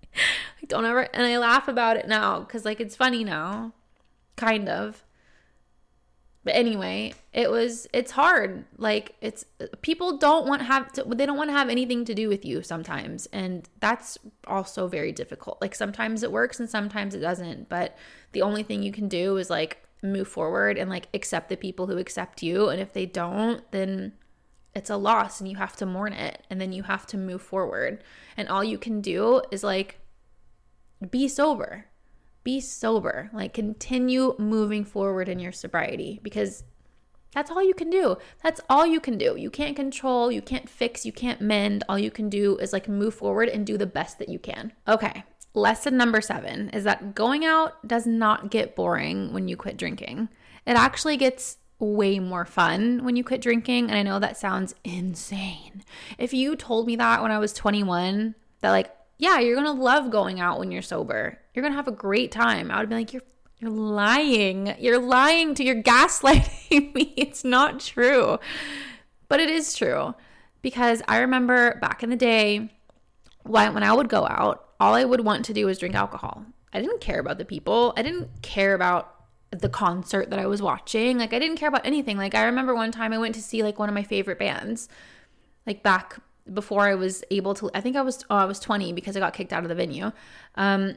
like, 0.60 0.68
don't 0.68 0.84
ever, 0.84 1.08
and 1.12 1.26
I 1.26 1.38
laugh 1.38 1.68
about 1.68 1.96
it 1.96 2.08
now 2.08 2.40
because, 2.40 2.64
like, 2.64 2.80
it's 2.80 2.96
funny 2.96 3.24
now, 3.24 3.72
kind 4.36 4.68
of. 4.68 5.04
But 6.46 6.54
anyway, 6.54 7.12
it 7.32 7.50
was, 7.50 7.88
it's 7.92 8.12
hard. 8.12 8.64
Like, 8.78 9.16
it's, 9.20 9.44
people 9.82 10.16
don't 10.16 10.46
want 10.46 10.62
have, 10.62 10.92
to, 10.92 11.02
they 11.02 11.26
don't 11.26 11.36
want 11.36 11.50
to 11.50 11.54
have 11.54 11.68
anything 11.68 12.04
to 12.04 12.14
do 12.14 12.28
with 12.28 12.44
you 12.44 12.62
sometimes. 12.62 13.26
And 13.32 13.68
that's 13.80 14.16
also 14.46 14.86
very 14.86 15.10
difficult. 15.10 15.60
Like, 15.60 15.74
sometimes 15.74 16.22
it 16.22 16.30
works 16.30 16.60
and 16.60 16.70
sometimes 16.70 17.16
it 17.16 17.18
doesn't. 17.18 17.68
But 17.68 17.98
the 18.30 18.42
only 18.42 18.62
thing 18.62 18.84
you 18.84 18.92
can 18.92 19.08
do 19.08 19.38
is, 19.38 19.50
like, 19.50 19.82
move 20.04 20.28
forward 20.28 20.78
and, 20.78 20.88
like, 20.88 21.08
accept 21.12 21.48
the 21.48 21.56
people 21.56 21.88
who 21.88 21.98
accept 21.98 22.44
you. 22.44 22.68
And 22.68 22.80
if 22.80 22.92
they 22.92 23.06
don't, 23.06 23.68
then 23.72 24.12
it's 24.72 24.88
a 24.88 24.96
loss 24.96 25.40
and 25.40 25.50
you 25.50 25.56
have 25.56 25.74
to 25.74 25.86
mourn 25.86 26.12
it 26.12 26.44
and 26.48 26.60
then 26.60 26.70
you 26.70 26.84
have 26.84 27.06
to 27.06 27.16
move 27.16 27.42
forward. 27.42 28.04
And 28.36 28.48
all 28.48 28.62
you 28.62 28.78
can 28.78 29.00
do 29.00 29.42
is 29.50 29.64
like 29.64 29.98
be 31.10 31.26
sober. 31.28 31.86
Be 32.46 32.60
sober. 32.60 33.28
Like 33.32 33.54
continue 33.54 34.36
moving 34.38 34.84
forward 34.84 35.28
in 35.28 35.40
your 35.40 35.50
sobriety 35.50 36.20
because 36.22 36.62
that's 37.32 37.50
all 37.50 37.60
you 37.60 37.74
can 37.74 37.90
do. 37.90 38.18
That's 38.40 38.60
all 38.70 38.86
you 38.86 39.00
can 39.00 39.18
do. 39.18 39.34
You 39.36 39.50
can't 39.50 39.74
control, 39.74 40.30
you 40.30 40.40
can't 40.40 40.68
fix, 40.68 41.04
you 41.04 41.10
can't 41.10 41.40
mend. 41.40 41.82
All 41.88 41.98
you 41.98 42.12
can 42.12 42.28
do 42.28 42.56
is 42.58 42.72
like 42.72 42.88
move 42.88 43.14
forward 43.14 43.48
and 43.48 43.66
do 43.66 43.76
the 43.76 43.84
best 43.84 44.20
that 44.20 44.28
you 44.28 44.38
can. 44.38 44.72
Okay. 44.86 45.24
Lesson 45.54 45.96
number 45.96 46.20
seven 46.20 46.68
is 46.70 46.84
that 46.84 47.16
going 47.16 47.44
out 47.44 47.84
does 47.88 48.06
not 48.06 48.52
get 48.52 48.76
boring 48.76 49.32
when 49.32 49.48
you 49.48 49.56
quit 49.56 49.76
drinking. 49.76 50.28
It 50.68 50.76
actually 50.76 51.16
gets 51.16 51.56
way 51.80 52.20
more 52.20 52.44
fun 52.44 53.02
when 53.02 53.16
you 53.16 53.24
quit 53.24 53.40
drinking. 53.40 53.90
And 53.90 53.98
I 53.98 54.04
know 54.04 54.20
that 54.20 54.36
sounds 54.36 54.76
insane. 54.84 55.82
If 56.16 56.32
you 56.32 56.54
told 56.54 56.86
me 56.86 56.94
that 56.94 57.22
when 57.22 57.32
I 57.32 57.40
was 57.40 57.52
21, 57.52 58.36
that 58.60 58.70
like, 58.70 58.95
yeah, 59.18 59.38
you're 59.38 59.56
gonna 59.56 59.72
love 59.72 60.10
going 60.10 60.40
out 60.40 60.58
when 60.58 60.70
you're 60.70 60.82
sober. 60.82 61.38
You're 61.54 61.62
gonna 61.62 61.74
have 61.74 61.88
a 61.88 61.92
great 61.92 62.30
time. 62.30 62.70
I 62.70 62.80
would 62.80 62.88
be 62.88 62.94
like, 62.96 63.12
you're 63.12 63.22
you're 63.58 63.70
lying. 63.70 64.74
You're 64.78 64.98
lying 65.00 65.54
to 65.54 65.64
you're 65.64 65.82
gaslighting 65.82 66.94
me. 66.94 67.14
It's 67.16 67.44
not 67.44 67.80
true. 67.80 68.38
But 69.28 69.40
it 69.40 69.48
is 69.48 69.74
true. 69.74 70.14
Because 70.62 71.02
I 71.08 71.18
remember 71.18 71.78
back 71.80 72.02
in 72.02 72.10
the 72.10 72.16
day 72.16 72.70
when 73.44 73.74
when 73.74 73.82
I 73.82 73.92
would 73.92 74.08
go 74.08 74.26
out, 74.26 74.68
all 74.78 74.94
I 74.94 75.04
would 75.04 75.20
want 75.20 75.44
to 75.46 75.54
do 75.54 75.66
was 75.66 75.78
drink 75.78 75.94
alcohol. 75.94 76.44
I 76.72 76.80
didn't 76.80 77.00
care 77.00 77.20
about 77.20 77.38
the 77.38 77.44
people. 77.44 77.94
I 77.96 78.02
didn't 78.02 78.42
care 78.42 78.74
about 78.74 79.14
the 79.50 79.68
concert 79.68 80.30
that 80.30 80.38
I 80.38 80.46
was 80.46 80.60
watching. 80.60 81.18
Like 81.18 81.32
I 81.32 81.38
didn't 81.38 81.56
care 81.56 81.68
about 81.68 81.86
anything. 81.86 82.18
Like 82.18 82.34
I 82.34 82.44
remember 82.44 82.74
one 82.74 82.92
time 82.92 83.12
I 83.12 83.18
went 83.18 83.34
to 83.36 83.42
see 83.42 83.62
like 83.62 83.78
one 83.78 83.88
of 83.88 83.94
my 83.94 84.02
favorite 84.02 84.38
bands. 84.38 84.88
Like 85.66 85.82
back 85.82 86.18
before 86.52 86.82
I 86.82 86.94
was 86.94 87.24
able 87.30 87.54
to 87.54 87.70
I 87.74 87.80
think 87.80 87.96
I 87.96 88.02
was 88.02 88.24
oh, 88.30 88.36
I 88.36 88.44
was 88.44 88.60
20 88.60 88.92
because 88.92 89.16
I 89.16 89.20
got 89.20 89.34
kicked 89.34 89.52
out 89.52 89.62
of 89.62 89.68
the 89.68 89.74
venue. 89.74 90.12
Um 90.54 90.96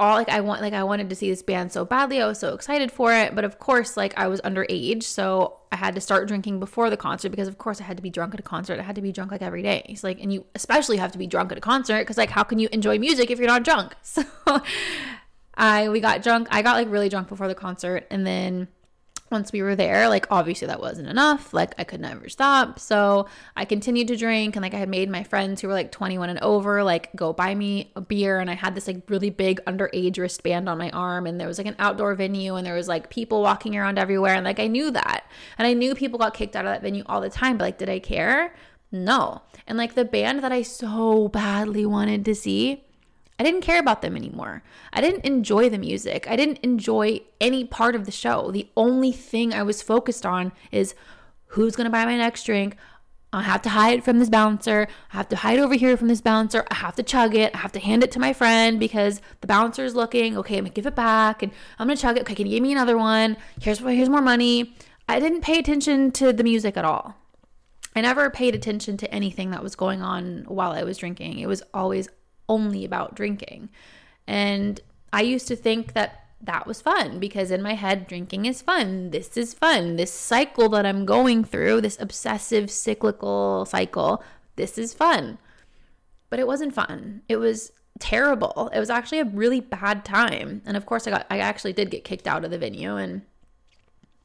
all 0.00 0.16
like 0.16 0.28
I 0.28 0.40
want 0.40 0.60
like 0.60 0.72
I 0.72 0.82
wanted 0.82 1.08
to 1.10 1.16
see 1.16 1.30
this 1.30 1.42
band 1.42 1.72
so 1.72 1.84
badly. 1.84 2.20
I 2.20 2.26
was 2.26 2.38
so 2.38 2.54
excited 2.54 2.90
for 2.90 3.12
it, 3.12 3.34
but 3.34 3.44
of 3.44 3.58
course 3.58 3.96
like 3.96 4.16
I 4.16 4.26
was 4.26 4.40
underage, 4.40 5.04
so 5.04 5.58
I 5.70 5.76
had 5.76 5.94
to 5.94 6.00
start 6.00 6.26
drinking 6.26 6.58
before 6.58 6.90
the 6.90 6.96
concert 6.96 7.28
because 7.28 7.46
of 7.46 7.58
course 7.58 7.80
I 7.80 7.84
had 7.84 7.96
to 7.96 8.02
be 8.02 8.10
drunk 8.10 8.34
at 8.34 8.40
a 8.40 8.42
concert. 8.42 8.80
I 8.80 8.82
had 8.82 8.96
to 8.96 9.02
be 9.02 9.12
drunk 9.12 9.30
like 9.30 9.42
every 9.42 9.62
day. 9.62 9.86
It's 9.88 10.02
like 10.02 10.20
and 10.20 10.32
you 10.32 10.46
especially 10.54 10.96
have 10.96 11.12
to 11.12 11.18
be 11.18 11.26
drunk 11.26 11.52
at 11.52 11.58
a 11.58 11.60
concert 11.60 12.04
cuz 12.06 12.18
like 12.18 12.30
how 12.30 12.42
can 12.42 12.58
you 12.58 12.68
enjoy 12.72 12.98
music 12.98 13.30
if 13.30 13.38
you're 13.38 13.48
not 13.48 13.64
drunk? 13.64 13.94
So 14.02 14.60
I 15.56 15.88
we 15.88 16.00
got 16.00 16.22
drunk. 16.22 16.48
I 16.50 16.62
got 16.62 16.74
like 16.74 16.90
really 16.90 17.08
drunk 17.08 17.28
before 17.28 17.46
the 17.46 17.54
concert 17.54 18.06
and 18.10 18.26
then 18.26 18.68
once 19.30 19.52
we 19.52 19.62
were 19.62 19.74
there, 19.74 20.08
like 20.08 20.26
obviously 20.30 20.66
that 20.66 20.80
wasn't 20.80 21.08
enough. 21.08 21.52
Like 21.52 21.74
I 21.78 21.84
could 21.84 22.00
never 22.00 22.28
stop. 22.28 22.78
So 22.78 23.26
I 23.56 23.64
continued 23.64 24.08
to 24.08 24.16
drink 24.16 24.54
and 24.54 24.62
like 24.62 24.74
I 24.74 24.78
had 24.78 24.88
made 24.88 25.10
my 25.10 25.24
friends 25.24 25.60
who 25.60 25.68
were 25.68 25.74
like 25.74 25.90
21 25.90 26.30
and 26.30 26.38
over 26.40 26.84
like 26.84 27.14
go 27.16 27.32
buy 27.32 27.54
me 27.54 27.90
a 27.96 28.00
beer 28.00 28.38
and 28.38 28.50
I 28.50 28.54
had 28.54 28.74
this 28.74 28.86
like 28.86 29.02
really 29.08 29.30
big 29.30 29.60
underage 29.66 30.18
wristband 30.18 30.68
on 30.68 30.78
my 30.78 30.90
arm 30.90 31.26
and 31.26 31.40
there 31.40 31.48
was 31.48 31.58
like 31.58 31.66
an 31.66 31.76
outdoor 31.78 32.14
venue 32.14 32.54
and 32.54 32.66
there 32.66 32.74
was 32.74 32.88
like 32.88 33.10
people 33.10 33.42
walking 33.42 33.76
around 33.76 33.98
everywhere 33.98 34.34
and 34.34 34.44
like 34.44 34.60
I 34.60 34.66
knew 34.66 34.90
that. 34.90 35.28
And 35.58 35.66
I 35.66 35.72
knew 35.72 35.94
people 35.94 36.18
got 36.18 36.34
kicked 36.34 36.54
out 36.54 36.66
of 36.66 36.72
that 36.72 36.82
venue 36.82 37.02
all 37.06 37.20
the 37.20 37.30
time, 37.30 37.56
but 37.56 37.64
like 37.64 37.78
did 37.78 37.88
I 37.88 37.98
care? 37.98 38.54
No. 38.92 39.42
And 39.66 39.78
like 39.78 39.94
the 39.94 40.04
band 40.04 40.44
that 40.44 40.52
I 40.52 40.62
so 40.62 41.28
badly 41.28 41.86
wanted 41.86 42.24
to 42.26 42.34
see 42.34 42.84
I 43.38 43.42
didn't 43.42 43.62
care 43.62 43.80
about 43.80 44.02
them 44.02 44.16
anymore. 44.16 44.62
I 44.92 45.00
didn't 45.00 45.24
enjoy 45.24 45.68
the 45.68 45.78
music. 45.78 46.26
I 46.30 46.36
didn't 46.36 46.58
enjoy 46.62 47.20
any 47.40 47.64
part 47.64 47.96
of 47.96 48.04
the 48.04 48.12
show. 48.12 48.50
The 48.50 48.68
only 48.76 49.10
thing 49.10 49.52
I 49.52 49.62
was 49.62 49.82
focused 49.82 50.24
on 50.24 50.52
is 50.70 50.94
who's 51.46 51.74
going 51.74 51.86
to 51.86 51.90
buy 51.90 52.04
my 52.04 52.16
next 52.16 52.44
drink. 52.44 52.76
I 53.32 53.42
have 53.42 53.62
to 53.62 53.70
hide 53.70 54.04
from 54.04 54.20
this 54.20 54.28
bouncer. 54.30 54.86
I 55.12 55.16
have 55.16 55.28
to 55.30 55.36
hide 55.36 55.58
over 55.58 55.74
here 55.74 55.96
from 55.96 56.06
this 56.06 56.20
bouncer. 56.20 56.64
I 56.70 56.76
have 56.76 56.94
to 56.94 57.02
chug 57.02 57.34
it. 57.34 57.52
I 57.52 57.58
have 57.58 57.72
to 57.72 57.80
hand 57.80 58.04
it 58.04 58.12
to 58.12 58.20
my 58.20 58.32
friend 58.32 58.78
because 58.78 59.20
the 59.40 59.48
bouncer 59.48 59.84
is 59.84 59.96
looking. 59.96 60.38
Okay, 60.38 60.56
I'm 60.56 60.64
gonna 60.64 60.74
give 60.74 60.86
it 60.86 60.94
back 60.94 61.42
and 61.42 61.50
I'm 61.78 61.88
gonna 61.88 61.96
chug 61.96 62.16
it. 62.16 62.20
Okay, 62.20 62.36
can 62.36 62.46
you 62.46 62.52
give 62.52 62.62
me 62.62 62.70
another 62.70 62.96
one? 62.96 63.36
Here's 63.60 63.80
here's 63.80 64.08
more 64.08 64.22
money. 64.22 64.76
I 65.08 65.18
didn't 65.18 65.40
pay 65.40 65.58
attention 65.58 66.12
to 66.12 66.32
the 66.32 66.44
music 66.44 66.76
at 66.76 66.84
all. 66.84 67.16
I 67.96 68.02
never 68.02 68.30
paid 68.30 68.54
attention 68.54 68.96
to 68.98 69.12
anything 69.12 69.50
that 69.50 69.64
was 69.64 69.74
going 69.74 70.00
on 70.00 70.44
while 70.46 70.70
I 70.70 70.84
was 70.84 70.98
drinking. 70.98 71.40
It 71.40 71.46
was 71.46 71.62
always 71.72 72.08
only 72.48 72.84
about 72.84 73.14
drinking. 73.14 73.68
And 74.26 74.80
I 75.12 75.22
used 75.22 75.48
to 75.48 75.56
think 75.56 75.92
that 75.92 76.20
that 76.40 76.66
was 76.66 76.82
fun 76.82 77.18
because 77.18 77.50
in 77.50 77.62
my 77.62 77.74
head, 77.74 78.06
drinking 78.06 78.46
is 78.46 78.62
fun. 78.62 79.10
This 79.10 79.36
is 79.36 79.54
fun. 79.54 79.96
This 79.96 80.12
cycle 80.12 80.68
that 80.70 80.86
I'm 80.86 81.06
going 81.06 81.44
through, 81.44 81.80
this 81.80 81.98
obsessive 82.00 82.70
cyclical 82.70 83.64
cycle, 83.64 84.22
this 84.56 84.78
is 84.78 84.94
fun. 84.94 85.38
But 86.30 86.38
it 86.38 86.46
wasn't 86.46 86.74
fun. 86.74 87.22
It 87.28 87.36
was 87.36 87.72
terrible. 87.98 88.70
It 88.74 88.80
was 88.80 88.90
actually 88.90 89.20
a 89.20 89.24
really 89.24 89.60
bad 89.60 90.04
time. 90.04 90.62
And 90.66 90.76
of 90.76 90.86
course, 90.86 91.06
I 91.06 91.10
got 91.10 91.26
I 91.30 91.38
actually 91.38 91.72
did 91.72 91.90
get 91.90 92.04
kicked 92.04 92.26
out 92.26 92.44
of 92.44 92.50
the 92.50 92.58
venue 92.58 92.96
and 92.96 93.22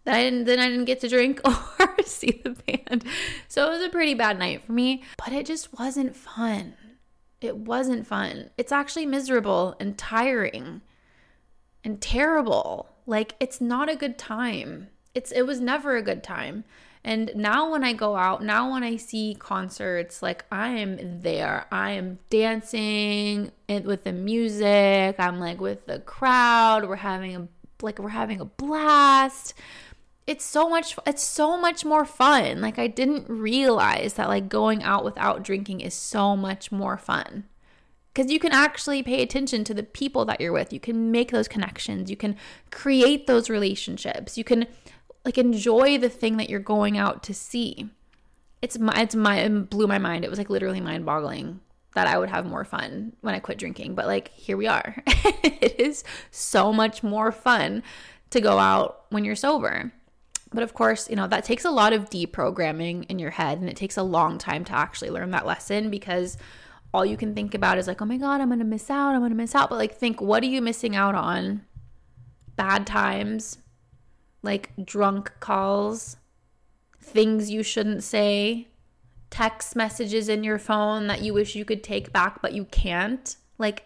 then 0.05 0.15
I 0.15 0.23
didn't 0.23 0.45
then 0.45 0.59
I 0.59 0.69
didn't 0.69 0.85
get 0.85 0.99
to 1.01 1.07
drink 1.07 1.41
or 1.45 2.03
see 2.03 2.41
the 2.43 2.51
band. 2.51 3.05
So 3.47 3.67
it 3.67 3.69
was 3.69 3.83
a 3.83 3.89
pretty 3.89 4.13
bad 4.13 4.39
night 4.39 4.63
for 4.63 4.71
me, 4.71 5.03
but 5.17 5.33
it 5.33 5.45
just 5.45 5.77
wasn't 5.77 6.15
fun. 6.15 6.73
It 7.41 7.57
wasn't 7.57 8.07
fun. 8.07 8.49
It's 8.57 8.71
actually 8.71 9.05
miserable 9.05 9.75
and 9.79 9.97
tiring 9.97 10.81
and 11.83 12.01
terrible. 12.01 12.89
Like 13.05 13.35
it's 13.39 13.61
not 13.61 13.89
a 13.89 13.95
good 13.95 14.17
time. 14.17 14.89
It's 15.15 15.31
it 15.31 15.43
was 15.43 15.59
never 15.59 15.95
a 15.95 16.01
good 16.01 16.23
time. 16.23 16.65
And 17.03 17.31
now 17.33 17.71
when 17.71 17.83
I 17.83 17.93
go 17.93 18.17
out, 18.17 18.43
now 18.43 18.71
when 18.71 18.83
I 18.83 18.97
see 18.97 19.35
concerts, 19.39 20.21
like 20.21 20.43
I 20.51 20.69
am 20.69 21.21
there. 21.21 21.65
I 21.71 21.91
am 21.91 22.19
dancing 22.29 23.51
with 23.69 24.03
the 24.03 24.11
music. 24.11 25.15
I'm 25.17 25.39
like 25.39 25.61
with 25.61 25.85
the 25.85 25.99
crowd. 25.99 26.87
We're 26.87 26.97
having 26.97 27.35
a 27.35 27.47
like 27.81 27.99
we're 27.99 28.09
having 28.09 28.41
a 28.41 28.45
blast 28.45 29.53
it's 30.29 30.45
so 30.45 30.69
much 30.69 30.95
it's 31.07 31.23
so 31.23 31.57
much 31.57 31.83
more 31.83 32.05
fun. 32.05 32.61
Like 32.61 32.77
I 32.77 32.85
didn't 32.85 33.27
realize 33.27 34.13
that 34.13 34.29
like 34.29 34.47
going 34.47 34.83
out 34.83 35.03
without 35.03 35.41
drinking 35.41 35.81
is 35.81 35.95
so 35.95 36.37
much 36.37 36.71
more 36.71 36.97
fun. 36.97 37.45
Cuz 38.13 38.31
you 38.31 38.39
can 38.39 38.51
actually 38.51 39.01
pay 39.01 39.23
attention 39.23 39.63
to 39.63 39.73
the 39.73 39.81
people 39.81 40.25
that 40.25 40.39
you're 40.39 40.53
with. 40.53 40.71
You 40.71 40.79
can 40.79 41.09
make 41.09 41.31
those 41.31 41.47
connections. 41.47 42.11
You 42.11 42.15
can 42.15 42.35
create 42.69 43.25
those 43.25 43.49
relationships. 43.49 44.37
You 44.37 44.43
can 44.43 44.67
like 45.25 45.39
enjoy 45.39 45.97
the 45.97 46.09
thing 46.09 46.37
that 46.37 46.47
you're 46.47 46.59
going 46.59 46.95
out 46.95 47.23
to 47.23 47.33
see. 47.33 47.89
It's 48.61 48.77
my 48.77 49.01
it's 49.01 49.15
my 49.15 49.37
it 49.37 49.69
blew 49.71 49.87
my 49.87 49.97
mind. 49.97 50.23
It 50.23 50.29
was 50.29 50.37
like 50.37 50.51
literally 50.51 50.79
mind-boggling 50.79 51.59
that 51.95 52.05
I 52.05 52.19
would 52.19 52.29
have 52.29 52.45
more 52.45 52.65
fun 52.65 53.13
when 53.21 53.33
I 53.33 53.39
quit 53.39 53.57
drinking. 53.57 53.95
But 53.95 54.05
like 54.05 54.31
here 54.35 54.57
we 54.57 54.67
are. 54.67 55.01
it 55.07 55.79
is 55.79 56.03
so 56.29 56.71
much 56.71 57.01
more 57.01 57.31
fun 57.31 57.81
to 58.29 58.41
go 58.41 58.59
out 58.59 59.05
when 59.09 59.25
you're 59.25 59.35
sober. 59.35 59.91
But 60.51 60.63
of 60.63 60.73
course, 60.73 61.09
you 61.09 61.15
know, 61.15 61.27
that 61.27 61.43
takes 61.43 61.65
a 61.65 61.71
lot 61.71 61.93
of 61.93 62.09
deprogramming 62.09 63.05
in 63.09 63.19
your 63.19 63.29
head 63.29 63.59
and 63.59 63.69
it 63.69 63.75
takes 63.75 63.97
a 63.97 64.03
long 64.03 64.37
time 64.37 64.65
to 64.65 64.73
actually 64.73 65.11
learn 65.11 65.31
that 65.31 65.45
lesson 65.45 65.89
because 65.89 66.37
all 66.93 67.05
you 67.05 67.17
can 67.17 67.35
think 67.35 67.53
about 67.53 67.77
is 67.77 67.87
like, 67.87 68.01
oh 68.01 68.05
my 68.05 68.17
God, 68.17 68.41
I'm 68.41 68.49
going 68.49 68.59
to 68.59 68.65
miss 68.65 68.89
out. 68.89 69.13
I'm 69.13 69.21
going 69.21 69.29
to 69.29 69.35
miss 69.35 69.53
out. 69.53 69.69
But 69.69 69.77
like, 69.77 69.95
think, 69.95 70.21
what 70.21 70.41
are 70.41 70.47
you 70.47 70.61
missing 70.61 70.95
out 70.95 71.13
on? 71.13 71.65
Bad 72.55 72.87
times, 72.87 73.59
like 74.41 74.71
drunk 74.83 75.31
calls, 75.39 76.17
things 76.99 77.51
you 77.51 77.61
shouldn't 77.61 78.03
say, 78.03 78.67
text 79.29 79.75
messages 79.75 80.29
in 80.29 80.43
your 80.43 80.57
phone 80.57 81.07
that 81.07 81.21
you 81.21 81.33
wish 81.33 81.55
you 81.55 81.63
could 81.63 81.83
take 81.83 82.11
back, 82.11 82.41
but 82.41 82.53
you 82.53 82.65
can't. 82.65 83.37
Like, 83.59 83.85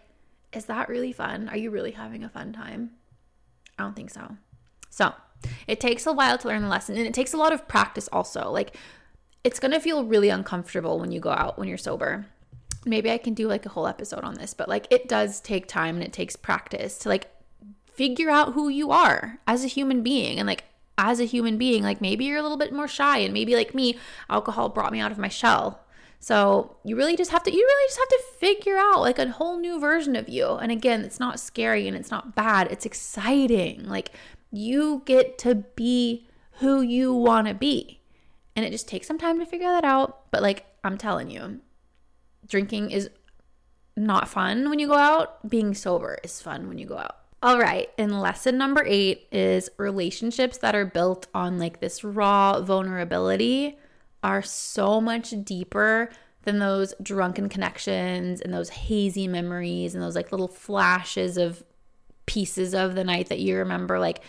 is 0.52 0.64
that 0.66 0.88
really 0.88 1.12
fun? 1.12 1.48
Are 1.48 1.56
you 1.56 1.70
really 1.70 1.90
having 1.90 2.24
a 2.24 2.28
fun 2.28 2.52
time? 2.52 2.92
I 3.78 3.82
don't 3.82 3.94
think 3.94 4.10
so. 4.10 4.36
So, 4.88 5.12
it 5.66 5.80
takes 5.80 6.06
a 6.06 6.12
while 6.12 6.38
to 6.38 6.48
learn 6.48 6.62
the 6.62 6.68
lesson 6.68 6.96
and 6.96 7.06
it 7.06 7.14
takes 7.14 7.32
a 7.32 7.36
lot 7.36 7.52
of 7.52 7.68
practice 7.68 8.08
also. 8.12 8.50
Like 8.50 8.76
it's 9.42 9.60
going 9.60 9.72
to 9.72 9.80
feel 9.80 10.04
really 10.04 10.30
uncomfortable 10.30 10.98
when 10.98 11.12
you 11.12 11.20
go 11.20 11.30
out 11.30 11.58
when 11.58 11.68
you're 11.68 11.78
sober. 11.78 12.26
Maybe 12.86 13.10
I 13.10 13.18
can 13.18 13.34
do 13.34 13.48
like 13.48 13.64
a 13.64 13.70
whole 13.70 13.86
episode 13.86 14.24
on 14.24 14.34
this, 14.34 14.54
but 14.54 14.68
like 14.68 14.86
it 14.90 15.08
does 15.08 15.40
take 15.40 15.66
time 15.66 15.96
and 15.96 16.04
it 16.04 16.12
takes 16.12 16.36
practice 16.36 16.98
to 16.98 17.08
like 17.08 17.30
figure 17.92 18.30
out 18.30 18.54
who 18.54 18.68
you 18.68 18.90
are 18.90 19.38
as 19.46 19.64
a 19.64 19.68
human 19.68 20.02
being 20.02 20.38
and 20.38 20.46
like 20.46 20.64
as 20.98 21.20
a 21.20 21.24
human 21.24 21.58
being 21.58 21.82
like 21.82 22.00
maybe 22.00 22.24
you're 22.24 22.38
a 22.38 22.42
little 22.42 22.56
bit 22.56 22.72
more 22.72 22.88
shy 22.88 23.18
and 23.18 23.32
maybe 23.32 23.54
like 23.54 23.74
me 23.74 23.96
alcohol 24.30 24.68
brought 24.68 24.92
me 24.92 25.00
out 25.00 25.12
of 25.12 25.18
my 25.18 25.28
shell 25.28 25.84
So 26.24 26.76
you 26.84 26.96
really 26.96 27.16
just 27.16 27.32
have 27.32 27.42
to 27.42 27.52
you 27.52 27.58
really 27.58 27.88
just 27.88 27.98
have 27.98 28.08
to 28.08 28.22
figure 28.38 28.78
out 28.78 29.02
like 29.02 29.18
a 29.18 29.28
whole 29.28 29.58
new 29.58 29.78
version 29.78 30.16
of 30.16 30.26
you. 30.26 30.46
And 30.52 30.72
again, 30.72 31.04
it's 31.04 31.20
not 31.20 31.38
scary 31.38 31.86
and 31.86 31.94
it's 31.94 32.10
not 32.10 32.34
bad. 32.34 32.72
It's 32.72 32.86
exciting. 32.86 33.84
Like 33.86 34.10
you 34.56 35.02
get 35.04 35.38
to 35.38 35.54
be 35.54 36.26
who 36.58 36.80
you 36.80 37.12
want 37.12 37.48
to 37.48 37.54
be. 37.54 38.00
And 38.56 38.64
it 38.64 38.70
just 38.70 38.88
takes 38.88 39.06
some 39.06 39.18
time 39.18 39.38
to 39.40 39.46
figure 39.46 39.68
that 39.68 39.84
out, 39.84 40.30
but 40.30 40.42
like 40.42 40.66
I'm 40.84 40.96
telling 40.96 41.30
you, 41.30 41.60
drinking 42.46 42.90
is 42.90 43.10
not 43.96 44.28
fun 44.28 44.70
when 44.70 44.78
you 44.78 44.86
go 44.86 44.94
out. 44.94 45.48
Being 45.48 45.74
sober 45.74 46.18
is 46.22 46.40
fun 46.40 46.68
when 46.68 46.78
you 46.78 46.86
go 46.86 46.98
out. 46.98 47.16
All 47.42 47.58
right, 47.58 47.90
and 47.98 48.22
lesson 48.22 48.56
number 48.56 48.82
8 48.86 49.28
is 49.30 49.68
relationships 49.76 50.58
that 50.58 50.74
are 50.74 50.86
built 50.86 51.26
on 51.34 51.58
like 51.58 51.80
this 51.80 52.02
raw 52.02 52.60
vulnerability 52.60 53.76
are 54.22 54.40
so 54.40 55.00
much 55.00 55.34
deeper 55.44 56.10
than 56.44 56.58
those 56.58 56.94
drunken 57.02 57.48
connections 57.48 58.40
and 58.40 58.54
those 58.54 58.70
hazy 58.70 59.28
memories 59.28 59.94
and 59.94 60.02
those 60.02 60.14
like 60.14 60.30
little 60.30 60.48
flashes 60.48 61.36
of 61.36 61.62
pieces 62.26 62.74
of 62.74 62.94
the 62.94 63.04
night 63.04 63.28
that 63.28 63.40
you 63.40 63.56
remember. 63.56 63.98
Like 63.98 64.22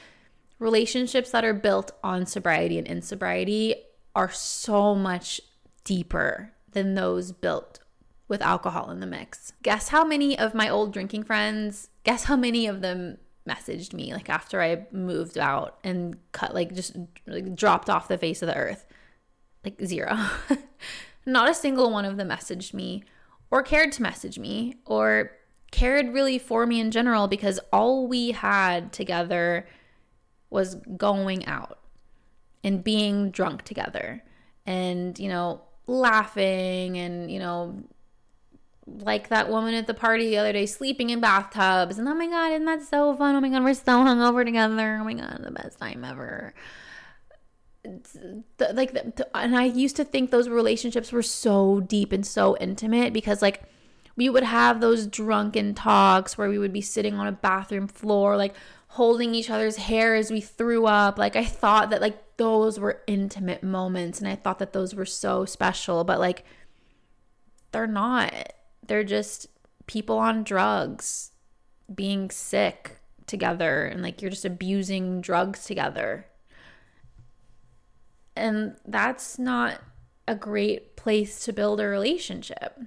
relationships 0.60 1.32
that 1.32 1.45
are 1.45 1.53
built 1.53 1.91
on 2.03 2.26
sobriety 2.26 2.78
and 2.78 2.88
insobriety 2.88 3.76
are 4.16 4.32
so 4.32 4.95
much 4.95 5.41
deeper 5.84 6.51
than 6.72 6.95
those 6.95 7.32
built 7.32 7.80
with 8.28 8.41
alcohol 8.41 8.89
in 8.89 8.99
the 8.99 9.06
mix. 9.06 9.53
Guess 9.62 9.89
how 9.89 10.03
many 10.03 10.38
of 10.38 10.53
my 10.53 10.70
old 10.70 10.93
drinking 10.93 11.24
friends, 11.24 11.89
guess 12.03 12.26
how 12.26 12.36
many 12.36 12.68
of 12.68 12.82
them 12.82 13.18
messaged 13.47 13.93
me 13.93 14.12
like 14.12 14.30
after 14.30 14.62
I 14.62 14.88
moved 14.91 15.38
out 15.38 15.78
and 15.84 16.18
cut 16.32 16.56
like 16.56 16.74
just 16.74 16.95
like 17.28 17.56
dropped 17.56 17.91
off 17.91 18.08
the 18.08 18.18
face 18.18 18.41
of 18.41 18.47
the 18.47 18.56
earth 18.56 18.86
like 19.64 19.80
zero. 19.84 20.18
Not 21.26 21.49
a 21.49 21.53
single 21.53 21.91
one 21.91 22.06
of 22.06 22.18
them 22.18 22.30
messaged 22.30 22.74
me 22.74 23.03
or 23.51 23.64
cared 23.64 23.91
to 23.93 24.01
message 24.01 24.39
me 24.39 24.78
or 24.86 25.32
cared 25.72 26.14
really 26.14 26.39
for 26.39 26.66
me 26.66 26.80
in 26.80 26.91
general 26.91 27.28
because 27.28 27.60
all 27.74 28.08
we 28.08 28.32
had 28.32 28.93
together 28.93 29.68
was 30.49 30.75
going 30.97 31.45
out 31.45 31.79
and 32.63 32.83
being 32.83 33.31
drunk 33.31 33.63
together 33.63 34.23
and, 34.65 35.17
you 35.19 35.29
know, 35.29 35.61
laughing 35.87 36.97
and, 36.97 37.29
you 37.31 37.39
know, 37.39 37.83
like 38.87 39.29
that 39.29 39.49
woman 39.49 39.73
at 39.73 39.87
the 39.87 39.93
party 39.93 40.29
the 40.29 40.37
other 40.37 40.53
day 40.53 40.65
sleeping 40.65 41.09
in 41.09 41.19
bathtubs 41.19 41.97
and 41.97 42.07
oh 42.07 42.13
my 42.13 42.27
god 42.27 42.51
isn't 42.51 42.65
that 42.65 42.83
so 42.83 43.15
fun? 43.15 43.35
Oh 43.35 43.41
my 43.41 43.49
god 43.49 43.63
we're 43.63 43.73
so 43.73 43.83
hungover 43.83 44.45
together. 44.45 44.99
Oh 45.01 45.03
my 45.03 45.13
god 45.13 45.41
the 45.43 45.51
best 45.51 45.79
time 45.79 46.03
ever. 46.03 46.53
Like 48.73 48.95
and 49.33 49.55
I 49.57 49.65
used 49.65 49.95
to 49.95 50.03
think 50.03 50.31
those 50.31 50.49
relationships 50.49 51.11
were 51.11 51.23
so 51.23 51.79
deep 51.81 52.11
and 52.11 52.25
so 52.25 52.57
intimate 52.57 53.13
because 53.13 53.41
like 53.41 53.63
we 54.15 54.29
would 54.29 54.43
have 54.43 54.81
those 54.81 55.07
drunken 55.07 55.73
talks 55.73 56.37
where 56.37 56.49
we 56.49 56.57
would 56.57 56.73
be 56.73 56.81
sitting 56.81 57.15
on 57.15 57.27
a 57.27 57.31
bathroom 57.31 57.87
floor 57.87 58.37
like 58.37 58.55
holding 58.95 59.35
each 59.35 59.49
other's 59.49 59.75
hair 59.75 60.15
as 60.15 60.31
we 60.31 60.39
threw 60.39 60.85
up. 60.85 61.17
Like 61.17 61.35
I 61.35 61.43
thought 61.43 61.89
that 61.89 61.99
like 61.99 62.37
those 62.37 62.79
were 62.79 63.01
intimate 63.07 63.61
moments 63.61 64.19
and 64.19 64.27
I 64.27 64.37
thought 64.37 64.59
that 64.59 64.71
those 64.71 64.95
were 64.95 65.05
so 65.05 65.43
special 65.43 66.05
but 66.05 66.17
like 66.17 66.45
they're 67.73 67.87
not. 67.87 68.53
They're 68.87 69.03
just 69.03 69.47
people 69.85 70.17
on 70.17 70.45
drugs 70.45 71.31
being 71.93 72.31
sick 72.31 72.99
together 73.27 73.83
and 73.83 74.01
like 74.01 74.21
you're 74.21 74.31
just 74.31 74.45
abusing 74.45 75.19
drugs 75.19 75.65
together. 75.65 76.27
And 78.33 78.77
that's 78.85 79.37
not 79.37 79.81
a 80.25 80.35
great 80.35 80.95
place 80.95 81.43
to 81.43 81.51
build 81.51 81.81
a 81.81 81.85
relationship. 81.87 82.79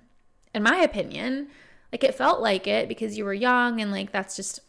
In 0.54 0.62
my 0.62 0.78
opinion, 0.78 1.48
like 1.92 2.02
it 2.02 2.14
felt 2.14 2.40
like 2.40 2.66
it 2.66 2.88
because 2.88 3.18
you 3.18 3.26
were 3.26 3.34
young 3.34 3.82
and 3.82 3.92
like 3.92 4.11
that's 4.11 4.34
just 4.34 4.61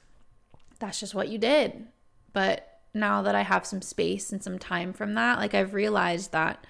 that's 0.79 0.99
just 0.99 1.15
what 1.15 1.29
you 1.29 1.37
did. 1.37 1.87
But 2.33 2.79
now 2.93 3.21
that 3.21 3.35
I 3.35 3.41
have 3.41 3.65
some 3.65 3.81
space 3.81 4.31
and 4.31 4.43
some 4.43 4.57
time 4.57 4.93
from 4.93 5.13
that, 5.13 5.39
like 5.39 5.53
I've 5.53 5.73
realized 5.73 6.31
that 6.31 6.65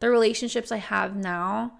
the 0.00 0.10
relationships 0.10 0.72
I 0.72 0.78
have 0.78 1.14
now 1.16 1.74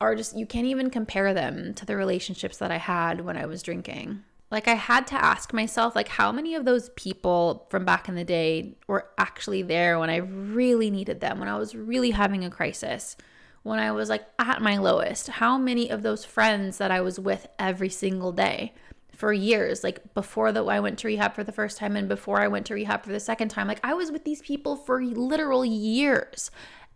are 0.00 0.14
just 0.14 0.36
you 0.36 0.46
can't 0.46 0.66
even 0.66 0.90
compare 0.90 1.32
them 1.32 1.74
to 1.74 1.86
the 1.86 1.96
relationships 1.96 2.58
that 2.58 2.70
I 2.70 2.76
had 2.76 3.22
when 3.22 3.36
I 3.36 3.46
was 3.46 3.62
drinking 3.62 4.22
like 4.50 4.68
I 4.68 4.74
had 4.74 5.06
to 5.08 5.14
ask 5.14 5.52
myself 5.52 5.96
like 5.96 6.08
how 6.08 6.30
many 6.30 6.54
of 6.54 6.64
those 6.64 6.90
people 6.90 7.66
from 7.68 7.84
back 7.84 8.08
in 8.08 8.14
the 8.14 8.24
day 8.24 8.76
were 8.86 9.08
actually 9.18 9.62
there 9.62 9.98
when 9.98 10.10
I 10.10 10.16
really 10.16 10.90
needed 10.90 11.20
them, 11.20 11.40
when 11.40 11.48
I 11.48 11.58
was 11.58 11.74
really 11.74 12.12
having 12.12 12.44
a 12.44 12.50
crisis, 12.50 13.16
when 13.64 13.80
I 13.80 13.90
was 13.90 14.08
like 14.08 14.24
at 14.38 14.62
my 14.62 14.78
lowest. 14.78 15.28
How 15.28 15.58
many 15.58 15.90
of 15.90 16.02
those 16.02 16.24
friends 16.24 16.78
that 16.78 16.92
I 16.92 17.00
was 17.00 17.18
with 17.18 17.48
every 17.58 17.88
single 17.88 18.30
day 18.30 18.72
for 19.16 19.32
years, 19.32 19.82
like 19.82 20.14
before 20.14 20.52
that 20.52 20.62
I 20.62 20.80
went 20.80 20.98
to 21.00 21.08
rehab 21.08 21.34
for 21.34 21.44
the 21.44 21.52
first 21.52 21.78
time 21.78 21.96
and 21.96 22.08
before 22.08 22.40
I 22.40 22.48
went 22.48 22.66
to 22.66 22.74
rehab 22.74 23.04
for 23.04 23.12
the 23.12 23.20
second 23.20 23.48
time, 23.48 23.66
like 23.66 23.80
I 23.82 23.94
was 23.94 24.12
with 24.12 24.24
these 24.24 24.42
people 24.42 24.76
for 24.76 25.02
literal 25.02 25.64
years. 25.64 26.50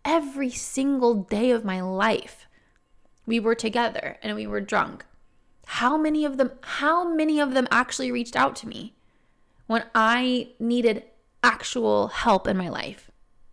Every 0.05 0.51
single 0.51 1.15
day 1.15 1.51
of 1.51 1.65
my 1.65 1.81
life. 1.81 2.47
We 3.27 3.39
were 3.39 3.55
together 3.55 4.19
and 4.23 4.35
we 4.35 4.47
were 4.47 4.61
drunk 4.61 5.05
how 5.75 5.97
many 5.97 6.25
of 6.25 6.37
them 6.37 6.51
how 6.63 7.09
many 7.09 7.39
of 7.39 7.55
them 7.55 7.69
actually 7.71 8.11
reached 8.11 8.35
out 8.35 8.57
to 8.57 8.67
me 8.67 8.93
when 9.69 9.85
I 9.95 10.49
needed 10.59 11.05
actual 11.45 12.09
help 12.09 12.49
in 12.49 12.57
my 12.57 12.69
life? 12.69 13.09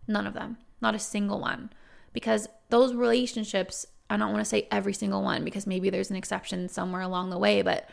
None 0.08 0.26
of 0.26 0.34
them. 0.34 0.58
Not 0.80 0.96
a 0.96 0.98
single 0.98 1.38
one. 1.38 1.70
Because 2.12 2.48
those 2.70 2.92
relationships, 2.92 3.86
I 4.10 4.16
don't 4.16 4.32
want 4.32 4.40
to 4.40 4.48
say 4.50 4.66
every 4.72 4.94
single 4.94 5.22
one 5.22 5.44
because 5.44 5.64
maybe 5.64 5.90
there's 5.90 6.10
an 6.10 6.16
exception 6.16 6.68
somewhere 6.68 7.02
along 7.02 7.30
the 7.30 7.38
way, 7.38 7.62
but 7.62 7.88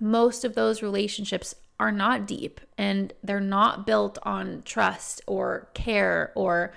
most 0.00 0.44
of 0.44 0.54
those 0.54 0.82
relationships 0.82 1.54
are 1.80 1.92
not 1.92 2.26
deep 2.26 2.60
and 2.76 3.12
they're 3.22 3.40
not 3.40 3.86
built 3.86 4.18
on 4.22 4.62
trust 4.64 5.20
or 5.26 5.68
care 5.74 6.32
or 6.34 6.72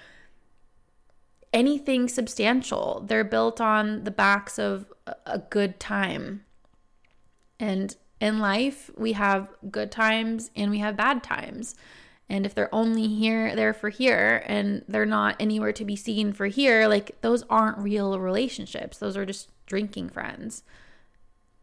anything 1.54 2.08
substantial. 2.08 3.04
They're 3.06 3.24
built 3.24 3.60
on 3.60 4.04
the 4.04 4.12
backs 4.12 4.60
of 4.60 4.86
a 5.26 5.40
good 5.40 5.80
time 5.80 6.46
and 7.62 7.96
in 8.20 8.40
life, 8.40 8.90
we 8.98 9.14
have 9.14 9.50
good 9.70 9.92
times 9.92 10.52
and 10.56 10.72
we 10.72 10.80
have 10.80 10.98
bad 10.98 11.24
times. 11.24 11.76
And 12.28 12.46
if 12.46 12.56
they're 12.56 12.74
only 12.74 13.08
here, 13.08 13.56
there 13.56 13.74
for 13.74 13.90
here, 13.90 14.44
and 14.46 14.84
they're 14.88 15.06
not 15.06 15.36
anywhere 15.40 15.74
to 15.74 15.84
be 15.84 15.96
seen 15.96 16.34
for 16.34 16.48
here, 16.48 16.88
like 16.88 17.20
those 17.22 17.44
aren't 17.50 17.78
real 17.78 18.18
relationships. 18.20 18.98
Those 18.98 19.18
are 19.18 19.26
just 19.26 19.50
drinking 19.66 20.10
friends. 20.10 20.64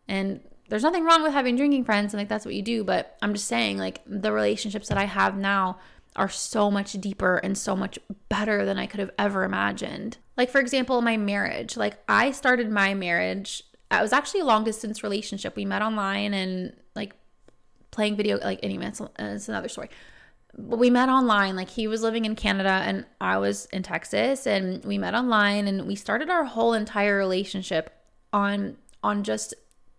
And 0.07 0.41
there's 0.69 0.83
nothing 0.83 1.05
wrong 1.05 1.23
with 1.23 1.33
having 1.33 1.57
drinking 1.57 1.85
friends, 1.85 2.13
and 2.13 2.21
like 2.21 2.29
that's 2.29 2.45
what 2.45 2.55
you 2.55 2.63
do. 2.63 2.85
But 2.85 3.17
I'm 3.23 3.35
just 3.35 3.47
saying, 3.47 3.79
like 3.79 4.03
the 4.07 4.33
relationships 4.33 4.89
that 4.89 4.99
I 4.99 5.05
have 5.05 5.37
now 5.37 5.79
are 6.17 6.29
so 6.29 6.71
much 6.71 6.93
deeper 6.93 7.37
and 7.37 7.57
so 7.57 7.77
much 7.77 7.99
better 8.29 8.65
than 8.65 8.79
I 8.79 8.87
could 8.87 9.01
have 9.01 9.13
ever 9.19 9.45
imagined. 9.45 10.19
Like, 10.37 10.51
for 10.51 10.61
example, 10.61 11.01
my 11.01 11.17
marriage. 11.17 11.77
Like, 11.77 11.99
I 12.09 12.33
started 12.33 12.71
my 12.71 12.95
marriage 12.95 13.63
it 13.91 14.03
was 14.03 14.13
actually 14.13 14.41
a 14.41 14.45
long 14.45 14.65
distance 14.65 15.03
relationship. 15.03 15.57
We 15.57 15.65
met 15.65 15.83
online 15.83 16.35
and 16.35 16.75
like 16.95 17.15
playing 17.91 18.17
video, 18.17 18.39
like 18.39 18.61
anyway, 18.63 18.87
it's, 18.87 19.01
it's 19.19 19.49
another 19.49 19.69
story. 19.69 19.89
But 20.57 20.79
we 20.79 20.91
met 20.91 21.09
online. 21.09 21.57
Like 21.57 21.71
he 21.71 21.87
was 21.87 22.03
living 22.03 22.25
in 22.25 22.35
Canada 22.35 22.83
and 22.85 23.07
I 23.21 23.39
was 23.39 23.67
in 23.67 23.83
Texas, 23.83 24.47
and 24.47 24.85
we 24.85 24.99
met 24.99 25.15
online 25.15 25.69
and 25.69 25.87
we 25.87 25.95
started 25.95 26.29
our 26.31 26.45
whole 26.45 26.75
entire 26.75 27.17
relationship 27.17 27.95
on 28.33 28.77
on 29.03 29.23
just 29.23 29.55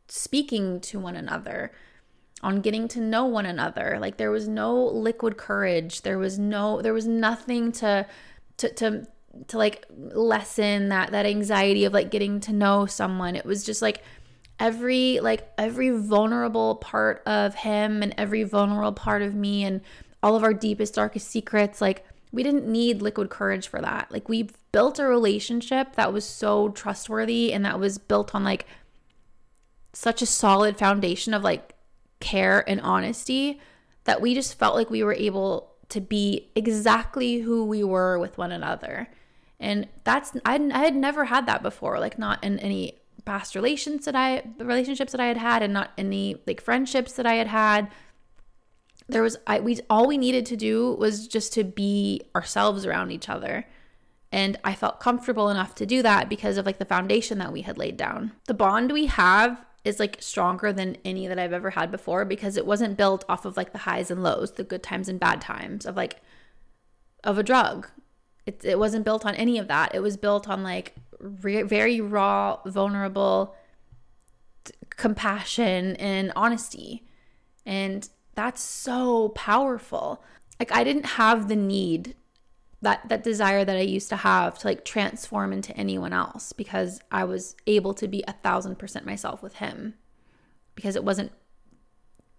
speaking 0.09 0.79
to 0.79 0.99
one 0.99 1.15
another 1.15 1.71
on 2.41 2.61
getting 2.61 2.87
to 2.87 2.99
know 3.01 3.25
one 3.25 3.45
another 3.45 3.97
like 3.99 4.17
there 4.17 4.31
was 4.31 4.47
no 4.47 4.85
liquid 4.85 5.35
courage 5.35 6.03
there 6.03 6.17
was 6.17 6.39
no 6.39 6.81
there 6.81 6.93
was 6.93 7.05
nothing 7.07 7.71
to 7.71 8.05
to 8.57 8.73
to 8.73 9.07
to 9.47 9.57
like 9.57 9.85
lessen 9.91 10.89
that 10.89 11.11
that 11.11 11.25
anxiety 11.25 11.85
of 11.85 11.93
like 11.93 12.11
getting 12.11 12.39
to 12.41 12.53
know 12.53 12.85
someone. 12.85 13.35
It 13.35 13.45
was 13.45 13.63
just 13.63 13.81
like 13.81 14.03
every 14.59 15.19
like 15.21 15.49
every 15.57 15.89
vulnerable 15.89 16.75
part 16.75 17.21
of 17.25 17.55
him 17.55 18.03
and 18.03 18.13
every 18.17 18.43
vulnerable 18.43 18.91
part 18.91 19.21
of 19.21 19.33
me 19.33 19.63
and 19.63 19.81
all 20.21 20.35
of 20.35 20.43
our 20.43 20.53
deepest 20.53 20.95
darkest 20.95 21.29
secrets 21.29 21.79
like 21.79 22.05
we 22.31 22.43
didn't 22.43 22.67
need 22.67 23.01
liquid 23.01 23.29
courage 23.29 23.67
for 23.67 23.81
that. 23.81 24.11
Like 24.11 24.29
we 24.29 24.49
built 24.71 24.99
a 24.99 25.05
relationship 25.05 25.95
that 25.95 26.13
was 26.13 26.25
so 26.25 26.69
trustworthy 26.69 27.53
and 27.53 27.65
that 27.65 27.79
was 27.79 27.97
built 27.97 28.35
on 28.35 28.43
like 28.43 28.67
such 29.93 30.21
a 30.21 30.25
solid 30.25 30.77
foundation 30.77 31.33
of 31.33 31.43
like 31.43 31.73
care 32.19 32.67
and 32.69 32.81
honesty 32.81 33.59
that 34.03 34.21
we 34.21 34.33
just 34.33 34.57
felt 34.57 34.75
like 34.75 34.89
we 34.89 35.03
were 35.03 35.13
able 35.13 35.71
to 35.89 36.01
be 36.01 36.49
exactly 36.55 37.39
who 37.39 37.65
we 37.65 37.83
were 37.83 38.17
with 38.19 38.37
one 38.37 38.51
another. 38.51 39.09
And 39.59 39.87
that's 40.03 40.31
I 40.45 40.55
I 40.55 40.79
had 40.79 40.95
never 40.95 41.25
had 41.25 41.45
that 41.47 41.61
before, 41.61 41.99
like 41.99 42.17
not 42.17 42.43
in 42.43 42.59
any 42.59 42.99
past 43.25 43.55
relations 43.55 44.05
that 44.05 44.15
I 44.15 44.43
relationships 44.57 45.11
that 45.11 45.21
I 45.21 45.25
had 45.25 45.37
had 45.37 45.61
and 45.61 45.73
not 45.73 45.91
any 45.97 46.41
like 46.47 46.61
friendships 46.61 47.13
that 47.13 47.25
I 47.25 47.35
had 47.35 47.47
had. 47.47 47.91
There 49.07 49.21
was 49.21 49.37
I 49.47 49.59
we 49.59 49.79
all 49.89 50.07
we 50.07 50.17
needed 50.17 50.45
to 50.47 50.57
do 50.57 50.93
was 50.93 51.27
just 51.27 51.53
to 51.53 51.63
be 51.63 52.21
ourselves 52.35 52.85
around 52.85 53.11
each 53.11 53.27
other. 53.27 53.65
And 54.31 54.57
I 54.63 54.75
felt 54.75 54.99
comfortable 54.99 55.49
enough 55.49 55.73
to 55.75 55.87
do 55.87 56.03
that 56.03 56.29
because 56.29 56.57
of 56.57 56.65
like 56.65 56.77
the 56.77 56.85
foundation 56.85 57.39
that 57.39 57.51
we 57.51 57.63
had 57.63 57.79
laid 57.79 57.97
down. 57.97 58.31
The 58.45 58.53
bond 58.53 58.91
we 58.91 59.07
have 59.07 59.65
is 59.83 59.99
like 59.99 60.17
stronger 60.19 60.73
than 60.73 60.97
any 61.05 61.27
that 61.27 61.39
I've 61.39 61.53
ever 61.53 61.71
had 61.71 61.91
before 61.91 62.25
because 62.25 62.57
it 62.57 62.65
wasn't 62.65 62.97
built 62.97 63.23
off 63.29 63.45
of 63.45 63.55
like 63.57 63.71
the 63.71 63.79
highs 63.79 64.11
and 64.11 64.21
lows, 64.21 64.53
the 64.53 64.63
good 64.63 64.83
times 64.83 65.07
and 65.07 65.19
bad 65.19 65.41
times 65.41 65.85
of 65.85 65.95
like 65.95 66.17
of 67.23 67.37
a 67.37 67.43
drug. 67.43 67.89
It, 68.45 68.63
it 68.63 68.79
wasn't 68.79 69.05
built 69.05 69.25
on 69.25 69.35
any 69.35 69.57
of 69.57 69.67
that. 69.67 69.93
It 69.93 70.01
was 70.01 70.17
built 70.17 70.49
on 70.49 70.63
like 70.63 70.95
re- 71.19 71.61
very 71.61 72.01
raw, 72.01 72.59
vulnerable 72.65 73.55
t- 74.63 74.73
compassion 74.89 75.95
and 75.97 76.33
honesty. 76.35 77.05
And 77.65 78.09
that's 78.35 78.61
so 78.61 79.29
powerful. 79.29 80.23
Like 80.59 80.71
I 80.71 80.83
didn't 80.83 81.05
have 81.05 81.47
the 81.47 81.55
need 81.55 82.15
that 82.81 83.07
that 83.09 83.23
desire 83.23 83.65
that 83.65 83.75
I 83.75 83.81
used 83.81 84.09
to 84.09 84.15
have 84.15 84.57
to 84.59 84.67
like 84.67 84.85
transform 84.85 85.51
into 85.51 85.75
anyone 85.75 86.13
else 86.13 86.53
because 86.53 87.01
I 87.11 87.25
was 87.25 87.55
able 87.67 87.93
to 87.95 88.07
be 88.07 88.23
a 88.27 88.33
thousand 88.33 88.79
percent 88.79 89.05
myself 89.05 89.43
with 89.43 89.55
him 89.55 89.95
because 90.75 90.95
it 90.95 91.03
wasn't 91.03 91.31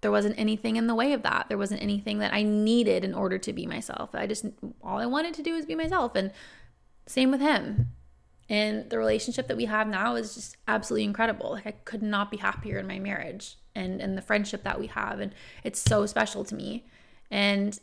there 0.01 0.11
wasn't 0.11 0.39
anything 0.39 0.77
in 0.77 0.87
the 0.87 0.95
way 0.95 1.13
of 1.13 1.23
that. 1.23 1.47
There 1.49 1.59
wasn't 1.59 1.83
anything 1.83 2.21
that 2.21 2.33
I 2.33 2.43
needed 2.43 3.05
in 3.05 3.13
order 3.13 3.37
to 3.39 3.53
be 3.53 3.67
myself. 3.67 4.11
I 4.15 4.27
just 4.27 4.47
all 4.83 4.99
I 4.99 5.07
wanted 5.07 5.35
to 5.35 5.43
do 5.43 5.55
was 5.55 5.67
be 5.67 5.75
myself 5.75 6.15
and 6.15 6.33
same 7.07 7.31
with 7.31 7.41
him. 7.41 7.89
And 8.49 8.91
the 8.91 8.99
relationship 8.99 9.47
that 9.47 9.57
we 9.57 9.67
have 9.67 9.87
now 9.87 10.17
is 10.17 10.35
just 10.35 10.57
absolutely 10.67 11.05
incredible. 11.05 11.51
Like 11.51 11.67
I 11.67 11.73
could 11.73 12.03
not 12.03 12.31
be 12.31 12.39
happier 12.39 12.79
in 12.79 12.87
my 12.87 12.99
marriage 12.99 13.57
and 13.75 14.01
and 14.01 14.17
the 14.17 14.23
friendship 14.23 14.65
that 14.65 14.81
we 14.81 14.87
have 14.87 15.21
and 15.21 15.35
it's 15.65 15.81
so 15.81 16.07
special 16.07 16.45
to 16.45 16.55
me. 16.55 16.87
And 17.31 17.79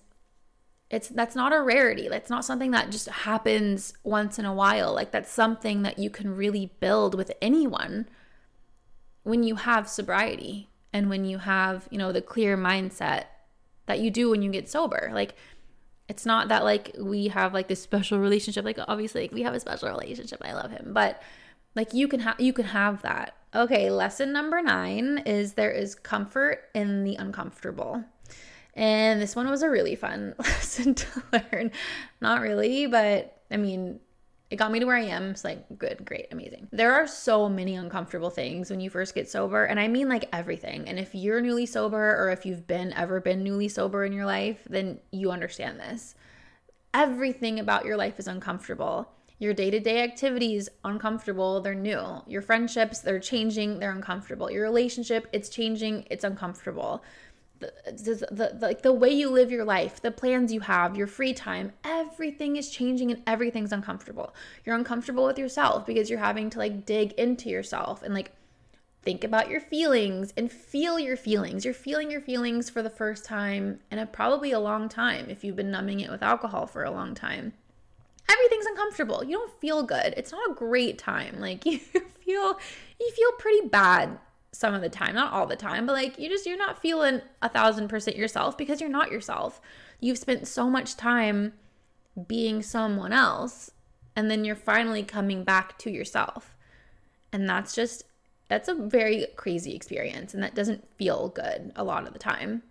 it's 0.89 1.09
that's 1.09 1.35
not 1.35 1.53
a 1.53 1.61
rarity. 1.61 2.07
That's 2.07 2.29
not 2.29 2.45
something 2.45 2.71
that 2.71 2.91
just 2.91 3.09
happens 3.09 3.93
once 4.03 4.39
in 4.39 4.45
a 4.45 4.53
while. 4.53 4.93
Like 4.93 5.11
that's 5.11 5.31
something 5.31 5.81
that 5.81 5.99
you 5.99 6.09
can 6.09 6.35
really 6.35 6.71
build 6.79 7.15
with 7.15 7.31
anyone 7.41 8.07
when 9.23 9.43
you 9.43 9.55
have 9.55 9.89
sobriety 9.89 10.69
and 10.93 11.09
when 11.09 11.25
you 11.25 11.39
have 11.39 11.87
you 11.91 11.97
know 11.97 12.11
the 12.11 12.21
clear 12.21 12.57
mindset 12.57 13.25
that 13.87 13.99
you 13.99 14.09
do 14.09 14.29
when 14.29 14.41
you 14.41 14.49
get 14.49 14.69
sober. 14.69 15.09
Like 15.13 15.35
it's 16.07 16.25
not 16.25 16.47
that 16.47 16.63
like 16.63 16.95
we 16.97 17.27
have 17.27 17.53
like 17.53 17.67
this 17.67 17.81
special 17.81 18.19
relationship. 18.19 18.63
Like 18.63 18.79
obviously 18.87 19.23
like, 19.23 19.33
we 19.33 19.43
have 19.43 19.53
a 19.53 19.59
special 19.59 19.89
relationship. 19.89 20.41
I 20.43 20.53
love 20.53 20.71
him. 20.71 20.91
But 20.93 21.21
like 21.75 21.93
you 21.93 22.07
can 22.07 22.21
have 22.21 22.39
you 22.39 22.53
can 22.53 22.65
have 22.65 23.01
that. 23.01 23.35
Okay 23.53 23.89
lesson 23.89 24.31
number 24.31 24.61
9 24.61 25.23
is 25.25 25.53
there 25.53 25.71
is 25.71 25.95
comfort 25.95 26.69
in 26.73 27.03
the 27.03 27.15
uncomfortable 27.15 28.03
and 28.77 29.19
this 29.19 29.35
one 29.35 29.49
was 29.49 29.63
a 29.63 29.69
really 29.69 29.95
fun 29.95 30.35
lesson 30.39 30.93
to 30.93 31.23
learn. 31.33 31.71
Not 32.21 32.41
really, 32.41 32.85
but 32.85 33.41
I 33.49 33.57
mean, 33.57 33.99
it 34.51 34.55
got 34.55 34.71
me 34.71 34.79
to 34.79 34.85
where 34.85 34.95
I 34.95 35.01
am. 35.01 35.31
It's 35.31 35.43
like 35.43 35.65
good, 35.77 36.05
great, 36.05 36.27
amazing. 36.31 36.67
There 36.71 36.93
are 36.93 37.07
so 37.07 37.49
many 37.49 37.75
uncomfortable 37.75 38.29
things 38.29 38.69
when 38.69 38.79
you 38.79 38.91
first 38.91 39.15
get 39.15 39.29
sober, 39.29 39.65
and 39.65 39.79
I 39.79 39.87
mean 39.87 40.07
like 40.07 40.29
everything. 40.31 40.87
And 40.87 40.99
if 40.99 41.15
you're 41.15 41.41
newly 41.41 41.65
sober 41.65 42.15
or 42.23 42.29
if 42.29 42.45
you've 42.45 42.67
been 42.67 42.93
ever 42.93 43.19
been 43.19 43.43
newly 43.43 43.67
sober 43.67 44.05
in 44.05 44.13
your 44.13 44.25
life, 44.25 44.61
then 44.69 44.99
you 45.11 45.31
understand 45.31 45.79
this. 45.79 46.13
Everything 46.93 47.59
about 47.59 47.83
your 47.83 47.97
life 47.97 48.19
is 48.19 48.27
uncomfortable. 48.27 49.09
Your 49.39 49.53
day-to-day 49.53 50.01
activities 50.01 50.67
uncomfortable, 50.83 51.61
they're 51.61 51.75
new. 51.75 52.23
Your 52.25 52.41
friendships, 52.41 52.99
they're 52.99 53.19
changing, 53.19 53.77
they're 53.79 53.91
uncomfortable. 53.91 54.49
Your 54.49 54.63
relationship, 54.63 55.27
it's 55.31 55.49
changing, 55.49 56.07
it's 56.09 56.23
uncomfortable 56.23 57.03
the, 57.59 57.73
the, 57.87 58.27
the, 58.31 58.65
like 58.65 58.81
the 58.81 58.93
way 58.93 59.09
you 59.09 59.29
live 59.29 59.51
your 59.51 59.65
life, 59.65 60.01
the 60.01 60.11
plans 60.11 60.53
you 60.53 60.61
have, 60.61 60.95
your 60.95 61.07
free 61.07 61.33
time, 61.33 61.71
everything 61.83 62.55
is 62.55 62.69
changing 62.69 63.11
and 63.11 63.21
everything's 63.25 63.71
uncomfortable. 63.71 64.33
You're 64.65 64.75
uncomfortable 64.75 65.25
with 65.25 65.39
yourself 65.39 65.85
because 65.85 66.09
you're 66.09 66.19
having 66.19 66.49
to 66.51 66.59
like 66.59 66.85
dig 66.85 67.13
into 67.13 67.49
yourself 67.49 68.03
and 68.03 68.13
like 68.13 68.31
think 69.03 69.23
about 69.23 69.49
your 69.49 69.61
feelings 69.61 70.33
and 70.35 70.51
feel 70.51 70.99
your 70.99 71.17
feelings. 71.17 71.65
You're 71.65 71.73
feeling 71.73 72.11
your 72.11 72.21
feelings 72.21 72.69
for 72.69 72.81
the 72.81 72.89
first 72.89 73.25
time 73.25 73.79
in 73.91 73.99
a, 73.99 74.05
probably 74.05 74.51
a 74.51 74.59
long 74.59 74.89
time 74.89 75.29
if 75.29 75.43
you've 75.43 75.55
been 75.55 75.71
numbing 75.71 75.99
it 76.01 76.11
with 76.11 76.21
alcohol 76.21 76.67
for 76.67 76.83
a 76.83 76.91
long 76.91 77.15
time. 77.15 77.53
Everything's 78.29 78.65
uncomfortable. 78.65 79.23
You 79.23 79.37
don't 79.37 79.61
feel 79.61 79.83
good. 79.83 80.13
It's 80.17 80.31
not 80.31 80.51
a 80.51 80.53
great 80.53 80.97
time. 80.97 81.39
Like 81.39 81.65
you 81.65 81.79
feel 81.79 82.59
you 82.99 83.11
feel 83.11 83.31
pretty 83.39 83.67
bad 83.67 84.19
some 84.57 84.73
of 84.73 84.81
the 84.81 84.89
time, 84.89 85.13
not 85.13 85.31
all 85.31 85.45
the 85.45 85.55
time, 85.55 85.85
but 85.85 85.93
like 85.93 86.17
you 86.17 86.29
just, 86.29 86.47
you're 86.47 86.57
not 86.57 86.81
feeling 86.81 87.21
a 87.41 87.49
thousand 87.49 87.87
percent 87.89 88.17
yourself 88.17 88.57
because 88.57 88.81
you're 88.81 88.89
not 88.89 89.11
yourself. 89.11 89.61
You've 89.99 90.17
spent 90.17 90.47
so 90.47 90.67
much 90.69 90.97
time 90.97 91.53
being 92.27 92.63
someone 92.63 93.13
else, 93.13 93.69
and 94.15 94.31
then 94.31 94.43
you're 94.43 94.55
finally 94.55 95.03
coming 95.03 95.43
back 95.43 95.77
to 95.79 95.91
yourself. 95.91 96.55
And 97.31 97.47
that's 97.47 97.75
just, 97.75 98.03
that's 98.47 98.67
a 98.67 98.73
very 98.73 99.27
crazy 99.35 99.75
experience, 99.75 100.33
and 100.33 100.41
that 100.41 100.55
doesn't 100.55 100.87
feel 100.97 101.29
good 101.29 101.71
a 101.75 101.83
lot 101.83 102.07
of 102.07 102.13
the 102.13 102.19
time. 102.19 102.63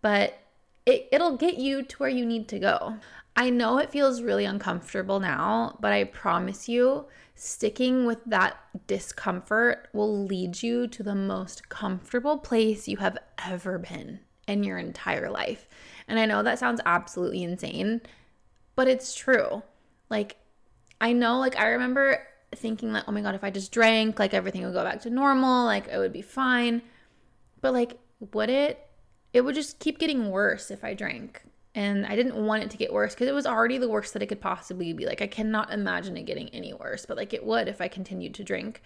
But 0.00 0.38
it, 0.86 1.08
it'll 1.12 1.36
get 1.36 1.58
you 1.58 1.82
to 1.82 1.96
where 1.98 2.08
you 2.08 2.24
need 2.24 2.48
to 2.48 2.58
go. 2.58 2.96
I 3.36 3.50
know 3.50 3.76
it 3.76 3.92
feels 3.92 4.22
really 4.22 4.46
uncomfortable 4.46 5.20
now, 5.20 5.76
but 5.80 5.92
I 5.92 6.04
promise 6.04 6.68
you, 6.68 7.04
sticking 7.40 8.04
with 8.04 8.22
that 8.26 8.58
discomfort 8.86 9.88
will 9.94 10.26
lead 10.26 10.62
you 10.62 10.86
to 10.86 11.02
the 11.02 11.14
most 11.14 11.70
comfortable 11.70 12.36
place 12.36 12.86
you 12.86 12.98
have 12.98 13.16
ever 13.46 13.78
been 13.78 14.20
in 14.46 14.62
your 14.62 14.76
entire 14.76 15.30
life. 15.30 15.66
And 16.06 16.18
I 16.18 16.26
know 16.26 16.42
that 16.42 16.58
sounds 16.58 16.82
absolutely 16.84 17.42
insane, 17.42 18.02
but 18.76 18.88
it's 18.88 19.14
true. 19.14 19.62
Like, 20.10 20.36
I 21.00 21.14
know, 21.14 21.38
like, 21.38 21.58
I 21.58 21.68
remember 21.68 22.22
thinking 22.54 22.92
that, 22.92 23.04
oh 23.08 23.12
my 23.12 23.22
God, 23.22 23.34
if 23.34 23.42
I 23.42 23.50
just 23.50 23.72
drank, 23.72 24.18
like, 24.18 24.34
everything 24.34 24.62
would 24.64 24.74
go 24.74 24.84
back 24.84 25.00
to 25.02 25.10
normal, 25.10 25.64
like, 25.64 25.88
it 25.88 25.96
would 25.96 26.12
be 26.12 26.22
fine. 26.22 26.82
But, 27.62 27.72
like, 27.72 27.98
would 28.34 28.50
it? 28.50 28.86
It 29.32 29.40
would 29.42 29.54
just 29.54 29.78
keep 29.78 29.98
getting 29.98 30.30
worse 30.30 30.70
if 30.70 30.84
I 30.84 30.92
drank 30.92 31.42
and 31.74 32.04
I 32.06 32.16
didn't 32.16 32.34
want 32.34 32.64
it 32.64 32.70
to 32.70 32.76
get 32.76 32.92
worse 32.92 33.14
because 33.14 33.28
it 33.28 33.34
was 33.34 33.46
already 33.46 33.78
the 33.78 33.88
worst 33.88 34.12
that 34.12 34.22
it 34.22 34.26
could 34.26 34.40
possibly 34.40 34.92
be. 34.92 35.06
Like 35.06 35.22
I 35.22 35.26
cannot 35.26 35.72
imagine 35.72 36.16
it 36.16 36.26
getting 36.26 36.48
any 36.48 36.72
worse, 36.72 37.06
but 37.06 37.16
like 37.16 37.32
it 37.32 37.44
would 37.44 37.68
if 37.68 37.80
I 37.80 37.88
continued 37.88 38.34
to 38.34 38.44
drink. 38.44 38.82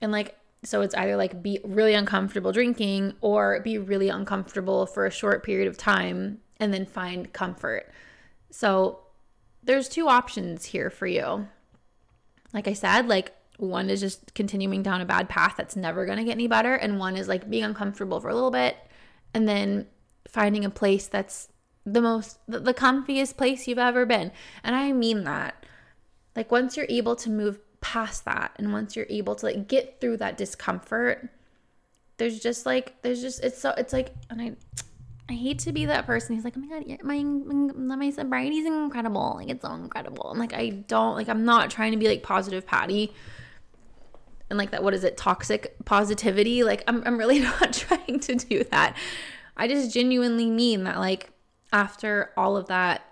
And 0.00 0.10
like 0.10 0.36
so 0.64 0.80
it's 0.80 0.94
either 0.94 1.16
like 1.16 1.42
be 1.42 1.60
really 1.64 1.94
uncomfortable 1.94 2.52
drinking 2.52 3.14
or 3.20 3.60
be 3.60 3.78
really 3.78 4.08
uncomfortable 4.08 4.86
for 4.86 5.06
a 5.06 5.10
short 5.10 5.44
period 5.44 5.68
of 5.68 5.76
time 5.76 6.38
and 6.58 6.72
then 6.72 6.86
find 6.86 7.32
comfort. 7.32 7.90
So 8.50 9.00
there's 9.62 9.88
two 9.88 10.08
options 10.08 10.66
here 10.66 10.90
for 10.90 11.06
you. 11.06 11.48
Like 12.52 12.68
I 12.68 12.74
said, 12.74 13.08
like 13.08 13.32
one 13.58 13.90
is 13.90 14.00
just 14.00 14.34
continuing 14.34 14.82
down 14.82 15.00
a 15.00 15.04
bad 15.04 15.28
path 15.28 15.54
that's 15.56 15.76
never 15.76 16.04
going 16.04 16.18
to 16.18 16.24
get 16.24 16.32
any 16.32 16.48
better 16.48 16.74
and 16.74 16.98
one 16.98 17.16
is 17.16 17.28
like 17.28 17.48
being 17.48 17.64
uncomfortable 17.64 18.20
for 18.20 18.28
a 18.28 18.34
little 18.34 18.50
bit 18.50 18.76
and 19.34 19.48
then 19.48 19.86
finding 20.26 20.64
a 20.64 20.70
place 20.70 21.06
that's 21.06 21.48
the 21.84 22.00
most 22.00 22.38
the, 22.46 22.74
comfiest 22.74 23.36
place 23.36 23.66
you've 23.66 23.78
ever 23.78 24.06
been. 24.06 24.32
And 24.62 24.74
i 24.74 24.92
mean 24.92 25.24
that. 25.24 25.66
Like 26.34 26.50
once 26.50 26.76
you're 26.76 26.86
able 26.88 27.16
to 27.16 27.30
move 27.30 27.58
past 27.82 28.24
that 28.24 28.52
and 28.56 28.72
once 28.72 28.96
you're 28.96 29.06
able 29.10 29.34
to 29.34 29.46
like 29.46 29.68
get 29.68 30.00
through 30.00 30.16
that 30.16 30.36
discomfort 30.36 31.28
there's 32.16 32.38
just 32.38 32.64
like 32.64 32.94
there's 33.02 33.20
just 33.20 33.42
it's 33.42 33.58
so 33.58 33.70
it's 33.76 33.92
like 33.92 34.14
and 34.30 34.40
i 34.40 34.52
i 35.28 35.32
hate 35.32 35.58
to 35.58 35.72
be 35.72 35.86
that 35.86 36.06
person 36.06 36.36
who's 36.36 36.44
like 36.44 36.54
oh 36.56 36.60
my 36.60 36.68
god 36.68 37.02
my 37.02 37.22
my, 37.96 38.10
sobriety 38.10 38.58
is 38.58 38.66
incredible. 38.66 39.34
Like 39.36 39.48
it's 39.48 39.62
so 39.62 39.72
incredible. 39.72 40.30
I'm 40.30 40.38
like 40.38 40.54
i 40.54 40.68
don't 40.68 41.16
like 41.16 41.28
i'm 41.28 41.44
not 41.44 41.70
trying 41.70 41.90
to 41.90 41.98
be 41.98 42.06
like 42.06 42.22
positive 42.22 42.64
patty 42.64 43.12
and 44.48 44.58
like 44.58 44.70
that 44.70 44.84
what 44.84 44.94
is 44.94 45.02
it 45.02 45.16
toxic 45.16 45.74
positivity? 45.84 46.62
Like 46.62 46.84
i'm, 46.86 47.02
I'm 47.04 47.18
really 47.18 47.38
not 47.60 47.72
trying 47.72 48.20
to 48.20 48.36
do 48.36 48.62
that. 48.70 48.96
I 49.56 49.66
just 49.66 49.92
genuinely 49.92 50.48
mean 50.48 50.84
that 50.84 50.98
like 50.98 51.31
after 51.72 52.30
all 52.36 52.56
of 52.56 52.66
that 52.68 53.02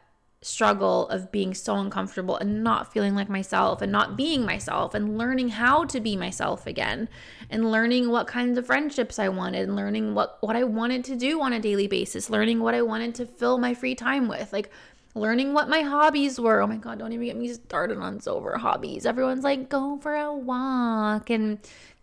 struggle 0.42 1.06
of 1.08 1.30
being 1.30 1.52
so 1.52 1.76
uncomfortable 1.76 2.36
and 2.36 2.64
not 2.64 2.90
feeling 2.90 3.14
like 3.14 3.28
myself 3.28 3.82
and 3.82 3.92
not 3.92 4.16
being 4.16 4.44
myself 4.46 4.94
and 4.94 5.18
learning 5.18 5.50
how 5.50 5.84
to 5.84 6.00
be 6.00 6.16
myself 6.16 6.66
again 6.66 7.08
and 7.50 7.70
learning 7.70 8.10
what 8.10 8.26
kinds 8.26 8.56
of 8.56 8.64
friendships 8.64 9.18
I 9.18 9.28
wanted 9.28 9.68
and 9.68 9.76
learning 9.76 10.14
what 10.14 10.38
what 10.40 10.56
I 10.56 10.64
wanted 10.64 11.04
to 11.04 11.16
do 11.16 11.42
on 11.42 11.52
a 11.52 11.60
daily 11.60 11.86
basis 11.86 12.30
learning 12.30 12.60
what 12.60 12.74
I 12.74 12.80
wanted 12.80 13.14
to 13.16 13.26
fill 13.26 13.58
my 13.58 13.74
free 13.74 13.94
time 13.94 14.28
with 14.28 14.50
like 14.50 14.70
learning 15.14 15.52
what 15.52 15.68
my 15.68 15.82
hobbies 15.82 16.40
were. 16.40 16.62
Oh 16.62 16.66
my 16.66 16.76
god 16.76 16.98
don't 16.98 17.12
even 17.12 17.26
get 17.26 17.36
me 17.36 17.52
started 17.52 17.98
on 17.98 18.20
sober 18.20 18.56
hobbies. 18.56 19.04
Everyone's 19.04 19.44
like 19.44 19.68
go 19.68 19.98
for 19.98 20.14
a 20.14 20.32
walk 20.32 21.28
and 21.28 21.58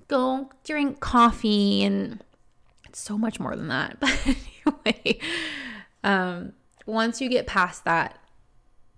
go 0.08 0.52
drink 0.64 1.00
coffee 1.00 1.84
and 1.84 2.24
it's 2.88 3.00
so 3.00 3.18
much 3.18 3.40
more 3.40 3.56
than 3.56 3.70
that. 3.70 3.98
But 4.84 4.86
anyway 4.96 5.20
um, 6.08 6.54
once 6.86 7.22
you 7.22 7.30
get 7.30 7.46
past 7.46 7.86
that 7.86 8.18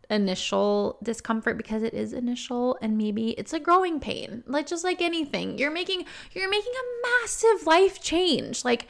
initial 0.10 0.98
discomfort 1.04 1.58
because 1.58 1.84
it 1.84 1.94
is 1.94 2.14
initial 2.14 2.78
and 2.82 2.98
maybe 2.98 3.32
it's 3.32 3.54
a 3.54 3.60
growing 3.60 4.00
pain 4.00 4.44
like 4.48 4.66
just 4.66 4.84
like 4.84 5.04
anything 5.04 5.56
you're 5.60 5.70
making 5.70 6.04
you're 6.32 6.50
making 6.50 6.72
a 6.74 7.08
massive 7.22 7.68
life 7.68 8.02
change 8.02 8.66
like 8.66 8.88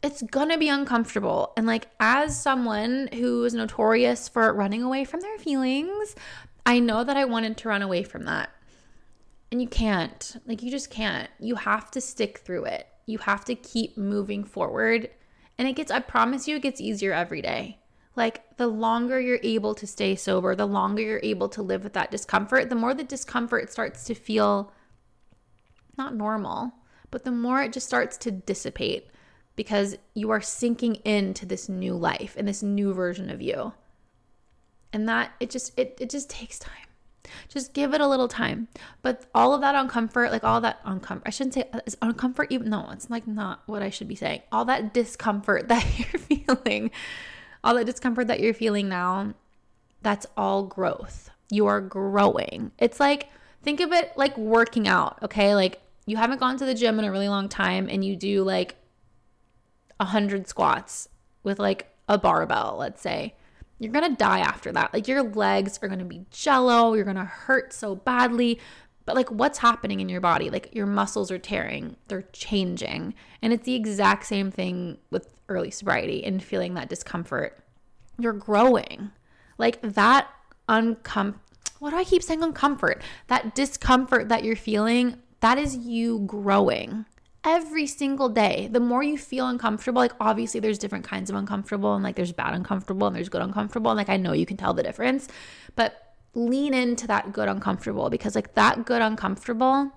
it's 0.00 0.22
gonna 0.22 0.56
be 0.56 0.68
uncomfortable 0.68 1.52
and 1.56 1.66
like 1.66 1.88
as 1.98 2.40
someone 2.40 3.08
who 3.14 3.42
is 3.42 3.52
notorious 3.52 4.28
for 4.28 4.52
running 4.52 4.80
away 4.80 5.04
from 5.04 5.20
their 5.22 5.38
feelings 5.38 6.14
I 6.68 6.80
know 6.80 7.02
that 7.02 7.16
I 7.16 7.24
wanted 7.24 7.56
to 7.56 7.68
run 7.70 7.80
away 7.80 8.02
from 8.02 8.26
that. 8.26 8.50
And 9.50 9.62
you 9.62 9.66
can't. 9.66 10.36
Like, 10.44 10.62
you 10.62 10.70
just 10.70 10.90
can't. 10.90 11.30
You 11.40 11.54
have 11.54 11.90
to 11.92 12.00
stick 12.02 12.40
through 12.40 12.66
it. 12.66 12.86
You 13.06 13.16
have 13.16 13.46
to 13.46 13.54
keep 13.54 13.96
moving 13.96 14.44
forward. 14.44 15.08
And 15.58 15.66
it 15.66 15.74
gets, 15.74 15.90
I 15.90 16.00
promise 16.00 16.46
you, 16.46 16.56
it 16.56 16.62
gets 16.62 16.80
easier 16.80 17.12
every 17.12 17.42
day. 17.42 17.78
Like, 18.14 18.56
the 18.56 18.68
longer 18.68 19.20
you're 19.20 19.40
able 19.42 19.74
to 19.74 19.86
stay 19.86 20.14
sober, 20.16 20.54
the 20.54 20.66
longer 20.66 21.02
you're 21.02 21.20
able 21.22 21.48
to 21.50 21.62
live 21.62 21.84
with 21.84 21.92
that 21.92 22.10
discomfort, 22.10 22.68
the 22.68 22.74
more 22.76 22.94
the 22.94 23.04
discomfort 23.04 23.70
starts 23.70 24.04
to 24.04 24.14
feel 24.14 24.72
not 25.96 26.14
normal, 26.14 26.72
but 27.10 27.24
the 27.24 27.32
more 27.32 27.62
it 27.62 27.72
just 27.72 27.86
starts 27.86 28.16
to 28.18 28.30
dissipate 28.30 29.10
because 29.56 29.96
you 30.14 30.30
are 30.30 30.40
sinking 30.40 30.94
into 30.96 31.44
this 31.44 31.68
new 31.68 31.94
life 31.94 32.34
and 32.38 32.46
this 32.46 32.62
new 32.62 32.92
version 32.92 33.28
of 33.28 33.42
you. 33.42 33.72
And 34.92 35.08
that 35.08 35.32
it 35.40 35.50
just 35.50 35.76
it 35.78 35.98
it 36.00 36.08
just 36.08 36.30
takes 36.30 36.58
time. 36.58 36.87
Just 37.48 37.74
give 37.74 37.94
it 37.94 38.00
a 38.00 38.08
little 38.08 38.28
time. 38.28 38.68
But 39.02 39.26
all 39.34 39.54
of 39.54 39.60
that 39.60 39.74
uncomfort, 39.74 40.30
like 40.30 40.44
all 40.44 40.60
that 40.60 40.84
uncomfort, 40.84 41.22
I 41.26 41.30
shouldn't 41.30 41.54
say 41.54 41.68
uh, 41.72 41.80
is 41.86 41.96
uncomfort 41.96 42.46
even 42.50 42.70
no, 42.70 42.88
it's 42.90 43.10
like 43.10 43.26
not 43.26 43.62
what 43.66 43.82
I 43.82 43.90
should 43.90 44.08
be 44.08 44.14
saying. 44.14 44.42
All 44.52 44.64
that 44.66 44.94
discomfort 44.94 45.68
that 45.68 45.84
you're 45.98 46.20
feeling, 46.20 46.90
all 47.62 47.74
that 47.74 47.86
discomfort 47.86 48.28
that 48.28 48.40
you're 48.40 48.54
feeling 48.54 48.88
now, 48.88 49.34
that's 50.02 50.26
all 50.36 50.64
growth. 50.64 51.30
You 51.50 51.66
are 51.66 51.80
growing. 51.80 52.72
It's 52.78 53.00
like 53.00 53.28
think 53.62 53.80
of 53.80 53.92
it 53.92 54.12
like 54.16 54.36
working 54.36 54.88
out, 54.88 55.18
okay? 55.22 55.54
Like 55.54 55.80
you 56.06 56.16
haven't 56.16 56.40
gone 56.40 56.56
to 56.58 56.64
the 56.64 56.74
gym 56.74 56.98
in 56.98 57.04
a 57.04 57.12
really 57.12 57.28
long 57.28 57.48
time 57.48 57.88
and 57.90 58.04
you 58.04 58.16
do 58.16 58.42
like 58.42 58.76
a 60.00 60.06
hundred 60.06 60.48
squats 60.48 61.08
with 61.42 61.58
like 61.58 61.88
a 62.08 62.18
barbell, 62.18 62.76
let's 62.78 63.00
say, 63.00 63.34
you're 63.78 63.92
gonna 63.92 64.16
die 64.16 64.40
after 64.40 64.72
that. 64.72 64.92
Like 64.92 65.08
your 65.08 65.22
legs 65.22 65.78
are 65.82 65.88
gonna 65.88 66.04
be 66.04 66.24
jello, 66.30 66.94
you're 66.94 67.04
gonna 67.04 67.24
hurt 67.24 67.72
so 67.72 67.94
badly. 67.94 68.60
But 69.04 69.16
like 69.16 69.30
what's 69.30 69.58
happening 69.58 70.00
in 70.00 70.08
your 70.08 70.20
body? 70.20 70.50
Like 70.50 70.74
your 70.74 70.86
muscles 70.86 71.30
are 71.30 71.38
tearing, 71.38 71.96
they're 72.08 72.26
changing. 72.32 73.14
And 73.40 73.52
it's 73.52 73.64
the 73.64 73.74
exact 73.74 74.26
same 74.26 74.50
thing 74.50 74.98
with 75.10 75.28
early 75.48 75.70
sobriety 75.70 76.24
and 76.24 76.42
feeling 76.42 76.74
that 76.74 76.88
discomfort. 76.88 77.58
You're 78.18 78.32
growing. 78.32 79.12
Like 79.56 79.80
that 79.82 80.28
uncom 80.68 81.36
what 81.78 81.90
do 81.90 81.96
I 81.96 82.04
keep 82.04 82.24
saying 82.24 82.40
uncomfort? 82.40 83.02
That 83.28 83.54
discomfort 83.54 84.28
that 84.28 84.42
you're 84.42 84.56
feeling 84.56 85.22
that 85.40 85.58
is 85.58 85.76
you 85.76 86.20
growing 86.26 87.06
every 87.48 87.86
single 87.86 88.28
day. 88.28 88.68
The 88.70 88.78
more 88.78 89.02
you 89.02 89.16
feel 89.16 89.48
uncomfortable, 89.48 90.00
like 90.02 90.12
obviously 90.20 90.60
there's 90.60 90.78
different 90.78 91.06
kinds 91.06 91.30
of 91.30 91.36
uncomfortable 91.36 91.94
and 91.94 92.04
like 92.04 92.14
there's 92.14 92.32
bad 92.32 92.52
uncomfortable 92.52 93.06
and 93.06 93.16
there's 93.16 93.30
good 93.30 93.40
uncomfortable. 93.40 93.90
And 93.90 93.96
like 93.96 94.10
I 94.10 94.18
know 94.18 94.32
you 94.32 94.44
can 94.44 94.58
tell 94.58 94.74
the 94.74 94.82
difference, 94.82 95.28
but 95.74 96.14
lean 96.34 96.74
into 96.74 97.06
that 97.06 97.32
good 97.32 97.48
uncomfortable 97.48 98.10
because 98.10 98.34
like 98.34 98.54
that 98.54 98.84
good 98.84 99.00
uncomfortable, 99.00 99.90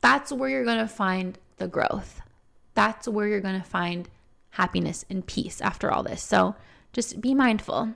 that's 0.00 0.32
where 0.32 0.48
you're 0.48 0.64
going 0.64 0.78
to 0.78 0.88
find 0.88 1.38
the 1.58 1.68
growth. 1.68 2.22
That's 2.74 3.06
where 3.06 3.28
you're 3.28 3.40
going 3.40 3.60
to 3.60 3.68
find 3.68 4.08
happiness 4.50 5.04
and 5.10 5.26
peace 5.26 5.60
after 5.60 5.92
all 5.92 6.02
this. 6.02 6.22
So 6.22 6.56
just 6.94 7.20
be 7.20 7.34
mindful. 7.34 7.94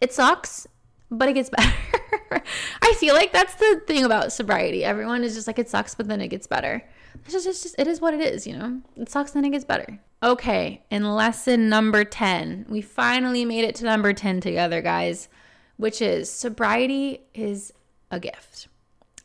It 0.00 0.14
sucks, 0.14 0.66
but 1.10 1.28
it 1.28 1.34
gets 1.34 1.50
better. 1.56 2.42
I 2.80 2.94
feel 2.94 3.14
like 3.14 3.32
that's 3.32 3.54
the 3.56 3.82
thing 3.86 4.04
about 4.04 4.32
sobriety. 4.32 4.84
Everyone 4.84 5.22
is 5.22 5.34
just 5.34 5.46
like, 5.46 5.58
it 5.58 5.68
sucks, 5.68 5.94
but 5.94 6.08
then 6.08 6.22
it 6.22 6.28
gets 6.28 6.46
better. 6.46 6.82
It's 7.24 7.32
just, 7.32 7.46
it's 7.46 7.62
just, 7.62 7.74
it 7.78 7.86
is 7.86 8.00
what 8.00 8.14
it 8.14 8.20
is, 8.20 8.46
you 8.46 8.56
know? 8.56 8.80
It 8.96 9.10
sucks, 9.10 9.32
then 9.32 9.44
it 9.44 9.50
gets 9.50 9.64
better. 9.64 9.98
Okay, 10.22 10.82
in 10.90 11.14
lesson 11.14 11.68
number 11.68 12.04
10, 12.04 12.66
we 12.68 12.80
finally 12.80 13.44
made 13.44 13.64
it 13.64 13.74
to 13.76 13.84
number 13.84 14.12
10 14.12 14.40
together, 14.40 14.80
guys, 14.80 15.28
which 15.76 16.00
is 16.00 16.30
sobriety 16.30 17.22
is 17.34 17.72
a 18.10 18.20
gift 18.20 18.68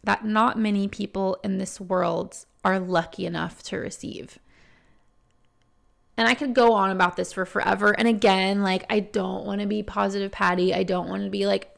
that 0.04 0.26
not 0.26 0.58
many 0.58 0.88
people 0.88 1.38
in 1.44 1.58
this 1.58 1.80
world 1.82 2.46
are 2.64 2.80
lucky 2.80 3.26
enough 3.26 3.62
to 3.64 3.78
receive. 3.78 4.40
And 6.16 6.28
I 6.28 6.34
could 6.34 6.56
go 6.56 6.74
on 6.74 6.90
about 6.90 7.16
this 7.16 7.32
for 7.32 7.46
forever. 7.46 7.92
And 7.92 8.08
again, 8.08 8.64
like, 8.64 8.86
I 8.90 9.02
don't 9.02 9.46
want 9.46 9.62
to 9.62 9.68
be 9.68 9.84
positive 9.84 10.32
Patty. 10.32 10.74
I 10.74 10.84
don't 10.84 11.10
want 11.10 11.24
to 11.24 11.30
be 11.30 11.46
like 11.46 11.76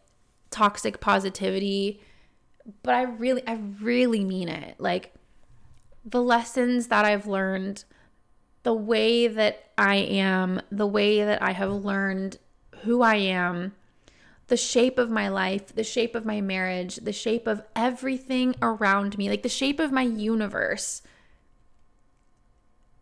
toxic 0.50 1.02
positivity, 1.02 2.02
but 2.84 2.96
I 2.96 3.04
really, 3.04 3.44
I 3.46 3.60
really 3.82 4.24
mean 4.24 4.48
it. 4.48 4.76
Like 4.80 5.14
the 6.06 6.22
lessons 6.22 6.88
that 6.88 7.06
I've 7.06 7.28
learned, 7.28 7.84
the 8.64 8.74
way 8.74 9.28
that 9.28 9.72
I 9.78 9.96
am, 9.96 10.62
the 10.72 10.88
way 10.88 11.24
that 11.24 11.42
I 11.42 11.52
have 11.52 11.72
learned 11.72 12.38
who 12.84 13.02
I 13.02 13.16
am, 13.16 13.74
the 14.48 14.58
shape 14.58 14.98
of 14.98 15.10
my 15.10 15.28
life, 15.28 15.74
the 15.74 15.84
shape 15.84 16.16
of 16.16 16.26
my 16.26 16.42
marriage, 16.42 16.98
the 16.98 17.14
shape 17.14 17.48
of 17.48 17.62
everything 17.76 18.56
around 18.62 19.18
me, 19.18 19.30
like 19.30 19.44
the 19.44 19.50
shape 19.50 19.80
of 19.80 19.92
my 19.92 20.02
universe 20.02 21.02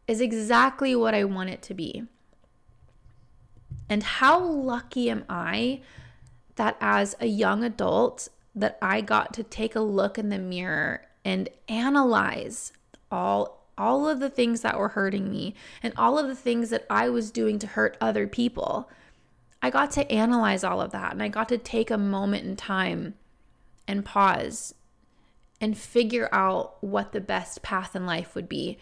is 0.07 0.21
exactly 0.21 0.95
what 0.95 1.13
I 1.13 1.23
want 1.23 1.49
it 1.49 1.61
to 1.63 1.73
be. 1.73 2.03
And 3.89 4.03
how 4.03 4.43
lucky 4.43 5.09
am 5.09 5.23
I 5.29 5.81
that 6.55 6.77
as 6.81 7.15
a 7.19 7.27
young 7.27 7.63
adult 7.63 8.27
that 8.53 8.77
I 8.81 9.01
got 9.01 9.33
to 9.35 9.43
take 9.43 9.75
a 9.75 9.81
look 9.81 10.17
in 10.17 10.29
the 10.29 10.39
mirror 10.39 11.05
and 11.23 11.49
analyze 11.69 12.73
all 13.11 13.57
all 13.77 14.09
of 14.09 14.19
the 14.19 14.29
things 14.29 14.61
that 14.61 14.79
were 14.79 14.89
hurting 14.89 15.29
me 15.29 15.53
and 15.83 15.93
all 15.97 16.17
of 16.17 16.27
the 16.27 16.35
things 16.35 16.71
that 16.71 16.85
I 16.89 17.09
was 17.09 17.29
doing 17.29 17.59
to 17.59 17.67
hurt 17.67 17.95
other 18.01 18.25
people. 18.25 18.89
I 19.61 19.69
got 19.69 19.91
to 19.91 20.11
analyze 20.11 20.63
all 20.63 20.81
of 20.81 20.91
that 20.91 21.11
and 21.11 21.21
I 21.21 21.27
got 21.27 21.47
to 21.49 21.59
take 21.59 21.91
a 21.91 21.97
moment 21.97 22.45
in 22.45 22.55
time 22.55 23.13
and 23.87 24.03
pause 24.03 24.73
and 25.61 25.77
figure 25.77 26.29
out 26.31 26.83
what 26.83 27.11
the 27.11 27.21
best 27.21 27.61
path 27.61 27.95
in 27.95 28.05
life 28.05 28.33
would 28.33 28.49
be. 28.49 28.77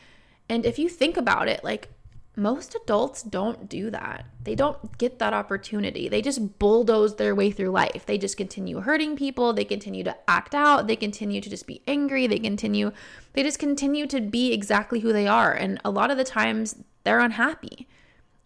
And 0.47 0.65
if 0.65 0.79
you 0.79 0.87
think 0.87 1.17
about 1.17 1.47
it, 1.47 1.63
like 1.63 1.89
most 2.37 2.75
adults 2.75 3.23
don't 3.23 3.69
do 3.69 3.89
that. 3.89 4.25
They 4.43 4.55
don't 4.55 4.97
get 4.97 5.19
that 5.19 5.33
opportunity. 5.33 6.09
They 6.09 6.21
just 6.21 6.59
bulldoze 6.59 7.15
their 7.15 7.33
way 7.33 7.51
through 7.51 7.69
life. 7.69 8.05
They 8.05 8.17
just 8.17 8.37
continue 8.37 8.81
hurting 8.81 9.15
people. 9.15 9.53
They 9.53 9.65
continue 9.65 10.03
to 10.03 10.15
act 10.29 10.53
out. 10.53 10.87
They 10.87 10.95
continue 10.95 11.39
to 11.39 11.49
just 11.49 11.65
be 11.65 11.81
angry. 11.87 12.27
They 12.27 12.39
continue, 12.39 12.91
they 13.33 13.43
just 13.43 13.59
continue 13.59 14.05
to 14.07 14.19
be 14.21 14.51
exactly 14.51 14.99
who 14.99 15.13
they 15.13 15.27
are. 15.27 15.53
And 15.53 15.79
a 15.85 15.89
lot 15.89 16.11
of 16.11 16.17
the 16.17 16.23
times 16.23 16.75
they're 17.03 17.19
unhappy 17.19 17.87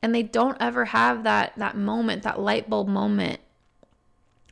and 0.01 0.13
they 0.13 0.23
don't 0.23 0.57
ever 0.59 0.85
have 0.85 1.23
that, 1.23 1.53
that 1.57 1.75
moment, 1.75 2.23
that 2.23 2.39
light 2.39 2.69
bulb 2.69 2.87
moment 2.87 3.39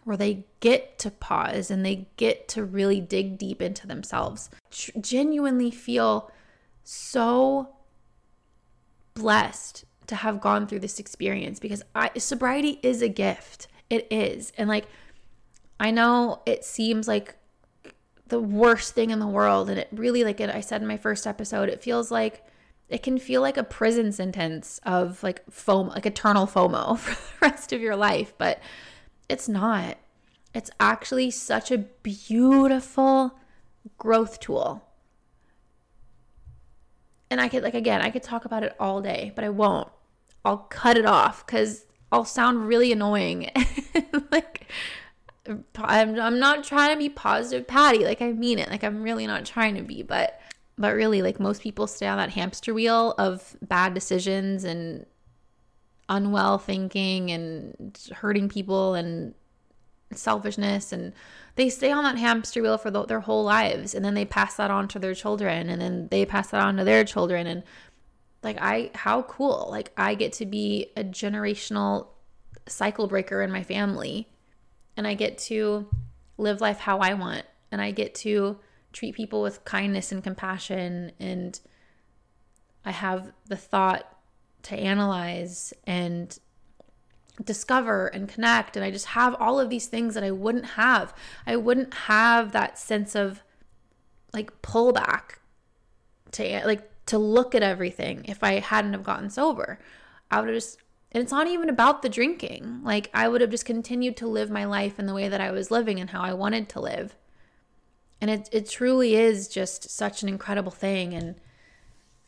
where 0.03 0.17
they 0.17 0.45
get 0.61 0.97
to 0.99 1.11
pause 1.11 1.69
and 1.69 1.85
they 1.85 2.07
get 2.15 2.47
to 2.47 2.63
really 2.63 3.01
dig 3.01 3.37
deep 3.37 3.61
into 3.61 3.85
themselves, 3.85 4.49
genuinely 4.71 5.69
feel 5.69 6.31
so 6.83 7.76
blessed 9.17 9.85
to 10.07 10.15
have 10.15 10.39
gone 10.39 10.67
through 10.67 10.79
this 10.79 10.99
experience 10.99 11.59
because 11.59 11.83
I 11.95 12.11
sobriety 12.17 12.79
is 12.83 13.01
a 13.01 13.09
gift. 13.09 13.67
It 13.89 14.07
is. 14.11 14.51
And 14.57 14.69
like 14.69 14.87
I 15.79 15.91
know 15.91 16.41
it 16.45 16.63
seems 16.63 17.07
like 17.07 17.35
the 18.27 18.39
worst 18.39 18.93
thing 18.93 19.09
in 19.09 19.19
the 19.19 19.27
world 19.27 19.69
and 19.69 19.79
it 19.79 19.87
really 19.91 20.23
like 20.23 20.41
I 20.41 20.61
said 20.61 20.81
in 20.81 20.87
my 20.87 20.97
first 20.97 21.27
episode, 21.27 21.69
it 21.69 21.81
feels 21.81 22.11
like 22.11 22.43
it 22.89 23.03
can 23.03 23.17
feel 23.17 23.41
like 23.41 23.57
a 23.57 23.63
prison 23.63 24.11
sentence 24.11 24.79
of 24.83 25.21
like 25.21 25.45
FOMO, 25.47 25.89
like 25.89 26.05
eternal 26.05 26.47
FOMO 26.47 26.97
for 26.99 27.11
the 27.11 27.49
rest 27.49 27.73
of 27.73 27.81
your 27.81 27.95
life, 27.95 28.33
but 28.37 28.61
it's 29.27 29.49
not. 29.49 29.97
It's 30.53 30.71
actually 30.79 31.31
such 31.31 31.69
a 31.69 31.77
beautiful 31.77 33.37
growth 33.97 34.39
tool 34.39 34.86
and 37.29 37.41
I 37.41 37.47
could 37.47 37.63
like 37.63 37.73
again, 37.73 38.01
I 38.01 38.09
could 38.09 38.23
talk 38.23 38.45
about 38.45 38.63
it 38.63 38.75
all 38.79 39.01
day, 39.01 39.31
but 39.35 39.43
I 39.43 39.49
won't. 39.49 39.89
I'll 40.45 40.57
cut 40.57 40.97
it 40.97 41.05
off 41.05 41.45
cuz 41.45 41.85
I'll 42.11 42.25
sound 42.25 42.67
really 42.67 42.91
annoying. 42.91 43.49
like 44.31 44.71
I'm 45.75 46.19
I'm 46.19 46.39
not 46.39 46.63
trying 46.63 46.93
to 46.93 46.99
be 46.99 47.09
positive 47.09 47.67
Patty, 47.67 48.05
like 48.05 48.21
I 48.21 48.31
mean 48.31 48.59
it. 48.59 48.69
Like 48.69 48.83
I'm 48.83 49.01
really 49.01 49.27
not 49.27 49.45
trying 49.45 49.75
to 49.75 49.83
be, 49.83 50.03
but 50.03 50.39
but 50.77 50.95
really 50.95 51.21
like 51.21 51.39
most 51.39 51.61
people 51.61 51.87
stay 51.87 52.07
on 52.07 52.17
that 52.17 52.31
hamster 52.31 52.73
wheel 52.73 53.15
of 53.17 53.57
bad 53.61 53.93
decisions 53.93 54.63
and 54.63 55.05
unwell 56.09 56.57
thinking 56.57 57.31
and 57.31 57.97
hurting 58.13 58.47
people 58.47 58.93
and 58.93 59.33
selfishness 60.13 60.91
and 60.91 61.13
they 61.55 61.69
stay 61.69 61.91
on 61.91 62.03
that 62.03 62.17
hamster 62.17 62.61
wheel 62.61 62.77
for 62.77 62.89
the, 62.89 63.05
their 63.05 63.19
whole 63.19 63.43
lives 63.43 63.93
and 63.93 64.05
then 64.05 64.13
they 64.13 64.25
pass 64.25 64.55
that 64.55 64.71
on 64.71 64.87
to 64.87 64.99
their 64.99 65.13
children 65.13 65.69
and 65.69 65.81
then 65.81 66.07
they 66.09 66.25
pass 66.25 66.49
that 66.49 66.61
on 66.61 66.77
to 66.77 66.83
their 66.83 67.03
children 67.03 67.45
and 67.47 67.63
like 68.43 68.57
I 68.61 68.91
how 68.93 69.23
cool. 69.23 69.67
Like 69.69 69.91
I 69.97 70.15
get 70.15 70.33
to 70.33 70.45
be 70.45 70.91
a 70.95 71.03
generational 71.03 72.07
cycle 72.67 73.07
breaker 73.07 73.41
in 73.41 73.51
my 73.51 73.63
family 73.63 74.27
and 74.95 75.07
I 75.07 75.13
get 75.13 75.37
to 75.39 75.87
live 76.37 76.61
life 76.61 76.79
how 76.79 76.99
I 76.99 77.13
want 77.13 77.43
and 77.71 77.81
I 77.81 77.91
get 77.91 78.15
to 78.15 78.59
treat 78.93 79.15
people 79.15 79.41
with 79.41 79.65
kindness 79.65 80.11
and 80.11 80.23
compassion 80.23 81.11
and 81.19 81.59
I 82.85 82.91
have 82.91 83.31
the 83.47 83.57
thought 83.57 84.17
to 84.63 84.75
analyze 84.75 85.73
and 85.85 86.37
discover 87.43 88.07
and 88.07 88.27
connect 88.27 88.75
and 88.75 88.83
I 88.83 88.91
just 88.91 89.07
have 89.07 89.35
all 89.39 89.59
of 89.59 89.69
these 89.69 89.87
things 89.87 90.15
that 90.15 90.23
I 90.23 90.31
wouldn't 90.31 90.65
have. 90.65 91.13
I 91.45 91.55
wouldn't 91.55 91.93
have 91.93 92.51
that 92.51 92.77
sense 92.77 93.15
of 93.15 93.43
like 94.33 94.61
pullback 94.61 95.37
to 96.31 96.61
like 96.65 96.89
to 97.07 97.17
look 97.17 97.55
at 97.55 97.63
everything 97.63 98.25
if 98.25 98.43
I 98.43 98.59
hadn't 98.59 98.93
have 98.93 99.03
gotten 99.03 99.29
sober. 99.29 99.79
I 100.31 100.39
would 100.39 100.49
have 100.49 100.57
just 100.57 100.79
and 101.11 101.23
it's 101.23 101.31
not 101.31 101.47
even 101.47 101.69
about 101.69 102.01
the 102.01 102.09
drinking. 102.09 102.81
Like 102.83 103.09
I 103.13 103.27
would 103.27 103.41
have 103.41 103.51
just 103.51 103.65
continued 103.65 104.17
to 104.17 104.27
live 104.27 104.49
my 104.49 104.65
life 104.65 104.99
in 104.99 105.05
the 105.05 105.13
way 105.13 105.29
that 105.29 105.41
I 105.41 105.51
was 105.51 105.71
living 105.71 105.99
and 105.99 106.09
how 106.09 106.21
I 106.21 106.33
wanted 106.33 106.69
to 106.69 106.81
live. 106.81 107.15
And 108.19 108.31
it 108.31 108.49
it 108.51 108.69
truly 108.69 109.15
is 109.15 109.47
just 109.47 109.89
such 109.89 110.23
an 110.23 110.29
incredible 110.29 110.71
thing 110.71 111.13
and 111.13 111.35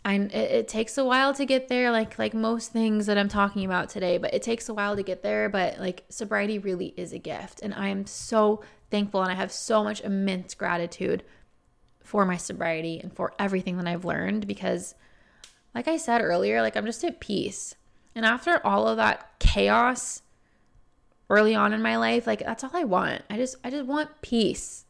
I 0.05 0.15
it, 0.15 0.33
it 0.33 0.67
takes 0.67 0.97
a 0.97 1.03
while 1.03 1.33
to 1.33 1.45
get 1.45 1.67
there 1.67 1.91
like 1.91 2.17
like 2.17 2.33
most 2.33 2.71
things 2.71 3.05
that 3.07 3.17
I'm 3.17 3.29
talking 3.29 3.65
about 3.65 3.89
today, 3.89 4.17
but 4.17 4.33
it 4.33 4.41
takes 4.41 4.69
a 4.69 4.73
while 4.73 4.95
to 4.95 5.03
get 5.03 5.23
there, 5.23 5.49
but 5.49 5.79
like 5.79 6.05
sobriety 6.09 6.57
really 6.57 6.93
is 6.95 7.13
a 7.13 7.19
gift 7.19 7.61
and 7.61 7.73
I 7.73 7.89
am 7.89 8.05
so 8.05 8.63
thankful 8.89 9.21
and 9.21 9.31
I 9.31 9.35
have 9.35 9.51
so 9.51 9.83
much 9.83 10.01
immense 10.01 10.53
gratitude 10.53 11.23
for 12.03 12.25
my 12.25 12.37
sobriety 12.37 12.99
and 12.99 13.13
for 13.13 13.33
everything 13.37 13.77
that 13.77 13.87
I've 13.87 14.05
learned 14.05 14.47
because 14.47 14.95
like 15.75 15.87
I 15.87 15.97
said 15.97 16.21
earlier, 16.21 16.61
like 16.61 16.75
I'm 16.75 16.85
just 16.85 17.03
at 17.03 17.19
peace. 17.19 17.75
And 18.15 18.25
after 18.25 18.65
all 18.65 18.87
of 18.87 18.97
that 18.97 19.39
chaos 19.39 20.23
early 21.29 21.53
on 21.53 21.73
in 21.73 21.81
my 21.81 21.97
life, 21.97 22.25
like 22.25 22.39
that's 22.39 22.63
all 22.63 22.71
I 22.73 22.83
want. 22.83 23.21
I 23.29 23.37
just 23.37 23.57
I 23.63 23.69
just 23.69 23.85
want 23.85 24.21
peace. 24.21 24.85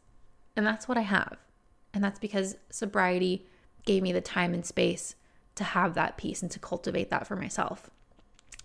And 0.55 0.65
that's 0.65 0.87
what 0.87 0.97
I 0.97 1.01
have. 1.01 1.37
And 1.93 2.03
that's 2.03 2.19
because 2.19 2.55
sobriety 2.69 3.45
gave 3.89 4.03
me 4.03 4.11
the 4.11 4.21
time 4.21 4.53
and 4.53 4.63
space 4.63 5.15
to 5.55 5.63
have 5.63 5.95
that 5.95 6.15
peace 6.15 6.43
and 6.43 6.51
to 6.51 6.59
cultivate 6.59 7.09
that 7.09 7.25
for 7.25 7.35
myself. 7.35 7.89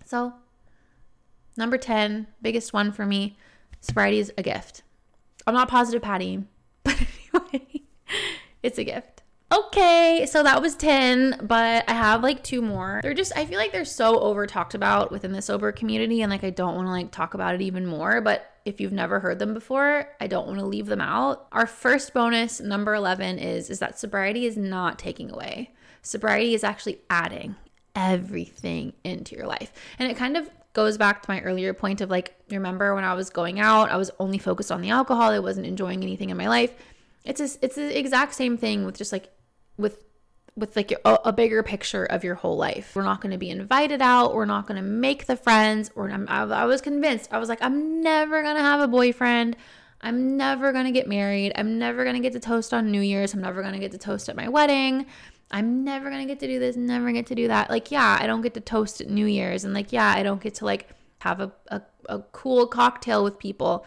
So, 0.05 0.35
number 1.57 1.79
10, 1.79 2.27
biggest 2.43 2.75
one 2.75 2.93
for 2.93 3.07
me, 3.07 3.39
sobriety 3.81 4.19
is 4.19 4.31
a 4.37 4.43
gift. 4.43 4.83
I'm 5.47 5.55
not 5.55 5.69
positive 5.69 6.03
Patty, 6.03 6.45
but 6.83 7.07
anyway, 7.33 7.81
it's 8.63 8.77
a 8.77 8.85
gift. 8.85 9.23
Okay, 9.51 10.27
so 10.31 10.43
that 10.43 10.61
was 10.61 10.77
10, 10.77 11.47
but 11.47 11.89
I 11.89 11.95
have 11.95 12.23
like 12.23 12.45
two 12.45 12.61
more. 12.61 13.01
They're 13.03 13.15
just, 13.15 13.33
I 13.35 13.47
feel 13.47 13.59
like 13.59 13.73
they're 13.73 13.87
so 13.87 14.21
over 14.21 14.47
talked 14.47 14.75
about 14.75 15.11
within 15.11 15.33
the 15.33 15.41
sober 15.41 15.73
community, 15.73 16.21
and 16.21 16.31
like 16.31 16.45
I 16.45 16.51
don't 16.51 16.75
want 16.75 16.87
to 16.87 16.93
like 16.93 17.13
talk 17.13 17.33
about 17.33 17.55
it 17.55 17.63
even 17.63 17.87
more. 17.87 18.21
But 18.21 18.45
if 18.65 18.81
you've 18.81 18.93
never 18.93 19.21
heard 19.21 19.39
them 19.39 19.55
before, 19.55 20.09
I 20.21 20.27
don't 20.27 20.47
want 20.47 20.59
to 20.59 20.67
leave 20.67 20.87
them 20.87 21.01
out. 21.01 21.47
Our 21.53 21.67
first 21.67 22.15
bonus, 22.15 22.61
number 22.61 22.95
11, 22.95 23.39
is, 23.39 23.71
is 23.71 23.79
that 23.79 23.99
sobriety 23.99 24.47
is 24.47 24.57
not 24.57 24.99
taking 24.99 25.31
away, 25.31 25.73
sobriety 26.03 26.55
is 26.55 26.65
actually 26.65 27.01
adding 27.11 27.57
everything 27.95 28.93
into 29.05 29.37
your 29.37 29.47
life. 29.47 29.73
And 29.99 30.11
it 30.11 30.17
kind 30.17 30.37
of 30.37 30.51
goes 30.73 30.99
back 30.99 31.23
to 31.23 31.31
my 31.31 31.41
earlier 31.43 31.73
point 31.73 32.01
of 32.01 32.11
like, 32.11 32.35
remember 32.51 32.95
when 32.95 33.05
I 33.05 33.15
was 33.15 33.31
going 33.31 33.61
out, 33.61 33.91
I 33.91 33.97
was 33.97 34.11
only 34.19 34.39
focused 34.39 34.73
on 34.73 34.81
the 34.81 34.91
alcohol, 34.91 35.31
I 35.31 35.39
wasn't 35.39 35.67
enjoying 35.67 36.03
anything 36.03 36.31
in 36.31 36.37
my 36.37 36.49
life 36.49 36.73
it's 37.25 37.41
a, 37.41 37.49
it's 37.63 37.75
the 37.77 37.99
exact 37.99 38.35
same 38.35 38.57
thing 38.57 38.85
with 38.85 38.97
just 38.97 39.13
like 39.13 39.31
with 39.77 40.05
with 40.57 40.77
like 40.77 40.93
a, 40.93 41.19
a 41.25 41.33
bigger 41.33 41.63
picture 41.63 42.05
of 42.05 42.23
your 42.23 42.37
whole 42.37 42.57
life. 42.57 42.93
We're 42.95 43.03
not 43.03 43.21
going 43.21 43.33
to 43.33 43.39
be 43.39 43.51
invited 43.51 44.01
out. 44.01 44.35
We're 44.35 44.45
not 44.45 44.67
going 44.67 44.77
to 44.77 44.89
make 44.89 45.27
the 45.27 45.37
friends. 45.37 45.91
Or 45.97 46.11
I, 46.11 46.43
I 46.43 46.65
was 46.65 46.81
convinced. 46.81 47.33
I 47.33 47.39
was 47.39 47.49
like, 47.49 47.63
I'm 47.63 48.01
never 48.01 48.43
going 48.43 48.57
to 48.57 48.63
have 48.63 48.81
a 48.81 48.89
boyfriend. 48.89 49.57
I'm 50.01 50.37
never 50.37 50.73
going 50.73 50.85
to 50.85 50.93
get 50.93 51.09
married. 51.09 51.53
I'm 51.57 51.79
never 51.79 52.05
going 52.05 52.15
to 52.15 52.21
get 52.21 52.35
to 52.35 52.41
toast 52.41 52.75
on 52.75 52.91
New 52.91 53.01
Year's. 53.01 53.35
I'm 53.35 53.41
never 53.41 53.63
going 53.63 53.73
to 53.73 53.81
get 53.81 53.93
to 53.93 53.99
toast 53.99 54.29
at 54.29 54.37
my 54.37 54.49
wedding. 54.49 55.07
I'm 55.51 55.85
never 55.85 56.11
going 56.11 56.21
to 56.21 56.27
get 56.27 56.41
to 56.41 56.47
do 56.47 56.59
this, 56.59 56.77
never 56.77 57.13
get 57.13 57.27
to 57.27 57.35
do 57.35 57.49
that. 57.49 57.71
Like, 57.71 57.91
yeah, 57.91 58.19
I 58.21 58.27
don't 58.27 58.43
get 58.43 58.55
to 58.55 58.61
toast 58.61 59.01
at 59.01 59.09
New 59.09 59.27
Year's. 59.27 59.65
And 59.65 59.73
like, 59.73 59.93
yeah, 59.93 60.13
I 60.15 60.23
don't 60.23 60.43
get 60.43 60.55
to 60.57 60.65
like 60.65 60.89
have 61.19 61.41
a, 61.41 61.53
a, 61.69 61.83
a 62.09 62.19
cool 62.33 62.67
cocktail 62.67 63.23
with 63.23 63.39
people. 63.39 63.87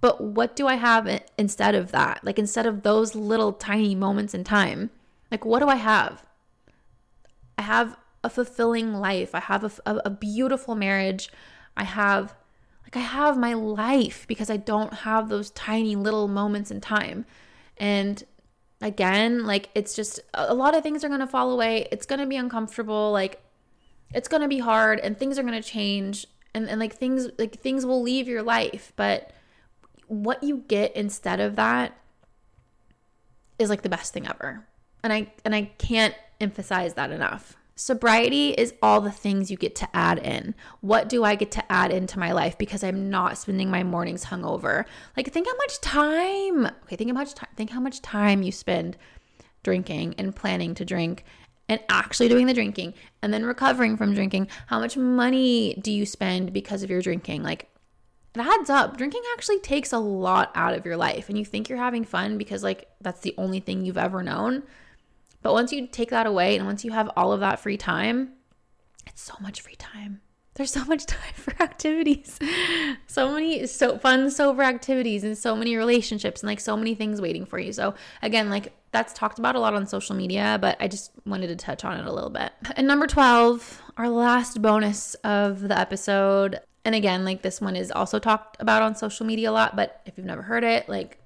But 0.00 0.20
what 0.20 0.54
do 0.54 0.66
I 0.66 0.74
have 0.74 1.08
instead 1.38 1.74
of 1.74 1.90
that? 1.92 2.22
Like, 2.22 2.38
instead 2.38 2.66
of 2.66 2.82
those 2.82 3.14
little 3.14 3.52
tiny 3.52 3.94
moments 3.94 4.34
in 4.34 4.44
time, 4.44 4.90
like, 5.30 5.44
what 5.44 5.60
do 5.60 5.68
I 5.68 5.76
have? 5.76 6.24
I 7.58 7.62
have 7.62 7.96
a 8.22 8.30
fulfilling 8.30 8.94
life. 8.94 9.34
I 9.34 9.40
have 9.40 9.64
a, 9.64 9.90
a, 9.90 10.02
a 10.06 10.10
beautiful 10.10 10.74
marriage. 10.74 11.30
I 11.76 11.84
have, 11.84 12.34
like, 12.84 12.96
I 12.96 13.00
have 13.00 13.36
my 13.36 13.54
life 13.54 14.26
because 14.28 14.50
I 14.50 14.56
don't 14.56 14.92
have 14.92 15.28
those 15.28 15.50
tiny 15.50 15.96
little 15.96 16.28
moments 16.28 16.70
in 16.70 16.80
time. 16.80 17.26
And 17.76 18.22
again, 18.80 19.44
like, 19.44 19.70
it's 19.74 19.94
just 19.94 20.20
a 20.34 20.54
lot 20.54 20.76
of 20.76 20.82
things 20.82 21.04
are 21.04 21.08
going 21.08 21.20
to 21.20 21.26
fall 21.26 21.50
away. 21.50 21.88
It's 21.90 22.06
going 22.06 22.20
to 22.20 22.26
be 22.26 22.36
uncomfortable. 22.36 23.12
Like, 23.12 23.42
it's 24.14 24.28
going 24.28 24.42
to 24.42 24.48
be 24.48 24.58
hard 24.58 25.00
and 25.00 25.18
things 25.18 25.38
are 25.38 25.42
going 25.42 25.60
to 25.60 25.68
change. 25.68 26.26
And, 26.54 26.70
and 26.70 26.80
like 26.80 26.94
things 26.94 27.28
like 27.38 27.60
things 27.60 27.84
will 27.84 28.00
leave 28.00 28.28
your 28.28 28.42
life 28.42 28.90
but 28.96 29.30
what 30.06 30.42
you 30.42 30.64
get 30.68 30.94
instead 30.96 31.40
of 31.40 31.56
that 31.56 31.98
is 33.58 33.70
like 33.70 33.82
the 33.82 33.88
best 33.88 34.12
thing 34.12 34.26
ever. 34.26 34.66
And 35.06 35.12
I 35.12 35.32
and 35.44 35.54
I 35.54 35.70
can't 35.78 36.16
emphasize 36.40 36.94
that 36.94 37.12
enough. 37.12 37.56
Sobriety 37.76 38.50
is 38.50 38.74
all 38.82 39.00
the 39.00 39.12
things 39.12 39.52
you 39.52 39.56
get 39.56 39.76
to 39.76 39.88
add 39.94 40.18
in. 40.18 40.52
What 40.80 41.08
do 41.08 41.22
I 41.22 41.36
get 41.36 41.52
to 41.52 41.72
add 41.72 41.92
into 41.92 42.18
my 42.18 42.32
life 42.32 42.58
because 42.58 42.82
I'm 42.82 43.08
not 43.08 43.38
spending 43.38 43.70
my 43.70 43.84
mornings 43.84 44.24
hungover? 44.24 44.84
Like 45.16 45.30
think 45.30 45.46
how 45.46 45.56
much 45.58 45.80
time. 45.80 46.66
Okay, 46.82 46.96
think 46.96 47.10
how 47.10 47.14
much 47.14 47.34
time 47.34 47.50
think 47.54 47.70
how 47.70 47.78
much 47.78 48.02
time 48.02 48.42
you 48.42 48.50
spend 48.50 48.96
drinking 49.62 50.16
and 50.18 50.34
planning 50.34 50.74
to 50.74 50.84
drink 50.84 51.22
and 51.68 51.78
actually 51.88 52.28
doing 52.28 52.48
the 52.48 52.54
drinking 52.54 52.94
and 53.22 53.32
then 53.32 53.44
recovering 53.44 53.96
from 53.96 54.12
drinking. 54.12 54.48
How 54.66 54.80
much 54.80 54.96
money 54.96 55.74
do 55.74 55.92
you 55.92 56.04
spend 56.04 56.52
because 56.52 56.82
of 56.82 56.90
your 56.90 57.00
drinking? 57.00 57.44
Like 57.44 57.68
it 58.34 58.40
adds 58.40 58.70
up. 58.70 58.98
Drinking 58.98 59.22
actually 59.34 59.60
takes 59.60 59.92
a 59.92 59.98
lot 59.98 60.50
out 60.54 60.74
of 60.74 60.84
your 60.84 60.98
life, 60.98 61.30
and 61.30 61.38
you 61.38 61.44
think 61.44 61.70
you're 61.70 61.78
having 61.78 62.04
fun 62.04 62.36
because, 62.36 62.62
like, 62.62 62.86
that's 63.00 63.20
the 63.20 63.34
only 63.38 63.60
thing 63.60 63.82
you've 63.82 63.96
ever 63.96 64.22
known. 64.22 64.62
But 65.46 65.52
once 65.52 65.72
you 65.72 65.86
take 65.86 66.10
that 66.10 66.26
away 66.26 66.56
and 66.56 66.66
once 66.66 66.84
you 66.84 66.90
have 66.90 67.08
all 67.16 67.30
of 67.30 67.38
that 67.38 67.60
free 67.60 67.76
time, 67.76 68.32
it's 69.06 69.22
so 69.22 69.34
much 69.40 69.60
free 69.60 69.76
time. 69.76 70.20
There's 70.54 70.72
so 70.72 70.84
much 70.86 71.06
time 71.06 71.34
for 71.34 71.54
activities. 71.62 72.40
So 73.06 73.32
many 73.32 73.64
so 73.68 73.96
fun 73.96 74.28
sober 74.32 74.64
activities 74.64 75.22
and 75.22 75.38
so 75.38 75.54
many 75.54 75.76
relationships 75.76 76.42
and 76.42 76.48
like 76.48 76.58
so 76.58 76.76
many 76.76 76.96
things 76.96 77.20
waiting 77.20 77.46
for 77.46 77.60
you. 77.60 77.72
So 77.72 77.94
again, 78.22 78.50
like 78.50 78.72
that's 78.90 79.12
talked 79.12 79.38
about 79.38 79.54
a 79.54 79.60
lot 79.60 79.72
on 79.72 79.86
social 79.86 80.16
media, 80.16 80.58
but 80.60 80.76
I 80.80 80.88
just 80.88 81.12
wanted 81.24 81.46
to 81.46 81.54
touch 81.54 81.84
on 81.84 81.96
it 81.96 82.06
a 82.06 82.12
little 82.12 82.30
bit. 82.30 82.50
And 82.74 82.88
number 82.88 83.06
12, 83.06 83.82
our 83.98 84.08
last 84.08 84.60
bonus 84.60 85.14
of 85.22 85.60
the 85.60 85.78
episode, 85.78 86.58
and 86.84 86.96
again, 86.96 87.24
like 87.24 87.42
this 87.42 87.60
one 87.60 87.76
is 87.76 87.92
also 87.92 88.18
talked 88.18 88.56
about 88.58 88.82
on 88.82 88.96
social 88.96 89.24
media 89.24 89.50
a 89.50 89.52
lot, 89.52 89.76
but 89.76 90.00
if 90.06 90.18
you've 90.18 90.26
never 90.26 90.42
heard 90.42 90.64
it, 90.64 90.88
like 90.88 91.20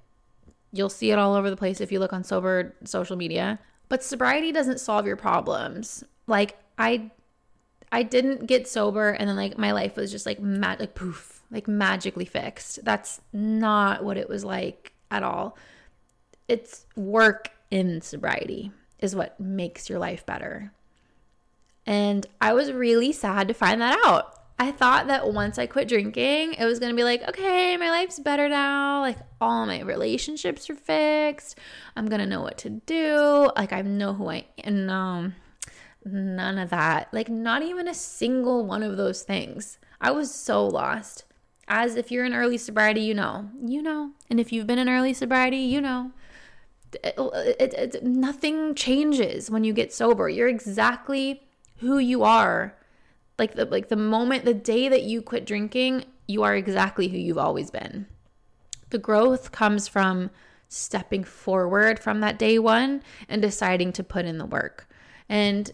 you'll 0.71 0.89
see 0.89 1.09
it 1.09 1.17
all 1.17 1.33
over 1.33 1.49
the 1.49 1.57
place 1.57 1.81
if 1.81 1.91
you 1.91 1.97
look 1.97 2.13
on 2.13 2.23
sober 2.23 2.75
social 2.83 3.15
media. 3.15 3.57
But 3.91 4.05
sobriety 4.05 4.53
doesn't 4.53 4.79
solve 4.79 5.05
your 5.05 5.17
problems. 5.17 6.05
Like 6.25 6.57
I 6.77 7.11
I 7.91 8.03
didn't 8.03 8.47
get 8.47 8.65
sober 8.65 9.09
and 9.09 9.27
then 9.27 9.35
like 9.35 9.57
my 9.57 9.73
life 9.73 9.97
was 9.97 10.11
just 10.11 10.25
like 10.25 10.39
mad 10.39 10.79
like 10.79 10.95
poof, 10.95 11.41
like 11.51 11.67
magically 11.67 12.23
fixed. 12.23 12.85
That's 12.85 13.19
not 13.33 14.01
what 14.01 14.15
it 14.15 14.29
was 14.29 14.45
like 14.45 14.93
at 15.11 15.23
all. 15.23 15.57
It's 16.47 16.85
work 16.95 17.51
in 17.69 17.99
sobriety 17.99 18.71
is 18.99 19.13
what 19.13 19.37
makes 19.41 19.89
your 19.89 19.99
life 19.99 20.25
better. 20.25 20.71
And 21.85 22.25
I 22.39 22.53
was 22.53 22.71
really 22.71 23.11
sad 23.11 23.49
to 23.49 23.53
find 23.53 23.81
that 23.81 23.99
out. 24.05 24.40
I 24.61 24.69
thought 24.71 25.07
that 25.07 25.33
once 25.33 25.57
I 25.57 25.65
quit 25.65 25.87
drinking, 25.87 26.53
it 26.53 26.65
was 26.65 26.77
going 26.77 26.91
to 26.91 26.95
be 26.95 27.03
like, 27.03 27.27
okay, 27.27 27.75
my 27.77 27.89
life's 27.89 28.19
better 28.19 28.47
now. 28.47 29.01
Like 29.01 29.17
all 29.41 29.65
my 29.65 29.81
relationships 29.81 30.69
are 30.69 30.75
fixed. 30.75 31.57
I'm 31.95 32.05
going 32.05 32.21
to 32.21 32.27
know 32.27 32.41
what 32.41 32.59
to 32.59 32.69
do. 32.69 33.49
Like 33.55 33.73
I 33.73 33.81
know 33.81 34.13
who 34.13 34.29
I 34.29 34.45
am. 34.63 34.85
No, 34.85 34.93
um, 34.93 35.35
none 36.05 36.59
of 36.59 36.69
that. 36.69 37.11
Like 37.11 37.27
not 37.27 37.63
even 37.63 37.87
a 37.87 37.95
single 37.95 38.63
one 38.63 38.83
of 38.83 38.97
those 38.97 39.23
things. 39.23 39.79
I 39.99 40.11
was 40.11 40.31
so 40.31 40.67
lost. 40.67 41.23
As 41.67 41.95
if 41.95 42.11
you're 42.11 42.25
in 42.25 42.35
early 42.35 42.59
sobriety, 42.59 43.01
you 43.01 43.15
know, 43.15 43.49
you 43.65 43.81
know. 43.81 44.11
And 44.29 44.39
if 44.39 44.53
you've 44.53 44.67
been 44.67 44.77
in 44.77 44.87
early 44.87 45.15
sobriety, 45.15 45.57
you 45.57 45.81
know. 45.81 46.11
It, 47.03 47.15
it, 47.17 47.73
it, 47.95 48.03
nothing 48.03 48.75
changes 48.75 49.49
when 49.49 49.63
you 49.63 49.73
get 49.73 49.91
sober. 49.91 50.29
You're 50.29 50.49
exactly 50.49 51.41
who 51.77 51.97
you 51.97 52.21
are 52.23 52.75
like 53.41 53.55
the 53.55 53.65
like 53.65 53.89
the 53.89 53.95
moment 53.95 54.45
the 54.45 54.53
day 54.53 54.87
that 54.87 55.01
you 55.01 55.19
quit 55.19 55.47
drinking 55.47 56.05
you 56.27 56.43
are 56.43 56.55
exactly 56.55 57.07
who 57.07 57.17
you've 57.17 57.39
always 57.39 57.71
been. 57.71 58.05
The 58.91 58.99
growth 58.99 59.51
comes 59.51 59.87
from 59.87 60.29
stepping 60.69 61.23
forward 61.23 61.97
from 61.99 62.21
that 62.21 62.37
day 62.37 62.59
one 62.59 63.01
and 63.27 63.41
deciding 63.41 63.93
to 63.93 64.03
put 64.03 64.25
in 64.25 64.37
the 64.37 64.45
work. 64.45 64.87
And 65.27 65.71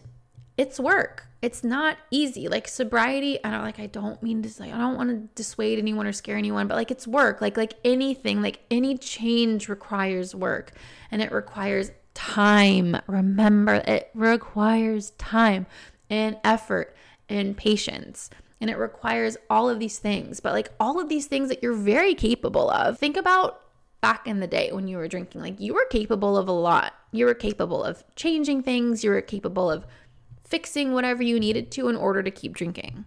it's 0.56 0.80
work. 0.80 1.26
It's 1.42 1.62
not 1.62 1.98
easy. 2.10 2.48
Like 2.48 2.66
sobriety 2.66 3.38
i 3.44 3.50
don't 3.50 3.62
like 3.62 3.78
i 3.78 3.86
don't 3.86 4.22
mean 4.22 4.42
to 4.42 4.48
say 4.48 4.72
i 4.72 4.78
don't 4.78 4.96
want 4.96 5.10
to 5.10 5.28
dissuade 5.34 5.78
anyone 5.78 6.06
or 6.06 6.12
scare 6.12 6.38
anyone 6.38 6.68
but 6.68 6.76
like 6.76 6.90
it's 6.90 7.06
work. 7.06 7.42
Like 7.42 7.58
like 7.58 7.74
anything 7.84 8.40
like 8.40 8.60
any 8.70 8.96
change 8.96 9.68
requires 9.68 10.34
work. 10.34 10.72
And 11.10 11.20
it 11.20 11.30
requires 11.32 11.90
time. 12.14 12.96
Remember 13.06 13.74
it 13.74 14.10
requires 14.14 15.10
time 15.10 15.66
and 16.08 16.38
effort 16.42 16.96
and 17.28 17.56
patience. 17.56 18.30
and 18.60 18.70
it 18.70 18.76
requires 18.76 19.36
all 19.48 19.68
of 19.68 19.78
these 19.78 20.00
things, 20.00 20.40
but 20.40 20.52
like 20.52 20.72
all 20.80 20.98
of 20.98 21.08
these 21.08 21.26
things 21.26 21.48
that 21.48 21.62
you're 21.62 21.72
very 21.72 22.12
capable 22.14 22.68
of. 22.68 22.98
Think 22.98 23.16
about 23.16 23.60
back 24.00 24.26
in 24.26 24.40
the 24.40 24.46
day 24.46 24.70
when 24.72 24.88
you 24.88 24.96
were 24.96 25.06
drinking, 25.06 25.40
like 25.40 25.60
you 25.60 25.74
were 25.74 25.86
capable 25.90 26.36
of 26.36 26.48
a 26.48 26.52
lot. 26.52 26.92
You 27.12 27.26
were 27.26 27.34
capable 27.34 27.84
of 27.84 28.02
changing 28.16 28.62
things, 28.62 29.04
you 29.04 29.10
were 29.10 29.20
capable 29.20 29.70
of 29.70 29.86
fixing 30.44 30.92
whatever 30.92 31.22
you 31.22 31.38
needed 31.38 31.70
to 31.72 31.88
in 31.88 31.96
order 31.96 32.22
to 32.22 32.30
keep 32.30 32.54
drinking. 32.54 33.04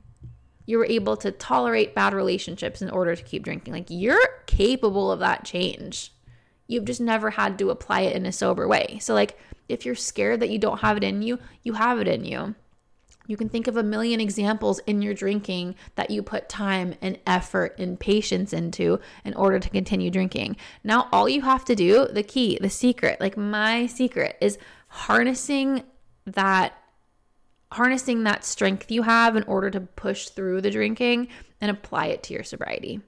You 0.66 0.78
were 0.78 0.86
able 0.86 1.18
to 1.18 1.32
tolerate 1.32 1.96
bad 1.96 2.14
relationships 2.14 2.82
in 2.82 2.90
order 2.90 3.16
to 3.16 3.24
keep 3.24 3.44
drinking. 3.44 3.74
Like 3.74 3.88
you're 3.90 4.44
capable 4.46 5.12
of 5.12 5.20
that 5.20 5.44
change. 5.44 6.14
You've 6.68 6.86
just 6.86 7.02
never 7.02 7.32
had 7.32 7.60
to 7.60 7.72
apply 7.72 8.02
it 8.02 8.16
in 8.16 8.26
a 8.26 8.32
sober 8.32 8.68
way. 8.68 9.00
So, 9.02 9.14
like, 9.14 9.38
if 9.68 9.86
you're 9.86 9.96
scared 9.96 10.40
that 10.40 10.50
you 10.50 10.58
don't 10.58 10.80
have 10.80 10.96
it 10.96 11.04
in 11.04 11.22
you, 11.22 11.40
you 11.64 11.74
have 11.74 12.00
it 12.00 12.08
in 12.08 12.24
you. 12.24 12.56
You 13.28 13.38
can 13.38 13.50
think 13.50 13.68
of 13.68 13.78
a 13.78 13.84
million 13.84 14.20
examples 14.20 14.80
in 14.80 15.02
your 15.02 15.14
drinking 15.14 15.76
that 15.96 16.10
you 16.10 16.24
put 16.24 16.50
time 16.50 16.96
and 17.02 17.20
effort 17.28 17.76
and 17.80 18.00
patience 18.00 18.54
into 18.54 19.00
in 19.24 19.34
order 19.36 19.60
to 19.60 19.70
continue 19.70 20.10
drinking. 20.10 20.58
Now, 20.84 21.08
all 21.12 21.30
you 21.30 21.42
have 21.42 21.64
to 21.66 21.76
do, 21.76 22.08
the 22.08 22.24
key, 22.24 22.58
the 22.60 22.70
secret, 22.70 23.22
like 23.22 23.38
my 23.38 23.86
secret, 23.86 24.38
is 24.42 24.58
harnessing 24.88 25.84
that 26.26 26.74
harnessing 27.72 28.24
that 28.26 28.44
strength 28.44 28.92
you 28.92 29.02
have 29.04 29.38
in 29.38 29.44
order 29.44 29.70
to 29.70 29.80
push 29.80 30.28
through 30.28 30.60
the 30.60 30.70
drinking 30.70 31.30
and 31.62 31.72
apply 31.72 32.08
it 32.08 32.22
to 32.24 32.34
your 32.34 32.44
sobriety. 32.44 33.00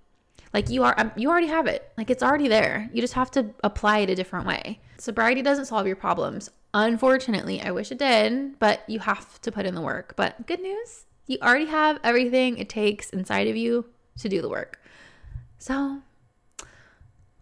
Like 0.54 0.70
you 0.70 0.84
are 0.84 0.94
um, 0.98 1.12
you 1.16 1.30
already 1.30 1.48
have 1.48 1.68
it. 1.68 1.92
Like 1.98 2.10
it's 2.10 2.24
already 2.24 2.48
there. 2.48 2.90
You 2.94 3.02
just 3.02 3.14
have 3.14 3.32
to 3.32 3.50
apply 3.64 4.00
it 4.00 4.10
a 4.10 4.16
different 4.16 4.48
way. 4.48 4.80
Sobriety 4.98 5.42
doesn't 5.42 5.66
solve 5.66 5.88
your 5.88 5.96
problems. 5.96 6.50
Unfortunately, 6.74 7.62
I 7.62 7.72
wish 7.72 7.92
it 7.92 8.00
did, 8.00 8.58
but 8.60 8.88
you 8.90 9.00
have 9.00 9.40
to 9.42 9.52
put 9.52 9.66
in 9.66 9.76
the 9.76 9.82
work. 9.82 10.16
But 10.16 10.48
good 10.48 10.60
news, 10.60 11.06
you 11.28 11.38
already 11.42 11.68
have 11.68 12.00
everything 12.04 12.58
it 12.58 12.70
takes 12.70 13.10
inside 13.12 13.48
of 13.48 13.56
you 13.56 13.86
to 14.20 14.30
do 14.30 14.42
the 14.42 14.50
work. 14.50 14.80
So, 15.60 16.02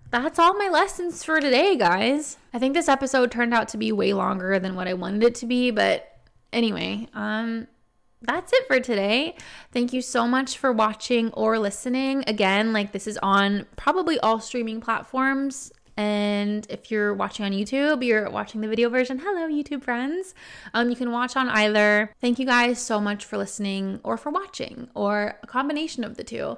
that's 0.09 0.37
all 0.37 0.53
my 0.55 0.67
lessons 0.67 1.23
for 1.23 1.39
today, 1.39 1.77
guys. 1.77 2.37
I 2.53 2.59
think 2.59 2.73
this 2.73 2.89
episode 2.89 3.31
turned 3.31 3.53
out 3.53 3.69
to 3.69 3.77
be 3.77 3.93
way 3.93 4.13
longer 4.13 4.59
than 4.59 4.75
what 4.75 4.87
I 4.87 4.93
wanted 4.93 5.23
it 5.23 5.35
to 5.35 5.45
be, 5.45 5.71
but 5.71 6.11
anyway, 6.51 7.07
um 7.13 7.67
that's 8.23 8.53
it 8.53 8.67
for 8.67 8.79
today. 8.79 9.35
Thank 9.71 9.93
you 9.93 10.01
so 10.01 10.27
much 10.27 10.57
for 10.57 10.71
watching 10.71 11.31
or 11.33 11.57
listening. 11.57 12.23
Again, 12.27 12.71
like 12.71 12.91
this 12.91 13.07
is 13.07 13.17
on 13.23 13.65
probably 13.77 14.19
all 14.19 14.39
streaming 14.39 14.79
platforms. 14.79 15.71
And 16.01 16.65
if 16.67 16.89
you're 16.89 17.13
watching 17.13 17.45
on 17.45 17.51
YouTube, 17.51 18.03
you're 18.03 18.27
watching 18.27 18.61
the 18.61 18.67
video 18.67 18.89
version. 18.89 19.19
Hello, 19.19 19.47
YouTube 19.47 19.83
friends. 19.83 20.33
Um, 20.73 20.89
you 20.89 20.95
can 20.95 21.11
watch 21.11 21.35
on 21.35 21.47
either. 21.47 22.11
Thank 22.19 22.39
you 22.39 22.45
guys 22.47 22.79
so 22.79 22.99
much 22.99 23.23
for 23.23 23.37
listening 23.37 23.99
or 24.03 24.17
for 24.17 24.31
watching 24.31 24.89
or 24.95 25.35
a 25.43 25.45
combination 25.47 26.03
of 26.03 26.17
the 26.17 26.23
two. 26.23 26.57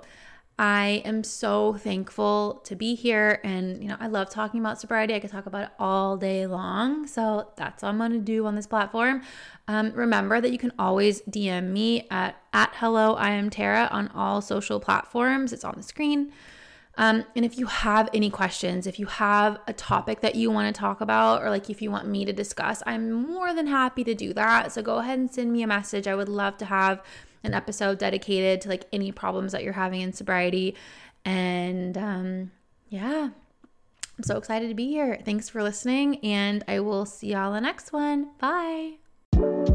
I 0.58 1.02
am 1.04 1.26
so 1.26 1.74
thankful 1.74 2.62
to 2.64 2.76
be 2.78 2.96
here. 2.96 3.42
And, 3.44 3.84
you 3.84 3.90
know, 3.90 3.98
I 4.00 4.08
love 4.08 4.30
talking 4.30 4.62
about 4.62 4.80
sobriety. 4.80 5.14
I 5.14 5.20
could 5.20 5.32
talk 5.32 5.46
about 5.46 5.64
it 5.64 5.70
all 5.78 6.16
day 6.16 6.48
long. 6.48 7.06
So 7.06 7.52
that's 7.58 7.84
what 7.84 7.90
I'm 7.90 7.98
going 7.98 8.12
to 8.12 8.20
do 8.20 8.46
on 8.46 8.56
this 8.56 8.68
platform. 8.68 9.24
Um, 9.68 9.92
remember 9.92 10.40
that 10.40 10.54
you 10.54 10.58
can 10.58 10.72
always 10.80 11.22
DM 11.24 11.68
me 11.72 12.08
at, 12.10 12.38
at 12.54 12.72
hello, 12.76 13.16
I 13.16 13.32
am 13.32 13.50
Tara 13.50 13.90
on 13.92 14.08
all 14.10 14.40
social 14.40 14.80
platforms. 14.80 15.52
It's 15.52 15.66
on 15.66 15.74
the 15.76 15.84
screen. 15.84 16.32
Um, 16.96 17.26
and 17.36 17.44
if 17.44 17.58
you 17.58 17.66
have 17.66 18.10
any 18.14 18.30
questions, 18.30 18.86
if 18.86 19.00
you 19.00 19.08
have 19.08 19.60
a 19.68 19.74
topic 19.74 20.22
that 20.22 20.36
you 20.36 20.52
want 20.52 20.74
to 20.74 20.80
talk 20.80 21.02
about, 21.02 21.42
or 21.42 21.50
like 21.50 21.70
if 21.70 21.82
you 21.82 21.90
want 21.90 22.08
me 22.08 22.24
to 22.26 22.34
discuss, 22.34 22.84
I'm 22.86 23.12
more 23.12 23.54
than 23.54 23.68
happy 23.68 24.04
to 24.04 24.14
do 24.14 24.34
that. 24.34 24.72
So 24.72 24.82
go 24.82 24.98
ahead 24.98 25.18
and 25.18 25.32
send 25.32 25.52
me 25.52 25.64
a 25.64 25.68
message. 25.68 26.08
I 26.08 26.16
would 26.16 26.30
love 26.30 26.58
to 26.58 26.66
have 26.66 27.02
an 27.44 27.54
episode 27.54 27.98
dedicated 27.98 28.62
to 28.62 28.70
like 28.70 28.86
any 28.94 29.12
problems 29.12 29.52
that 29.54 29.64
you're 29.64 29.74
having 29.74 30.02
in 30.02 30.14
sobriety. 30.14 30.76
And 31.26 31.98
um, 31.98 32.52
yeah, 32.90 33.30
I'm 34.18 34.24
so 34.24 34.38
excited 34.38 34.70
to 34.70 34.76
be 34.76 34.88
here. 34.88 35.20
Thanks 35.26 35.50
for 35.50 35.64
listening, 35.64 36.18
and 36.24 36.64
I 36.68 36.80
will 36.80 37.06
see 37.06 37.32
y'all 37.32 37.54
the 37.54 37.62
next 37.62 37.92
one. 37.92 38.30
Bye. 38.40 39.73